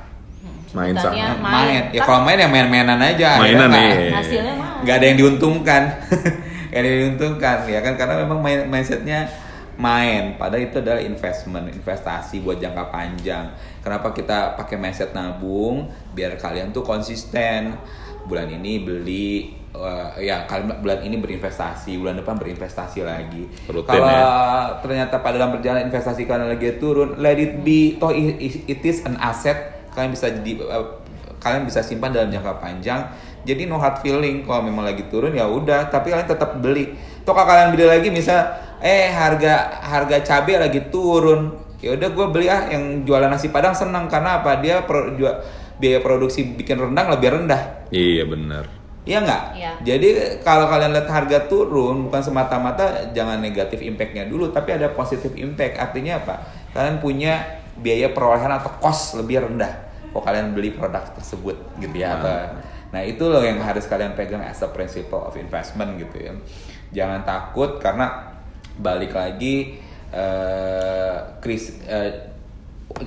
Main 0.71 0.95
saham. 0.95 1.37
main, 1.37 1.91
ya 1.91 1.99
Kan 1.99 2.07
kalau 2.07 2.21
main 2.23 2.39
ya 2.39 2.47
main-mainan 2.47 2.95
aja 2.97 3.37
Mainan 3.37 3.67
akhirnya 3.67 3.67
nggak- 3.67 3.97
nih. 3.99 4.13
hasilnya 4.15 4.55
mah 4.55 4.70
nggak 4.85 4.97
ada 4.97 5.07
yang 5.07 5.19
diuntungkan. 5.19 5.83
Nggak 6.71 6.81
ada 6.81 6.87
yang 6.87 7.01
diuntungkan 7.03 7.57
ya 7.67 7.81
kan? 7.83 7.99
Karena 7.99 8.15
memang 8.23 8.39
main, 8.39 8.63
mindsetnya 8.71 9.27
main. 9.75 10.37
Padahal 10.37 10.71
itu 10.71 10.79
adalah 10.79 11.03
investment 11.03 11.67
investasi 11.73 12.45
buat 12.45 12.63
jangka 12.63 12.95
panjang. 12.95 13.51
Kenapa 13.83 14.15
kita 14.15 14.55
pakai 14.55 14.77
mindset 14.79 15.11
nabung? 15.11 15.91
Biar 16.15 16.39
kalian 16.39 16.71
tuh 16.71 16.85
konsisten. 16.87 17.75
Bulan 18.29 18.47
ini 18.53 18.87
beli 18.87 19.51
eh, 19.75 20.31
ya 20.31 20.47
kalian 20.47 20.79
bulan 20.79 21.03
ini 21.03 21.19
berinvestasi 21.19 21.99
bulan 21.99 22.21
depan 22.21 22.39
berinvestasi 22.39 23.03
lagi. 23.03 23.51
Rutin 23.67 23.91
kalau 23.91 24.07
ya. 24.07 24.79
ternyata 24.79 25.19
pada 25.19 25.41
dalam 25.41 25.59
perjalanan 25.59 25.91
investasi 25.91 26.29
kalian 26.29 26.55
lagi 26.55 26.79
turun 26.79 27.19
let 27.19 27.41
it 27.41 27.67
be. 27.67 27.99
Toh 27.99 28.15
it 28.15 28.85
is 28.85 29.03
an 29.09 29.19
asset. 29.19 29.91
Kalian 29.91 30.15
bisa 30.15 30.31
di 30.31 30.55
eh, 30.61 30.87
kalian 31.41 31.65
bisa 31.65 31.81
simpan 31.81 32.13
dalam 32.13 32.29
jangka 32.29 32.61
panjang 32.61 33.01
jadi 33.45 33.67
no 33.67 33.81
hard 33.81 34.01
feeling 34.05 34.45
kalau 34.45 34.65
memang 34.65 34.85
lagi 34.85 35.07
turun 35.09 35.33
ya 35.33 35.49
udah 35.49 35.89
tapi 35.89 36.13
kalian 36.13 36.29
tetap 36.29 36.59
beli 36.61 36.93
toh 37.25 37.33
kalau 37.33 37.49
kalian 37.49 37.73
beli 37.73 37.87
lagi 37.89 38.09
misal 38.13 38.41
eh 38.81 39.13
harga 39.13 39.81
harga 39.81 40.17
cabai 40.25 40.57
lagi 40.57 40.81
turun 40.89 41.53
ya 41.81 41.97
udah 41.97 42.09
gue 42.13 42.27
beli 42.29 42.47
ah 42.49 42.69
yang 42.69 43.05
jualan 43.05 43.29
nasi 43.29 43.49
padang 43.49 43.73
senang 43.73 44.09
karena 44.09 44.45
apa 44.45 44.61
dia 44.61 44.85
pro, 44.85 45.17
jua- 45.17 45.41
biaya 45.81 46.05
produksi 46.05 46.45
bikin 46.45 46.77
rendang 46.77 47.09
lebih 47.09 47.33
rendah 47.41 47.81
Iya 47.91 48.23
benar. 48.25 48.65
Iya 49.03 49.19
nggak? 49.25 49.43
Iya. 49.57 49.71
Jadi 49.83 50.09
kalau 50.47 50.69
kalian 50.71 50.93
lihat 50.95 51.09
harga 51.11 51.49
turun 51.51 52.07
bukan 52.07 52.23
semata-mata 52.23 53.11
jangan 53.11 53.41
negatif 53.41 53.83
impactnya 53.83 54.29
dulu, 54.29 54.53
tapi 54.55 54.77
ada 54.77 54.93
positif 54.93 55.35
impact. 55.35 55.81
Artinya 55.81 56.21
apa? 56.23 56.35
Kalian 56.71 57.03
punya 57.03 57.43
biaya 57.81 58.13
perolehan 58.15 58.53
atau 58.53 58.71
cost 58.79 59.19
lebih 59.19 59.43
rendah. 59.43 59.73
Kalau 60.13 60.23
kalian 60.23 60.55
beli 60.55 60.71
produk 60.71 61.03
tersebut 61.17 61.57
gitu 61.81 61.97
ya. 61.97 62.15
Atau, 62.21 62.31
Nah 62.91 63.03
itu 63.07 63.23
loh 63.31 63.43
yang 63.43 63.63
harus 63.63 63.87
kalian 63.87 64.19
pegang 64.19 64.43
as 64.43 64.63
a 64.63 64.71
principle 64.71 65.23
of 65.23 65.35
investment 65.39 65.95
gitu 65.99 66.17
ya. 66.19 66.33
Jangan 66.91 67.23
takut 67.23 67.79
karena 67.79 68.35
balik 68.79 69.15
lagi 69.15 69.79
eh, 70.11 71.17
kris, 71.39 71.79
eh, 71.87 72.35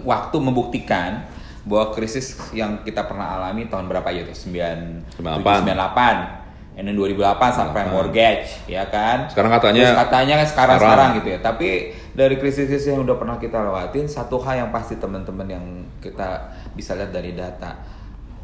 waktu 0.07 0.37
membuktikan 0.39 1.27
bahwa 1.63 1.95
krisis 1.95 2.35
yang 2.51 2.83
kita 2.83 3.07
pernah 3.07 3.39
alami 3.39 3.67
tahun 3.71 3.87
berapa 3.87 4.07
ya 4.11 4.27
tuh 4.27 4.35
9 4.35 5.19
98. 5.19 5.63
98 5.63 6.43
and 6.75 6.89
then 6.89 6.95
2008 6.97 7.39
sampai 7.53 7.81
98. 7.87 7.93
mortgage 7.93 8.49
ya 8.67 8.83
kan 8.89 9.29
Sekarang 9.31 9.51
katanya 9.53 9.79
Terus 9.87 9.99
katanya 10.03 10.33
kan 10.41 10.47
sekarang 10.47 10.49
sekarang. 10.49 10.79
sekarang 10.81 11.09
gitu 11.21 11.27
ya 11.31 11.39
tapi 11.39 11.69
dari 12.11 12.35
krisis-krisis 12.35 12.91
yang 12.91 13.07
udah 13.07 13.15
pernah 13.15 13.37
kita 13.39 13.63
lewatin 13.63 14.05
satu 14.09 14.41
hal 14.43 14.67
yang 14.67 14.69
pasti 14.75 14.99
teman-teman 14.99 15.47
yang 15.47 15.65
kita 16.03 16.51
bisa 16.75 16.97
lihat 16.99 17.15
dari 17.15 17.31
data 17.31 17.79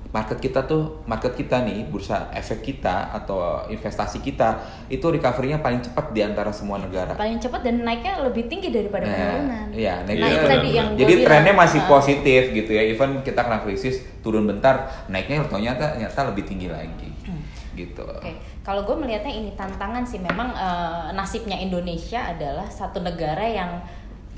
market 0.09 0.41
kita 0.41 0.65
tuh 0.65 1.05
market 1.05 1.37
kita 1.37 1.61
nih 1.61 1.85
bursa 1.85 2.33
efek 2.33 2.65
kita 2.65 3.13
atau 3.13 3.61
investasi 3.69 4.17
kita 4.19 4.57
itu 4.89 5.05
recovery-nya 5.05 5.61
paling 5.61 5.85
cepat 5.85 6.09
di 6.09 6.25
antara 6.25 6.49
semua 6.49 6.81
negara. 6.81 7.13
Paling 7.13 7.37
cepat 7.37 7.61
dan 7.61 7.85
naiknya 7.85 8.17
lebih 8.19 8.49
tinggi 8.49 8.73
daripada 8.73 9.05
penurunan. 9.05 9.69
iya, 9.69 10.01
nah, 10.01 10.09
naik- 10.09 10.17
itu 10.17 10.33
Iya, 10.35 10.49
tadi 10.49 10.69
yang 10.73 10.87
jadi 10.97 11.13
bilang. 11.13 11.25
trennya 11.25 11.53
masih 11.53 11.81
positif 11.85 12.41
gitu 12.49 12.71
ya. 12.71 12.81
Even 12.81 13.21
kita 13.21 13.45
kena 13.45 13.61
krisis 13.61 14.01
turun 14.19 14.49
bentar 14.49 14.89
naiknya 15.05 15.45
ternyata 15.45 15.93
ternyata 15.93 16.19
lebih 16.25 16.43
tinggi 16.43 16.67
lagi. 16.67 17.09
Gitu. 17.69 18.01
Oke, 18.03 18.33
kalau 18.59 18.83
gue 18.83 18.91
melihatnya 18.91 19.31
ini 19.31 19.53
tantangan 19.53 20.03
sih. 20.03 20.19
Memang 20.19 20.51
eh, 20.51 21.13
nasibnya 21.13 21.55
Indonesia 21.55 22.19
adalah 22.27 22.65
satu 22.65 22.99
negara 22.99 23.45
yang 23.45 23.77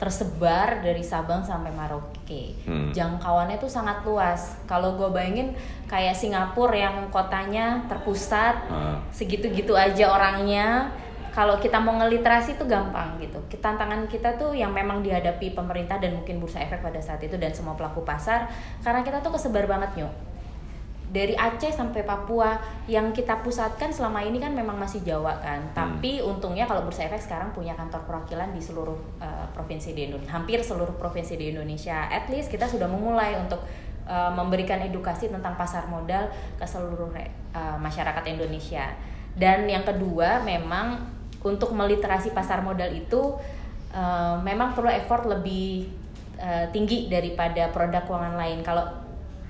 tersebar 0.02 0.82
dari 0.82 1.06
Sabang 1.06 1.46
sampai 1.46 1.70
Merauke. 1.70 2.58
Hmm. 2.66 2.90
Jangkauannya 2.90 3.62
tuh 3.62 3.70
sangat 3.70 4.02
luas. 4.02 4.58
Kalau 4.66 4.98
gue 4.98 5.06
bayangin 5.14 5.54
kayak 5.86 6.18
Singapura 6.18 6.74
yang 6.74 7.06
kotanya 7.14 7.86
terpusat, 7.86 8.66
Ah. 8.66 8.98
segitu-gitu 9.14 9.78
aja 9.78 10.10
orangnya. 10.10 10.90
Kalau 11.32 11.62
kita 11.62 11.78
mau 11.80 11.96
ngeliterasi 11.96 12.58
tuh 12.58 12.66
gampang 12.66 13.22
gitu. 13.22 13.38
Tantangan 13.62 14.10
kita 14.10 14.36
tuh 14.36 14.58
yang 14.58 14.74
memang 14.74 15.06
dihadapi 15.06 15.54
pemerintah 15.54 16.02
dan 16.02 16.18
mungkin 16.18 16.42
bursa 16.42 16.60
efek 16.60 16.82
pada 16.82 16.98
saat 16.98 17.22
itu 17.22 17.38
dan 17.38 17.54
semua 17.54 17.78
pelaku 17.78 18.02
pasar 18.02 18.50
karena 18.82 19.06
kita 19.06 19.22
tuh 19.22 19.38
kesebar 19.38 19.70
banget 19.70 20.02
nyok 20.02 20.31
dari 21.12 21.36
Aceh 21.36 21.76
sampai 21.76 22.08
Papua 22.08 22.56
yang 22.88 23.12
kita 23.12 23.44
pusatkan 23.44 23.92
selama 23.92 24.24
ini 24.24 24.40
kan 24.40 24.56
memang 24.56 24.80
masih 24.80 25.04
Jawa 25.04 25.44
kan. 25.44 25.60
Tapi 25.76 26.24
untungnya 26.24 26.64
kalau 26.64 26.88
Bursa 26.88 27.04
Efek 27.04 27.20
sekarang 27.20 27.52
punya 27.52 27.76
kantor 27.76 28.08
perwakilan 28.08 28.56
di 28.56 28.64
seluruh 28.64 28.96
uh, 29.20 29.46
provinsi 29.52 29.92
di 29.92 30.08
Indonesia 30.08 30.32
hampir 30.32 30.64
seluruh 30.64 30.96
provinsi 30.96 31.36
di 31.36 31.52
Indonesia. 31.52 32.08
At 32.08 32.32
least 32.32 32.48
kita 32.48 32.64
sudah 32.64 32.88
memulai 32.88 33.36
untuk 33.36 33.60
uh, 34.08 34.32
memberikan 34.32 34.80
edukasi 34.80 35.28
tentang 35.28 35.60
pasar 35.60 35.92
modal 35.92 36.32
ke 36.56 36.64
seluruh 36.64 37.12
uh, 37.12 37.76
masyarakat 37.76 38.24
Indonesia. 38.32 38.96
Dan 39.36 39.68
yang 39.68 39.84
kedua 39.84 40.40
memang 40.48 41.12
untuk 41.44 41.76
meliterasi 41.76 42.32
pasar 42.32 42.64
modal 42.64 42.88
itu 42.88 43.36
uh, 43.92 44.40
memang 44.40 44.72
perlu 44.72 44.88
effort 44.88 45.28
lebih 45.28 45.92
uh, 46.40 46.72
tinggi 46.72 47.12
daripada 47.12 47.68
produk 47.68 48.08
keuangan 48.08 48.40
lain. 48.40 48.64
Kalau 48.64 48.88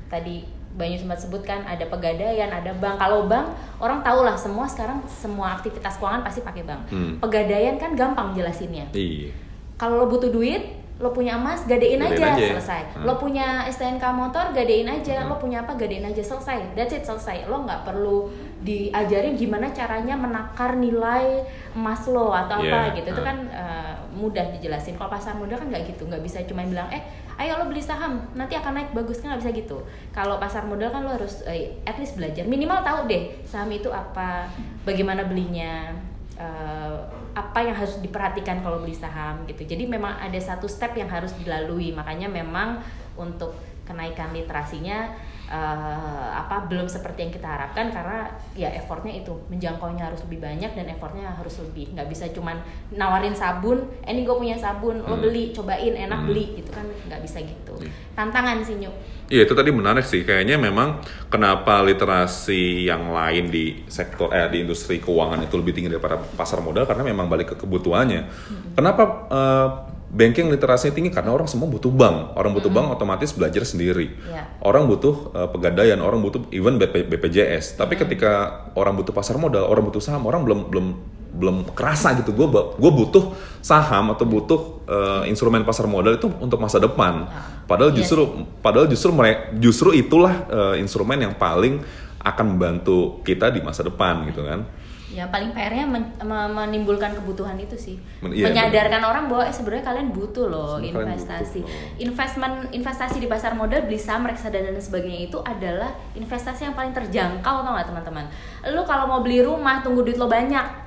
tadi 0.09 0.60
Banyu 0.71 0.95
sempat 0.95 1.19
sebutkan 1.19 1.61
ada 1.63 1.83
pegadaian, 1.83 2.47
ada 2.47 2.71
bank. 2.73 2.95
Kalau 2.95 3.27
bank 3.27 3.51
orang 3.77 3.99
tahu 3.99 4.23
lah 4.23 4.35
semua 4.35 4.63
sekarang 4.65 5.03
semua 5.05 5.53
aktivitas 5.53 5.95
keuangan 5.95 6.21
pasti 6.21 6.39
pakai 6.39 6.63
bank. 6.63 6.81
Hmm. 6.87 7.13
Pegadaian 7.19 7.75
kan 7.75 7.91
gampang 7.93 8.31
jelasinnya. 8.31 8.87
Iya. 8.91 9.35
Kalau 9.75 9.97
lo 9.97 10.05
butuh 10.07 10.29
duit, 10.29 10.61
lo 10.95 11.09
punya 11.09 11.33
emas, 11.33 11.65
gadein, 11.65 11.97
Gadein 11.97 12.13
aja, 12.13 12.37
aja. 12.37 12.47
selesai. 12.53 12.81
Hmm. 12.93 13.03
Lo 13.03 13.17
punya 13.17 13.65
STNK 13.65 14.05
motor, 14.11 14.53
gadein 14.53 14.85
aja. 14.85 15.25
Lo 15.25 15.35
punya 15.35 15.65
apa, 15.65 15.73
gadein 15.73 16.05
aja, 16.05 16.21
selesai. 16.21 16.77
That's 16.77 16.93
it, 16.93 17.01
selesai. 17.01 17.49
Lo 17.49 17.65
nggak 17.65 17.83
perlu 17.83 18.29
diajarin 18.61 19.33
gimana 19.33 19.73
caranya 19.73 20.13
menakar 20.13 20.77
nilai 20.77 21.41
emas 21.73 22.05
lo 22.05 22.29
atau 22.31 22.61
apa 22.61 22.93
Yeah. 22.93 22.95
gitu. 22.95 23.09
Itu 23.11 23.21
Hmm. 23.21 23.27
kan 23.27 23.37
eh, 23.49 23.90
mudah 24.11 24.53
dijelasin. 24.55 24.95
Kalau 24.99 25.09
pasar 25.09 25.33
modal 25.35 25.57
kan 25.59 25.67
nggak 25.71 25.95
gitu, 25.95 26.07
nggak 26.07 26.23
bisa 26.23 26.43
cuma 26.47 26.63
bilang 26.67 26.87
eh 26.91 27.01
ayo 27.39 27.57
lo 27.57 27.65
beli 27.71 27.81
saham 27.81 28.21
nanti 28.37 28.53
akan 28.53 28.77
naik 28.77 28.89
bagus 28.93 29.23
kan 29.23 29.33
nggak 29.33 29.41
bisa 29.41 29.51
gitu. 29.55 29.77
Kalau 30.13 30.37
pasar 30.37 30.67
modal 30.67 30.91
kan 30.91 31.01
lo 31.03 31.11
harus 31.15 31.41
eh, 31.47 31.81
at 31.87 31.97
least 31.97 32.19
belajar 32.19 32.45
minimal 32.45 32.83
tahu 32.85 33.09
deh 33.09 33.41
saham 33.47 33.71
itu 33.71 33.89
apa, 33.89 34.51
bagaimana 34.83 35.25
belinya, 35.25 35.95
eh, 36.37 36.95
apa 37.31 37.59
yang 37.63 37.75
harus 37.75 37.97
diperhatikan 38.03 38.59
kalau 38.59 38.83
beli 38.83 38.93
saham 38.93 39.47
gitu. 39.47 39.63
Jadi 39.63 39.87
memang 39.87 40.19
ada 40.19 40.37
satu 40.37 40.67
step 40.67 40.93
yang 40.99 41.07
harus 41.07 41.31
dilalui. 41.39 41.95
Makanya 41.95 42.27
memang 42.27 42.83
untuk 43.15 43.55
kenaikan 43.87 44.31
literasinya 44.31 45.11
eh, 45.51 46.27
apa 46.31 46.63
belum 46.65 46.87
seperti 46.87 47.27
yang 47.27 47.33
kita 47.33 47.43
harapkan 47.45 47.91
karena 47.91 48.23
ya 48.55 48.71
effortnya 48.71 49.11
itu 49.11 49.35
menjangkaunya 49.51 50.07
harus 50.07 50.23
lebih 50.23 50.39
banyak 50.39 50.71
dan 50.71 50.87
effortnya 50.87 51.27
harus 51.27 51.59
lebih 51.59 51.91
nggak 51.91 52.07
bisa 52.07 52.31
cuman 52.31 52.55
nawarin 52.89 53.35
sabun 53.35 53.83
eh 54.01 54.15
ini 54.15 54.23
gue 54.23 54.31
punya 54.31 54.55
sabun 54.55 55.03
lo 55.03 55.11
Hmm. 55.11 55.21
beli 55.21 55.51
cobain 55.51 55.91
enak 55.91 56.23
Hmm. 56.23 56.27
beli 56.31 56.55
gitu 56.55 56.71
kan 56.71 56.87
nggak 56.87 57.19
bisa 57.19 57.43
gitu 57.43 57.75
Iya. 57.77 57.91
tantangan 58.15 58.63
sih 58.63 58.79
nyuk 58.79 58.95
Iya 59.31 59.47
itu 59.47 59.55
tadi 59.55 59.71
menarik 59.71 60.03
sih. 60.03 60.27
Kayaknya 60.27 60.59
memang 60.59 60.99
kenapa 61.31 61.79
literasi 61.79 62.83
yang 62.83 63.15
lain 63.15 63.47
di 63.47 63.79
sektor 63.87 64.27
eh 64.27 64.51
di 64.51 64.59
industri 64.59 64.99
keuangan 64.99 65.39
itu 65.39 65.55
lebih 65.55 65.71
tinggi 65.71 65.87
daripada 65.87 66.19
pasar 66.35 66.59
modal 66.59 66.83
karena 66.83 67.07
memang 67.07 67.31
balik 67.31 67.55
ke 67.55 67.63
kebutuhannya. 67.63 68.27
Kenapa 68.75 69.03
eh, 69.31 69.67
banking 70.11 70.51
literasinya 70.51 70.91
tinggi? 70.91 71.09
Karena 71.09 71.31
orang 71.31 71.47
semua 71.47 71.71
butuh 71.71 71.89
bank. 71.89 72.35
Orang 72.35 72.51
butuh 72.51 72.67
bank 72.67 72.99
otomatis 72.99 73.31
belajar 73.31 73.63
sendiri. 73.63 74.11
Iya. 74.27 74.59
Orang 74.59 74.91
butuh 74.91 75.31
eh, 75.31 75.49
pegadaian, 75.49 75.97
orang 76.03 76.19
butuh 76.19 76.51
even 76.51 76.75
BP, 76.75 77.07
BPJS. 77.07 77.79
Tapi 77.79 77.95
ketika 77.95 78.63
orang 78.75 78.99
butuh 78.99 79.15
pasar 79.15 79.39
modal, 79.39 79.65
orang 79.65 79.87
butuh 79.87 80.03
saham, 80.03 80.27
orang 80.27 80.43
belum 80.43 80.59
belum 80.67 80.87
belum 81.31 81.57
kerasa 81.71 82.11
gitu. 82.19 82.35
Gue 82.35 82.51
gue 82.51 82.91
butuh 82.91 83.31
saham 83.63 84.11
atau 84.11 84.27
butuh 84.27 84.83
eh, 84.85 85.31
instrumen 85.31 85.63
pasar 85.63 85.87
modal 85.87 86.19
itu 86.19 86.27
untuk 86.43 86.59
masa 86.59 86.77
depan. 86.77 87.31
Padahal 87.65 87.95
Iya 87.95 88.03
justru 88.03 88.27
padahal 88.59 88.91
justru 88.91 89.15
mereka 89.15 89.55
justru 89.55 89.95
itulah 89.95 90.35
eh, 90.51 90.75
instrumen 90.83 91.23
yang 91.23 91.33
paling 91.39 91.79
akan 92.21 92.45
membantu 92.53 93.23
kita 93.25 93.49
di 93.49 93.63
masa 93.63 93.81
depan 93.87 94.27
gitu 94.27 94.43
kan. 94.43 94.67
Ya 95.11 95.27
paling 95.27 95.51
PR-nya 95.51 95.83
men- 95.83 96.15
me- 96.17 96.49
menimbulkan 96.49 97.11
kebutuhan 97.13 97.53
itu 97.55 97.75
sih. 97.75 97.99
Men- 98.19 98.31
iya, 98.31 98.47
menyadarkan 98.47 99.01
orang 99.01 99.27
bahwa 99.27 99.43
eh 99.43 99.51
sebenarnya 99.51 99.85
kalian 99.85 100.07
butuh 100.09 100.45
loh 100.45 100.75
Sebenarnya 100.75 100.91
kalian 100.93 101.07
investasi. 101.11 101.59
butuh 101.59 101.69
loh. 101.69 101.99
investment 101.99 102.55
investasi 102.71 103.17
di 103.17 103.27
pasar 103.27 103.51
modal 103.51 103.83
beli 103.83 103.97
saham 103.97 104.23
reksadana 104.23 104.69
dan 104.69 104.79
sebagainya 104.79 105.27
itu 105.27 105.37
adalah 105.37 105.87
investasi 106.13 106.61
yang 106.63 106.73
paling 106.73 106.91
terjangkau 106.91 107.55
tau 107.61 107.71
gak 107.71 107.87
teman-teman? 107.87 108.25
Lu 108.67 108.81
kalau 108.83 109.05
mau 109.05 109.19
beli 109.19 109.39
rumah 109.41 109.79
tunggu 109.79 110.01
duit 110.01 110.15
lo 110.15 110.25
banyak 110.25 110.79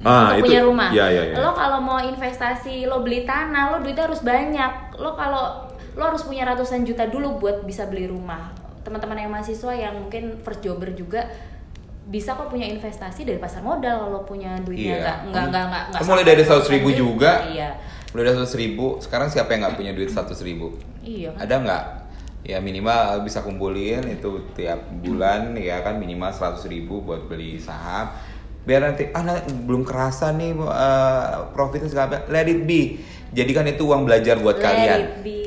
Ah, 0.00 0.32
untuk 0.32 0.38
itu- 0.38 0.46
punya 0.46 0.62
rumah. 0.62 0.88
iya, 0.90 1.06
iya, 1.08 1.22
iya. 1.26 1.36
lo 1.36 1.50
kalau 1.50 1.78
mau 1.78 1.98
investasi 1.98 2.84
lo 2.84 3.00
beli 3.00 3.24
tanah 3.24 3.70
lo 3.70 3.76
duitnya 3.80 4.04
harus 4.04 4.20
banyak. 4.20 4.72
Lo 4.96 5.12
kalau 5.12 5.64
lo 5.90 6.02
harus 6.04 6.22
punya 6.22 6.44
ratusan 6.44 6.82
juta 6.82 7.04
dulu 7.04 7.38
buat 7.38 7.62
bisa 7.62 7.84
beli 7.84 8.06
rumah. 8.06 8.52
Teman-teman 8.80 9.16
yang 9.16 9.30
mahasiswa 9.30 9.72
yang 9.72 9.96
mungkin 9.96 10.36
first 10.38 10.60
jobber 10.60 10.92
juga 10.92 11.24
bisa 12.04 12.36
kok 12.36 12.52
punya 12.52 12.68
investasi 12.68 13.24
dari 13.24 13.40
pasar 13.40 13.64
modal 13.64 14.08
kalau 14.08 14.20
punya 14.28 14.60
duitnya 14.60 15.00
nggak 15.00 15.18
nggak 15.32 15.44
nggak 15.48 15.64
nggak 15.72 15.84
nggak 15.88 16.00
Kan 16.04 16.06
mulai 16.06 16.24
dari 16.24 16.42
seratus 16.44 16.68
ribu 16.68 16.88
juga. 16.92 17.48
iya. 17.48 17.70
Mulai 18.12 18.24
dari 18.28 18.36
seratus 18.36 18.56
ribu 18.60 18.86
sekarang 19.00 19.28
siapa 19.32 19.56
yang 19.56 19.64
nggak 19.64 19.76
punya 19.80 19.92
duit 19.96 20.12
seratus 20.12 20.44
ribu? 20.44 20.76
Iya. 21.00 21.32
Kan? 21.32 21.48
ada 21.48 21.54
nggak? 21.64 21.84
Ya 22.44 22.60
minimal 22.60 23.24
bisa 23.24 23.40
kumpulin 23.40 24.04
itu 24.04 24.30
tiap 24.52 24.84
bulan 25.00 25.56
ya 25.56 25.80
kan 25.80 25.96
minimal 25.96 26.28
seratus 26.28 26.68
ribu 26.68 27.00
buat 27.00 27.24
beli 27.24 27.56
saham. 27.56 28.12
Biar 28.64 28.84
nanti 28.84 29.08
ah 29.12 29.24
nah, 29.24 29.40
belum 29.40 29.84
kerasa 29.84 30.32
nih 30.36 30.52
uh, 30.56 31.48
profitnya 31.56 31.88
segala 31.88 32.20
let 32.28 32.44
it 32.44 32.68
be. 32.68 33.00
Jadikan 33.32 33.64
itu 33.66 33.82
uang 33.88 34.04
belajar 34.06 34.38
buat 34.38 34.60
Let 34.60 34.64
kalian. 34.64 35.00
it 35.00 35.12
be, 35.26 35.38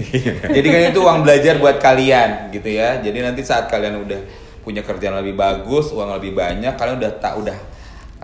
Jadi 0.56 0.66
kan 0.70 0.80
itu 0.90 1.00
uang 1.00 1.20
belajar 1.22 1.54
buat 1.58 1.76
kalian 1.78 2.50
gitu 2.54 2.68
ya. 2.70 2.98
Jadi 2.98 3.18
nanti 3.22 3.42
saat 3.46 3.70
kalian 3.70 4.02
udah 4.02 4.20
punya 4.60 4.84
kerjaan 4.84 5.16
lebih 5.24 5.40
bagus 5.40 5.88
uang 5.90 6.12
lebih 6.20 6.36
banyak 6.36 6.76
kalian 6.76 7.00
udah 7.00 7.12
tak 7.16 7.34
udah 7.40 7.58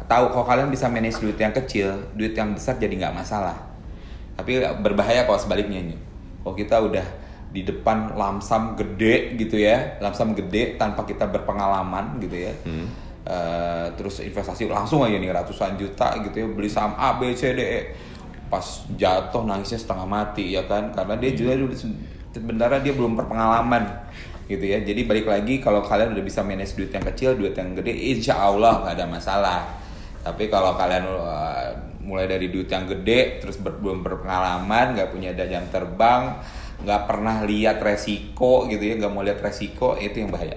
tahu 0.06 0.30
kalau 0.30 0.44
kalian 0.46 0.68
bisa 0.68 0.86
manage 0.86 1.18
duit 1.18 1.34
yang 1.40 1.50
kecil 1.50 1.96
duit 2.12 2.36
yang 2.36 2.54
besar 2.54 2.76
jadi 2.78 2.92
nggak 2.92 3.14
masalah. 3.16 3.56
Tapi 4.36 4.60
berbahaya 4.84 5.24
kalau 5.24 5.40
sebaliknya 5.40 5.80
nih 5.80 5.98
kalau 6.44 6.54
kita 6.54 6.76
udah 6.78 7.06
di 7.50 7.64
depan 7.64 8.12
lamsam 8.14 8.76
gede 8.76 9.32
gitu 9.40 9.56
ya 9.56 9.96
lamsam 9.98 10.36
gede 10.36 10.76
tanpa 10.76 11.08
kita 11.08 11.24
berpengalaman 11.26 12.20
gitu 12.20 12.36
ya. 12.36 12.52
Hmm. 12.62 12.86
Eh, 13.26 13.86
terus 13.98 14.22
investasi 14.22 14.70
langsung 14.70 15.02
aja 15.02 15.18
nih 15.18 15.34
ratusan 15.34 15.74
juta 15.74 16.14
gitu 16.22 16.36
ya 16.36 16.46
beli 16.46 16.70
saham 16.70 16.94
A 16.94 17.18
B 17.18 17.34
C 17.34 17.58
D 17.58 17.58
E 17.58 17.80
pas 18.46 18.64
jatuh 18.94 19.42
nangisnya 19.42 19.78
setengah 19.80 20.06
mati 20.06 20.54
ya 20.54 20.64
kan? 20.64 20.94
Karena 20.94 21.14
dia 21.18 21.30
juga 21.34 21.56
udah 21.56 21.78
se- 21.78 21.98
sebenarnya 22.34 22.80
dia 22.84 22.94
belum 22.94 23.18
berpengalaman 23.18 23.84
gitu 24.46 24.62
ya. 24.62 24.78
Jadi 24.82 25.02
balik 25.06 25.26
lagi 25.26 25.58
kalau 25.58 25.82
kalian 25.82 26.14
udah 26.14 26.24
bisa 26.24 26.40
manage 26.46 26.78
duit 26.78 26.94
yang 26.94 27.04
kecil 27.14 27.34
duit 27.34 27.54
yang 27.58 27.74
gede 27.74 27.92
insya 27.92 28.38
Allah 28.38 28.86
nggak 28.86 28.94
ada 28.94 29.06
masalah. 29.06 29.60
Tapi 30.22 30.50
kalau 30.50 30.74
kalian 30.74 31.04
uh, 31.06 31.70
mulai 32.06 32.30
dari 32.30 32.50
duit 32.50 32.70
yang 32.70 32.86
gede 32.86 33.42
terus 33.42 33.58
ber- 33.58 33.78
belum 33.82 34.06
berpengalaman 34.06 34.94
nggak 34.94 35.10
punya 35.10 35.34
jam 35.34 35.66
terbang 35.66 36.38
nggak 36.76 37.02
pernah 37.08 37.42
lihat 37.42 37.82
resiko 37.82 38.70
gitu 38.70 38.84
ya 38.84 38.94
nggak 39.00 39.10
mau 39.10 39.26
lihat 39.26 39.42
resiko 39.42 39.98
itu 39.98 40.22
yang 40.22 40.30
bahaya. 40.30 40.54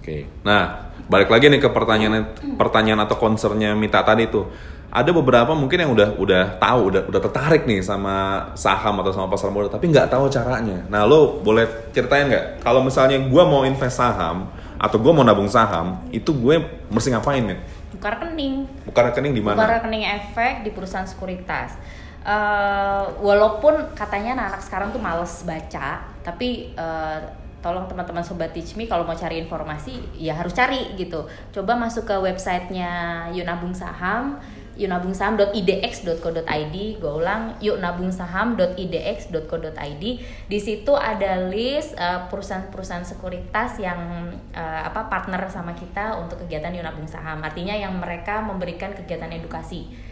Oke. 0.00 0.24
Nah, 0.46 0.94
balik 1.12 1.28
lagi 1.28 1.52
nih 1.52 1.60
ke 1.60 1.68
pertanyaan 1.68 2.32
pertanyaan 2.56 3.04
atau 3.04 3.20
concernnya 3.20 3.76
Mita 3.76 4.00
tadi 4.00 4.24
tuh. 4.32 4.48
Ada 4.90 5.14
beberapa 5.14 5.54
mungkin 5.54 5.78
yang 5.78 5.94
udah 5.94 6.18
udah 6.18 6.42
tahu, 6.58 6.90
udah 6.90 7.02
udah 7.06 7.20
tertarik 7.22 7.62
nih 7.62 7.78
sama 7.78 8.42
saham 8.58 8.98
atau 8.98 9.14
sama 9.14 9.30
pasar 9.30 9.54
modal, 9.54 9.70
tapi 9.70 9.86
nggak 9.86 10.10
tahu 10.10 10.26
caranya. 10.26 10.82
Nah, 10.90 11.06
lo 11.06 11.38
boleh 11.40 11.62
ceritain 11.94 12.26
nggak? 12.26 12.58
Kalau 12.60 12.82
misalnya 12.82 13.22
gue 13.22 13.42
mau 13.46 13.62
invest 13.62 14.02
saham 14.02 14.50
atau 14.76 14.98
gue 14.98 15.12
mau 15.14 15.22
nabung 15.22 15.46
saham, 15.46 16.02
itu 16.10 16.34
gue 16.34 16.58
mesti 16.90 17.14
ngapain 17.14 17.46
nih? 17.46 17.60
buka 17.90 18.16
rekening 18.16 18.64
Buka 18.88 19.00
rekening 19.12 19.32
di 19.36 19.42
buka 19.44 19.52
mana? 19.52 19.76
rekening 19.76 20.08
efek 20.08 20.64
di 20.64 20.72
perusahaan 20.72 21.04
sekuritas 21.04 21.76
Eh, 22.20 23.04
walaupun 23.24 23.96
katanya 23.96 24.36
anak-anak 24.36 24.60
sekarang 24.60 24.88
tuh 24.92 25.00
males 25.00 25.40
baca 25.40 26.04
tapi 26.20 26.68
eh, 26.76 27.18
tolong 27.64 27.88
teman-teman 27.88 28.20
sobat 28.20 28.52
teach 28.52 28.76
me 28.76 28.84
kalau 28.84 29.08
mau 29.08 29.16
cari 29.16 29.40
informasi 29.40 30.20
ya 30.20 30.36
harus 30.36 30.52
cari 30.52 30.92
gitu 31.00 31.24
coba 31.48 31.80
masuk 31.80 32.04
ke 32.04 32.12
websitenya 32.12 33.24
Yunabung 33.32 33.72
Saham 33.72 34.36
yunabungsaham.idx.co.id 34.80 36.76
gue 36.96 37.12
ulang 37.12 37.60
yuknabungsaham.idx.co.id 37.60 40.04
di 40.48 40.58
situ 40.58 40.96
ada 40.96 41.52
list 41.52 41.92
eh, 42.00 42.24
perusahaan-perusahaan 42.32 43.04
sekuritas 43.04 43.76
yang 43.76 44.32
eh, 44.56 44.82
apa 44.88 45.12
partner 45.12 45.44
sama 45.52 45.76
kita 45.76 46.16
untuk 46.16 46.48
kegiatan 46.48 46.72
Yunabung 46.72 47.04
Saham 47.04 47.44
artinya 47.44 47.76
yang 47.76 48.00
mereka 48.00 48.40
memberikan 48.40 48.96
kegiatan 48.96 49.28
edukasi. 49.28 50.08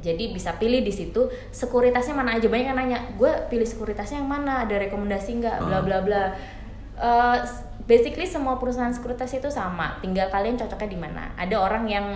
Jadi 0.00 0.28
bisa 0.30 0.54
pilih 0.54 0.86
di 0.86 0.94
situ 0.94 1.26
sekuritasnya 1.50 2.14
mana 2.14 2.38
aja. 2.38 2.46
Banyak 2.46 2.66
yang 2.70 2.78
nanya 2.78 3.02
gue 3.18 3.50
pilih 3.50 3.66
sekuritasnya 3.66 4.22
yang 4.22 4.30
mana? 4.30 4.62
Ada 4.62 4.78
rekomendasi 4.86 5.42
nggak? 5.42 5.66
Bla 5.66 5.82
bla 5.82 5.98
bla. 6.00 6.30
Eh, 6.96 7.38
basically 7.84 8.24
semua 8.24 8.56
perusahaan 8.56 8.94
sekuritas 8.94 9.34
itu 9.34 9.50
sama. 9.50 9.98
Tinggal 9.98 10.30
kalian 10.30 10.54
cocoknya 10.54 10.88
di 10.88 10.98
mana. 10.98 11.34
Ada 11.34 11.58
orang 11.58 11.84
yang 11.90 12.06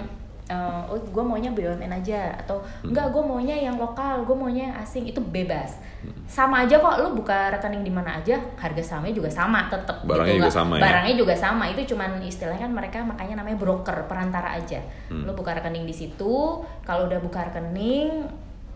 eh, 0.51 0.81
oh 0.85 0.99
gue 0.99 1.23
maunya 1.23 1.49
BUMN 1.49 1.93
aja 1.95 2.35
atau 2.37 2.59
enggak 2.83 3.07
gue 3.09 3.23
maunya 3.23 3.55
yang 3.57 3.79
lokal 3.79 4.21
gue 4.23 4.35
maunya 4.35 4.69
yang 4.69 4.77
asing 4.77 5.07
itu 5.07 5.23
bebas. 5.23 5.79
Sama 6.27 6.65
aja 6.65 6.77
kok 6.77 6.99
lu 6.99 7.15
buka 7.15 7.53
rekening 7.53 7.81
di 7.81 7.93
mana 7.93 8.19
aja 8.19 8.35
harga 8.57 8.83
sahamnya 8.83 9.13
juga 9.13 9.29
sama 9.29 9.69
tetap 9.69 10.03
Barangnya 10.03 10.35
juga 10.35 10.43
nggak- 10.43 10.57
sama 10.57 10.73
ya? 10.75 10.83
barangnya 10.83 11.15
juga 11.15 11.35
sama. 11.35 11.65
Itu 11.69 11.83
cuman 11.87 12.11
istilahnya 12.21 12.61
kan 12.61 12.73
mereka 12.73 12.99
makanya 13.01 13.35
namanya 13.39 13.57
broker 13.57 14.05
perantara 14.05 14.53
aja. 14.53 14.83
Hmm. 15.07 15.23
lu 15.23 15.33
buka 15.33 15.53
rekening 15.53 15.85
di 15.85 15.93
situ 15.93 16.35
kalau 16.83 17.07
udah 17.07 17.19
buka 17.19 17.47
rekening 17.47 18.27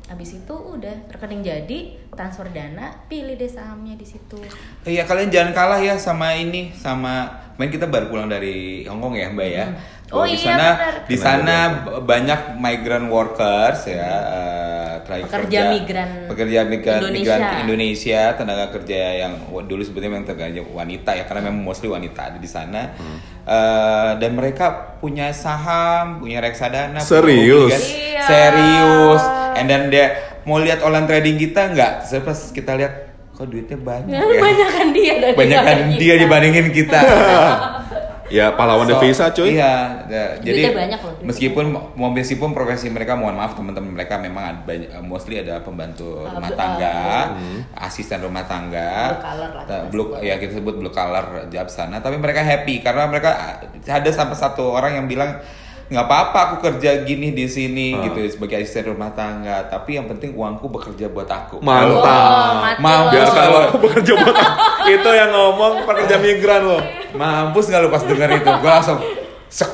habis 0.05 0.37
itu 0.37 0.53
udah 0.53 1.09
rekening 1.09 1.41
jadi 1.41 1.79
transfer 2.13 2.45
dana 2.53 2.93
pilih 3.09 3.41
deh 3.41 3.49
sahamnya 3.49 3.97
di 3.97 4.05
situ 4.05 4.37
Iya 4.85 5.09
kalian 5.09 5.33
jangan 5.33 5.53
kalah 5.57 5.81
ya 5.81 5.97
sama 5.97 6.37
ini 6.37 6.77
sama 6.77 7.33
main 7.57 7.73
kita 7.73 7.89
baru 7.89 8.13
pulang 8.13 8.29
dari 8.29 8.85
Hong 8.85 9.01
Kong 9.01 9.17
ya 9.17 9.33
Mbak 9.33 9.49
ya. 9.49 9.65
Oh 10.13 10.29
di 10.29 10.37
iya, 10.37 10.53
sana 10.53 10.69
benar. 10.77 10.95
di 11.09 11.17
sana 11.17 11.57
banyak 12.05 12.41
migrant 12.61 13.09
workers 13.09 13.89
ya 13.89 14.05
eh, 14.05 14.74
tenaga 15.05 15.25
Pekerja 15.27 15.45
kerja- 15.61 15.71
migran 15.71 16.09
pekerja 16.27 16.59
migran 16.65 16.99
Indonesia. 16.99 17.21
migran 17.37 17.43
Indonesia 17.61 18.21
tenaga 18.35 18.67
kerja 18.71 18.99
yang 19.19 19.33
dulu 19.63 19.81
sebetulnya 19.81 20.11
memang 20.11 20.27
tenaga 20.27 20.45
wanita 20.65 21.11
ya 21.13 21.25
karena 21.25 21.41
memang 21.45 21.63
mostly 21.63 21.89
wanita 21.89 22.21
ada 22.27 22.39
di 22.39 22.49
sana 22.49 22.83
Eh, 23.45 24.13
dan 24.17 24.33
mereka 24.33 24.67
punya 24.99 25.29
saham 25.31 26.17
punya 26.17 26.41
reksadana 26.41 26.97
punya 26.97 27.05
Serius? 27.05 27.69
obligasi. 27.71 27.93
Iya. 28.11 28.23
serius 28.25 29.23
and 29.55 29.67
then 29.67 29.83
dia 29.87 30.07
mau 30.43 30.57
lihat 30.57 30.81
online 30.81 31.05
trading 31.05 31.37
kita 31.37 31.69
nggak 31.69 31.93
Terus 32.03 32.25
pas 32.25 32.41
kita 32.51 32.73
lihat 32.73 32.93
kok 33.31 33.45
duitnya 33.45 33.77
banyak 33.77 34.17
ya 34.33 34.41
banyak 34.41 34.69
kan 34.71 34.87
dia 34.91 35.15
dari 35.19 35.35
banyak 35.35 35.61
kan 35.61 35.77
dia 35.93 36.15
dibandingin 36.17 36.69
kita. 36.71 37.01
Ya 38.35 38.51
pahlawan 38.59 38.91
So, 38.91 38.99
devisa 38.99 39.31
cuy. 39.31 39.55
Iya, 39.55 40.03
ya, 40.11 40.25
jadi 40.43 40.75
banyak 40.75 41.01
loh, 41.07 41.15
meskipun 41.23 41.65
mau 41.71 42.11
meskipun 42.11 42.51
profesi 42.51 42.91
mereka 42.91 43.15
mohon 43.15 43.39
maaf 43.39 43.55
teman-teman 43.55 43.95
mereka 43.95 44.19
memang 44.19 44.45
ada 44.51 44.61
banyak, 44.67 44.91
mostly 45.07 45.39
ada 45.39 45.63
pembantu 45.63 46.27
Ah, 46.27 46.35
rumah 46.35 46.51
tangga, 46.51 46.95
ah, 46.99 47.87
asisten 47.87 48.19
rumah 48.19 48.43
tangga, 48.43 49.15
Blue 49.15 49.23
collar 49.23 49.51
lah, 49.55 49.87
blue 49.87 50.09
ya 50.19 50.35
kita 50.43 50.59
sebut 50.59 50.75
blue 50.83 50.91
collar 50.91 51.47
job 51.47 51.71
sana. 51.71 52.03
Tapi 52.03 52.19
mereka 52.19 52.43
happy 52.43 52.83
karena 52.83 53.07
mereka 53.07 53.63
ada 53.87 54.11
sampai 54.11 54.35
satu 54.35 54.75
orang 54.75 54.99
yang 54.99 55.07
bilang 55.07 55.39
nggak 55.85 56.01
apa-apa 56.01 56.39
aku 56.49 56.57
kerja 56.65 57.05
gini 57.05 57.31
di 57.31 57.45
sini 57.45 57.93
Ah. 57.93 58.09
gitu 58.09 58.25
sebagai 58.27 58.57
asisten 58.57 58.89
rumah 58.89 59.13
tangga 59.13 59.69
tapi 59.69 60.01
yang 60.01 60.09
penting 60.09 60.33
uangku 60.33 60.65
bekerja 60.67 61.13
buat 61.13 61.29
aku 61.29 61.61
Mantap. 61.61 62.81
Oh, 62.81 63.05
lo. 63.05 63.13
Biar 63.13 63.29
kalau 63.29 63.61
bekerja 63.79 64.13
buat 64.17 64.37
itu 64.87 65.11
yang 65.13 65.31
ngomong 65.31 65.85
pekerja 65.85 66.17
migran 66.17 66.63
lo. 66.65 66.79
Mampus 67.13 67.69
gak 67.69 67.85
lu 67.85 67.93
pas 67.93 68.01
denger 68.01 68.29
itu? 68.35 68.49
Gue 68.49 68.71
langsung 68.71 68.99
sek. 69.47 69.71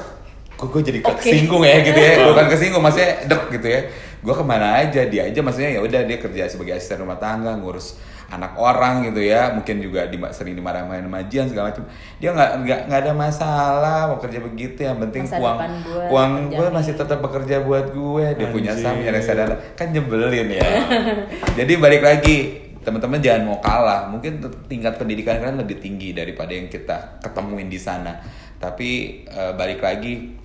Kok 0.59 0.67
gue 0.69 0.83
jadi 0.85 0.99
kesinggung 1.01 1.63
ya 1.63 1.81
gitu 1.81 1.97
ya? 1.97 2.27
Bukan 2.29 2.47
kesinggung, 2.53 2.83
maksudnya 2.85 3.25
dek 3.25 3.43
gitu 3.55 3.65
ya. 3.65 3.81
Gue 4.21 4.35
ke 4.35 4.45
mana 4.45 4.77
aja 4.77 5.01
dia 5.07 5.25
aja 5.25 5.41
maksudnya 5.41 5.73
ya 5.73 5.81
udah 5.81 6.05
dia 6.05 6.19
kerja 6.21 6.45
sebagai 6.45 6.77
asisten 6.77 7.01
rumah 7.01 7.17
tangga 7.17 7.57
ngurus 7.57 7.97
anak 8.31 8.55
orang 8.55 9.03
gitu 9.11 9.21
ya 9.27 9.51
mungkin 9.51 9.83
juga 9.83 10.07
di, 10.07 10.15
sering 10.31 10.55
dimarahin 10.55 11.11
majian 11.11 11.51
segala 11.51 11.75
macam. 11.75 11.85
Dia 12.23 12.31
nggak 12.31 12.51
nggak 12.63 12.81
nggak 12.87 13.01
ada 13.03 13.13
masalah 13.13 14.01
mau 14.07 14.19
kerja 14.23 14.39
begitu 14.39 14.87
yang 14.87 15.03
penting 15.03 15.27
Masa 15.27 15.43
uang 15.43 15.59
gue 15.83 16.05
uang 16.15 16.33
gue 16.55 16.69
masih 16.71 16.95
tetap 16.95 17.19
bekerja 17.19 17.67
buat 17.67 17.91
gue. 17.91 18.27
Dia 18.39 18.49
punya 18.55 18.73
Anjing. 18.73 18.87
saham 18.87 19.03
punya 19.03 19.13
reksadana 19.13 19.57
kan 19.75 19.91
nyebelin 19.91 20.49
ya. 20.55 20.69
Jadi 21.59 21.73
balik 21.77 22.03
lagi 22.07 22.37
teman-teman 22.81 23.19
jangan 23.19 23.43
mau 23.51 23.59
kalah. 23.59 24.07
Mungkin 24.09 24.41
tingkat 24.71 24.95
pendidikan 24.97 25.43
kalian 25.43 25.59
lebih 25.59 25.83
tinggi 25.83 26.15
daripada 26.15 26.55
yang 26.55 26.71
kita 26.71 27.19
ketemuin 27.21 27.67
di 27.67 27.81
sana. 27.83 28.15
Tapi 28.63 29.25
eh, 29.27 29.53
balik 29.59 29.83
lagi 29.83 30.39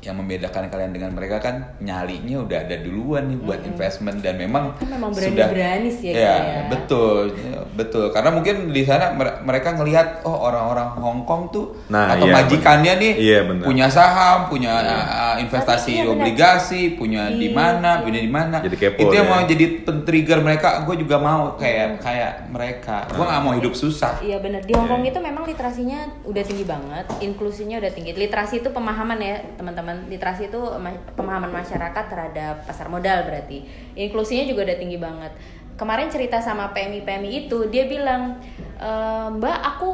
yang 0.00 0.16
membedakan 0.16 0.66
kalian 0.66 0.90
dengan 0.90 1.12
mereka 1.12 1.36
kan 1.38 1.76
nyalinya 1.76 2.40
udah 2.40 2.58
ada 2.64 2.76
duluan 2.76 3.28
nih 3.28 3.36
buat 3.36 3.60
investment 3.62 4.24
dan 4.24 4.40
memang 4.40 4.72
Kan 4.80 4.88
memang 4.88 5.12
sudah 5.12 5.28
berani-berani 5.52 5.90
sih 5.92 6.08
ya, 6.08 6.16
ya, 6.16 6.16
kita 6.16 6.40
ya. 6.40 6.60
betul 6.68 7.22
ya, 7.36 7.60
betul. 7.70 8.06
Karena 8.08 8.30
mungkin 8.32 8.72
di 8.72 8.80
sana 8.80 9.12
mere- 9.12 9.44
mereka 9.44 9.76
ngelihat 9.76 10.24
oh 10.24 10.40
orang-orang 10.40 10.88
Hong 10.96 11.22
Kong 11.22 11.52
tuh 11.52 11.76
Nah, 11.86 12.16
atau 12.16 12.24
iya, 12.24 12.34
majikannya 12.34 12.92
nih 12.96 13.12
Iya, 13.20 13.38
punya 13.60 13.86
saham 13.86 14.48
punya 14.48 14.72
uh, 14.72 15.36
investasi 15.36 15.92
Tapi 15.92 16.00
iya, 16.00 16.08
obligasi 16.08 16.80
punya 16.96 17.28
di 17.28 17.48
Di- 17.48 17.52
mana 17.52 18.00
punya 18.00 18.20
di 18.20 18.30
mana. 18.30 18.56
Itu 18.64 19.12
yang 19.12 19.28
ya. 19.28 19.30
mau 19.30 19.40
jadi 19.44 19.84
pen-trigger 19.84 20.40
mereka 20.40 20.80
gue 20.82 20.96
juga 20.96 21.20
mau 21.20 21.60
kayak 21.60 22.00
kayak 22.00 22.48
mereka. 22.48 23.04
Gue 23.10 23.20
nggak 23.20 23.42
mau 23.42 23.52
hidup 23.52 23.76
susah. 23.76 24.16
Iya 24.24 24.40
benar. 24.40 24.64
Di 24.64 24.72
Hong 24.72 24.88
Kong 24.88 25.04
Iya. 25.04 25.12
itu 25.12 25.20
memang 25.20 25.44
literasinya 25.44 26.00
udah 26.24 26.40
tinggi 26.40 26.64
banget, 26.64 27.04
inklusinya 27.20 27.76
udah 27.76 27.92
tinggi. 27.92 28.16
Literasi 28.16 28.64
itu 28.64 28.72
pemahaman 28.72 29.20
ya 29.20 29.36
teman-teman. 29.60 29.89
Literasi 30.06 30.46
itu 30.46 30.60
ma- 30.76 30.94
pemahaman 31.12 31.50
masyarakat 31.50 32.04
terhadap 32.06 32.62
pasar 32.64 32.86
modal 32.86 33.24
berarti. 33.24 33.64
Inklusinya 33.94 34.44
juga 34.44 34.66
udah 34.66 34.76
tinggi 34.76 34.96
banget. 34.96 35.32
Kemarin 35.74 36.06
cerita 36.06 36.36
sama 36.36 36.70
PMI 36.70 37.02
PMI 37.02 37.30
itu 37.44 37.58
dia 37.66 37.84
bilang 37.84 38.36
"E, 38.76 38.90
Mbak 39.32 39.58
aku 39.66 39.90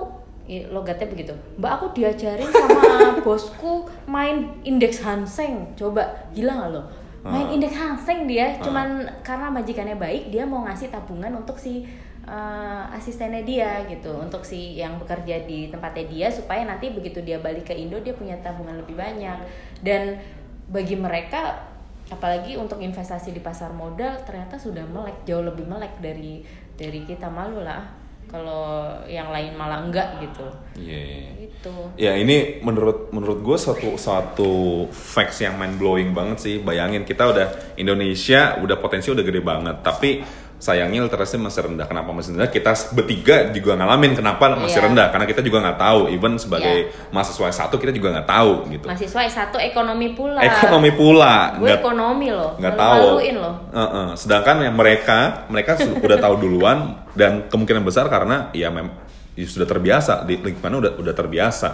logatnya 0.71 1.07
begitu. 1.07 1.35
Mbak 1.59 1.73
aku 1.73 1.87
diajarin 1.93 2.47
sama 2.47 2.83
bosku 3.27 3.75
main 4.05 4.51
indeks 4.63 5.03
Hanseng. 5.03 5.75
Coba 5.75 6.07
gila 6.31 6.53
nggak 6.55 6.71
lo? 6.71 6.83
Main 7.23 7.51
Ah. 7.51 7.55
indeks 7.55 7.75
Hanseng 7.75 8.27
dia 8.27 8.55
cuman 8.59 9.03
karena 9.23 9.51
majikannya 9.51 9.99
baik 9.99 10.31
dia 10.31 10.47
mau 10.47 10.63
ngasih 10.63 10.95
tabungan 10.95 11.35
untuk 11.35 11.59
si 11.59 11.83
eh, 12.27 12.85
asistennya 12.99 13.43
dia 13.47 13.87
gitu 13.87 14.11
untuk 14.19 14.43
si 14.43 14.77
yang 14.77 14.99
bekerja 14.99 15.47
di 15.47 15.71
tempatnya 15.71 16.05
dia 16.11 16.29
supaya 16.29 16.67
nanti 16.67 16.91
begitu 16.91 17.23
dia 17.23 17.39
balik 17.39 17.71
ke 17.71 17.75
Indo 17.75 18.03
dia 18.03 18.13
punya 18.13 18.37
tabungan 18.43 18.77
lebih 18.77 18.99
banyak. 18.99 19.39
Dan 19.81 20.19
bagi 20.67 20.99
mereka 20.99 21.63
apalagi 22.07 22.55
untuk 22.55 22.79
investasi 22.79 23.35
di 23.35 23.43
pasar 23.43 23.75
modal 23.75 24.23
ternyata 24.23 24.59
sudah 24.59 24.87
melek 24.87 25.27
jauh 25.27 25.43
lebih 25.43 25.67
melek 25.67 25.99
dari 26.03 26.43
dari 26.75 27.07
kita. 27.07 27.31
Malu 27.31 27.63
lah 27.63 28.07
kalau 28.27 28.91
yang 29.07 29.31
lain 29.31 29.55
malah 29.55 29.87
enggak 29.87 30.19
gitu. 30.19 30.47
Iya. 30.75 31.47
itu 31.47 31.75
Ya 31.95 32.13
ini 32.19 32.59
menurut 32.59 33.15
menurut 33.15 33.39
gue 33.39 33.55
suatu 33.59 33.95
suatu 33.95 34.53
facts 34.91 35.47
yang 35.47 35.55
mind 35.55 35.79
blowing 35.79 36.11
banget 36.11 36.39
sih. 36.43 36.55
Bayangin 36.59 37.07
kita 37.07 37.31
udah 37.31 37.79
Indonesia 37.79 38.59
udah 38.59 38.77
potensi 38.83 39.15
udah 39.15 39.23
gede 39.23 39.41
banget, 39.47 39.77
tapi 39.87 40.27
sayangnya 40.57 41.05
literasi 41.05 41.37
masih 41.37 41.69
rendah. 41.69 41.85
Kenapa 41.85 42.11
masih 42.11 42.33
rendah? 42.33 42.49
Kita 42.49 42.73
bertiga 42.91 43.53
juga 43.53 43.77
ngalamin 43.77 44.17
kenapa 44.17 44.57
masih 44.57 44.81
Iya. 44.81 44.87
rendah. 44.89 45.07
Karena 45.13 45.27
kita 45.29 45.41
juga 45.45 45.59
nggak 45.61 45.79
tahu. 45.79 46.01
Even 46.09 46.33
sebagai 46.37 46.77
mahasiswa 47.13 47.49
satu 47.53 47.77
kita 47.77 47.93
juga 47.93 48.17
nggak 48.17 48.29
tahu 48.29 48.53
gitu. 48.71 48.87
mahasiswa 48.89 49.21
satu 49.29 49.57
ekonomi 49.59 50.13
pula 50.13 50.41
Ekonomi 50.41 50.91
pula 50.91 51.35
gue 51.55 51.69
nggak 51.69 51.81
ekonomi 51.81 52.29
loh 52.33 52.51
nggak 52.57 52.75
tahu. 52.75 53.05
loh 53.37 53.55
Heeh. 53.71 54.09
Sedangkan 54.17 54.57
yang 54.65 54.75
mereka 54.75 55.45
mereka 55.49 55.77
su- 55.77 55.97
udah 55.97 56.19
tahu 56.19 56.35
duluan 56.39 56.79
dan 57.13 57.47
kemungkinan 57.47 57.85
besar 57.85 58.09
karena 58.09 58.49
ya 58.53 58.73
mem 58.73 58.89
ya 59.37 59.45
sudah 59.45 59.69
terbiasa 59.69 60.25
di 60.25 60.41
lingkungan 60.41 60.81
udah 60.81 60.93
udah 60.97 61.13
terbiasa. 61.13 61.69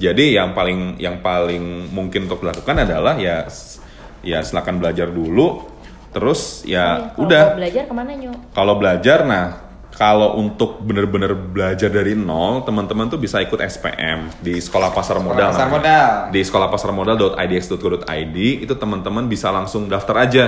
Jadi 0.00 0.32
yang 0.32 0.56
paling 0.56 0.96
yang 0.96 1.20
paling 1.20 1.92
mungkin 1.92 2.24
untuk 2.24 2.40
dilakukan 2.40 2.88
adalah 2.88 3.20
ya 3.20 3.44
ya 4.22 4.40
silakan 4.40 4.80
belajar 4.80 5.10
dulu 5.10 5.71
terus 6.12 6.62
ya 6.68 7.12
Kalau 7.16 7.24
udah 7.26 7.42
mau 7.52 7.58
belajar 7.58 7.82
ke 7.88 7.94
mana 7.96 8.12
nyu 8.14 8.32
kalau 8.52 8.74
belajar 8.76 9.18
nah 9.24 9.72
kalau 9.92 10.40
untuk 10.40 10.80
bener-bener 10.80 11.36
belajar 11.36 11.92
dari 11.92 12.16
nol, 12.16 12.64
teman-teman 12.64 13.12
tuh 13.12 13.20
bisa 13.20 13.44
ikut 13.44 13.60
SPM 13.60 14.32
di 14.40 14.56
Sekolah 14.56 14.88
Pasar 14.88 15.20
Modal. 15.20 15.52
Pasar 15.52 15.68
namanya. 15.68 15.76
Modal. 15.76 16.08
Di 16.32 16.40
sekolah 16.40 16.68
pasar 16.72 16.90
modal.idx.go.id 16.96 18.38
itu 18.64 18.74
teman-teman 18.80 19.28
bisa 19.28 19.52
langsung 19.52 19.92
daftar 19.92 20.24
aja. 20.24 20.44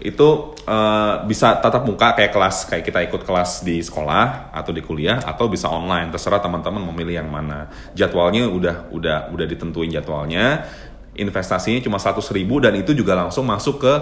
Itu 0.00 0.56
eh, 0.64 1.14
bisa 1.28 1.60
tatap 1.60 1.84
muka 1.84 2.16
kayak 2.16 2.32
kelas 2.32 2.56
kayak 2.72 2.84
kita 2.88 2.98
ikut 3.04 3.22
kelas 3.24 3.68
di 3.68 3.84
sekolah 3.84 4.52
atau 4.56 4.72
di 4.72 4.80
kuliah 4.80 5.20
atau 5.20 5.44
bisa 5.52 5.68
online. 5.68 6.08
Terserah 6.08 6.40
teman-teman 6.40 6.80
memilih 6.88 7.20
yang 7.20 7.28
mana. 7.28 7.68
Jadwalnya 7.92 8.48
udah 8.48 8.88
udah 8.96 9.28
udah 9.28 9.46
ditentuin 9.46 9.92
jadwalnya. 9.92 10.64
Investasinya 11.16 11.80
cuma 11.80 11.96
100.000 11.96 12.36
ribu 12.36 12.60
dan 12.60 12.76
itu 12.76 12.92
juga 12.92 13.16
langsung 13.16 13.48
masuk 13.48 13.80
ke 13.80 13.92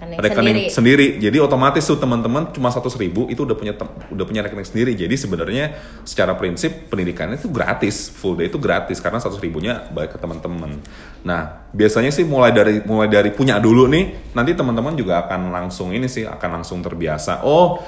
Rekening 0.00 0.16
rekening 0.16 0.56
sendiri. 0.72 0.72
sendiri. 0.72 1.06
Jadi 1.20 1.36
otomatis 1.44 1.84
tuh 1.84 2.00
teman-teman 2.00 2.56
cuma 2.56 2.72
100.000 2.72 3.04
ribu 3.04 3.28
itu 3.28 3.44
udah 3.44 3.52
punya 3.52 3.76
udah 4.10 4.24
punya 4.24 4.40
rekening 4.40 4.64
sendiri. 4.64 4.92
Jadi 4.96 5.14
sebenarnya 5.14 5.76
secara 6.08 6.34
prinsip 6.40 6.88
pendidikannya 6.88 7.36
itu 7.36 7.52
gratis, 7.52 8.08
full 8.08 8.34
day 8.34 8.48
itu 8.48 8.56
gratis 8.56 8.98
karena 8.98 9.20
100 9.20 9.36
ribunya 9.44 9.86
baik 9.92 10.16
ke 10.16 10.18
teman-teman. 10.18 10.80
Nah 11.22 11.68
biasanya 11.70 12.10
sih 12.10 12.24
mulai 12.24 12.50
dari 12.50 12.82
mulai 12.82 13.06
dari 13.06 13.30
punya 13.30 13.60
dulu 13.60 13.86
nih, 13.86 14.32
nanti 14.34 14.56
teman-teman 14.56 14.96
juga 14.96 15.28
akan 15.28 15.52
langsung 15.52 15.92
ini 15.92 16.08
sih 16.08 16.24
akan 16.24 16.62
langsung 16.62 16.80
terbiasa. 16.80 17.44
Oh 17.44 17.78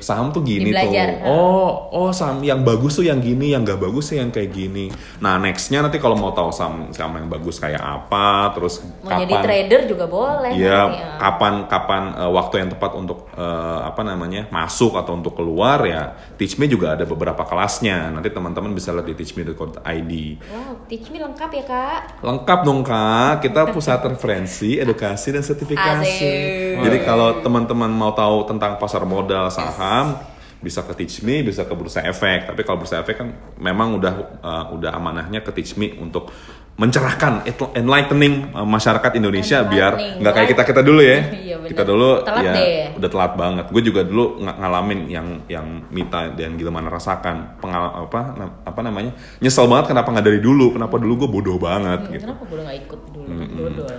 saham 0.00 0.32
tuh 0.32 0.40
gini 0.40 0.72
tuh. 0.72 0.92
Oh 1.28 1.92
oh 1.92 2.10
saham 2.14 2.40
yang 2.40 2.64
bagus 2.64 2.96
tuh 2.96 3.04
yang 3.04 3.20
gini, 3.20 3.52
yang 3.52 3.66
gak 3.66 3.82
bagus 3.82 4.14
tuh 4.14 4.22
yang 4.22 4.32
kayak 4.32 4.54
gini. 4.54 4.88
Nah 5.20 5.36
nextnya 5.36 5.84
nanti 5.84 6.00
kalau 6.00 6.16
mau 6.16 6.32
tahu 6.32 6.48
saham 6.54 6.88
saham 6.94 7.18
yang 7.20 7.28
bagus 7.28 7.60
kayak 7.60 7.82
apa, 7.82 8.25
terus 8.54 8.82
Mau 9.02 9.14
jadi 9.18 9.34
trader 9.38 9.80
juga 9.90 10.04
boleh. 10.06 10.52
Iya, 10.54 10.80
ya. 10.90 11.08
kapan 11.18 11.66
kapan 11.70 12.02
uh, 12.14 12.30
waktu 12.34 12.64
yang 12.64 12.68
tepat 12.72 12.92
untuk 12.94 13.30
uh, 13.34 13.86
apa 13.86 14.02
namanya 14.02 14.48
masuk 14.50 14.98
atau 14.98 15.16
untuk 15.16 15.38
keluar 15.38 15.82
ya. 15.86 16.14
Teach 16.36 16.58
Me 16.60 16.66
juga 16.66 16.94
ada 16.98 17.04
beberapa 17.06 17.42
kelasnya. 17.46 18.10
Nanti 18.10 18.28
teman-teman 18.30 18.72
bisa 18.74 18.92
lihat 18.92 19.06
di 19.06 19.14
teachme.id. 19.14 20.12
Wow, 20.46 20.72
teach 20.90 21.08
me 21.10 21.18
lengkap 21.22 21.50
ya 21.52 21.64
kak. 21.64 22.00
Lengkap 22.22 22.58
dong 22.66 22.80
kak, 22.82 23.44
kita 23.44 23.70
pusat 23.70 24.00
referensi, 24.06 24.76
edukasi 24.76 25.32
dan 25.34 25.42
sertifikasi. 25.44 26.04
Asik. 26.04 26.82
Jadi 26.82 26.98
kalau 27.02 27.40
teman-teman 27.40 27.90
mau 27.90 28.12
tahu 28.12 28.46
tentang 28.48 28.76
pasar 28.76 29.02
modal 29.06 29.48
saham, 29.48 30.18
bisa 30.60 30.80
ke 30.82 30.92
Teach 30.96 31.20
Me, 31.22 31.44
bisa 31.44 31.62
ke 31.62 31.74
Bursa 31.76 32.02
Efek. 32.02 32.48
Tapi 32.48 32.60
kalau 32.64 32.82
Bursa 32.82 33.04
Efek 33.04 33.16
kan 33.20 33.28
memang 33.60 34.00
udah 34.00 34.14
uh, 34.40 34.64
udah 34.74 34.90
amanahnya 34.96 35.44
ke 35.44 35.52
Teach 35.52 35.76
Me 35.76 35.94
untuk 36.00 36.32
mencerahkan, 36.76 37.48
enlightening 37.72 38.52
uh, 38.52 38.62
masyarakat 38.62 39.10
Indonesia 39.14 39.64
biar 39.64 39.92
nggak 40.20 40.28
kayak 40.30 40.48
kita 40.52 40.62
kita 40.64 40.80
dulu 40.80 41.00
ya. 41.00 41.18
Iya, 41.46 41.56
bener. 41.56 41.70
kita 41.72 41.82
dulu 41.84 42.08
Telat 42.20 42.42
ya 42.42 42.52
deh. 42.52 42.84
udah 42.96 43.08
telat 43.08 43.32
banget. 43.34 43.66
Gue 43.70 43.82
juga 43.82 44.00
dulu 44.02 44.24
ng- 44.38 44.58
ngalamin 44.58 45.00
yang 45.06 45.26
yang 45.46 45.66
Mita 45.88 46.28
dan 46.30 46.54
Gilman 46.54 46.84
rasakan 46.84 47.56
pengal 47.56 48.04
apa 48.04 48.20
apa 48.62 48.80
namanya 48.82 49.10
nyesel 49.38 49.64
banget 49.66 49.90
kenapa 49.90 50.08
nggak 50.10 50.26
dari 50.26 50.40
dulu, 50.40 50.72
kenapa 50.72 50.96
dulu 50.96 51.24
gue 51.24 51.30
bodoh 51.30 51.56
banget 51.56 52.00
Hmm, 52.02 52.12
gitu. 52.12 52.24
Kenapa 52.24 52.42
gue 52.44 52.58
nggak 52.60 52.78
ikut 52.82 53.00
dulu? 53.08 53.28
Dodol. 53.48 53.96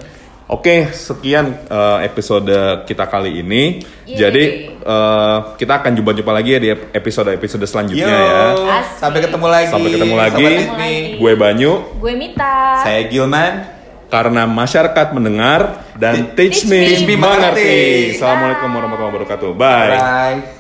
Oke, 0.48 0.96
sekian 0.96 1.68
uh, 1.68 2.00
episode 2.00 2.48
kita 2.88 3.04
kali 3.04 3.44
ini. 3.44 3.84
Yeay. 4.08 4.16
Jadi 4.16 4.44
uh, 4.80 5.60
kita 5.60 5.84
akan 5.84 5.92
jumpa-jumpa 5.92 6.32
lagi 6.32 6.56
ya 6.56 6.60
di 6.64 6.70
episode-episode 6.72 7.68
selanjutnya 7.68 8.08
Yo, 8.08 8.16
ya. 8.16 8.40
Asik. 8.80 8.96
sampai 8.96 9.20
ketemu 9.28 9.48
lagi. 9.52 9.68
Sampai 9.68 9.90
ketemu 9.92 10.16
lagi. 10.16 10.40
Sobat 10.40 10.64
Ketemu. 10.64 11.20
Gue 11.20 11.34
Banyu, 11.36 11.74
Gue 12.00 12.14
Mita. 12.16 12.80
Saya 12.80 13.04
Gilman. 13.06 13.76
karena 14.08 14.48
masyarakat 14.48 15.08
mendengar 15.12 15.84
dan 16.00 16.32
teach, 16.32 16.64
Teach 16.64 16.72
me, 16.72 16.80
me 17.04 17.16
mengerti. 17.20 17.20
mengerti. 17.20 17.76
Assalamualaikum 18.16 18.70
warahmatullahi 18.72 19.12
wabarakatuh. 19.20 19.50
Bye. 19.52 19.92
Bye. 20.00 20.57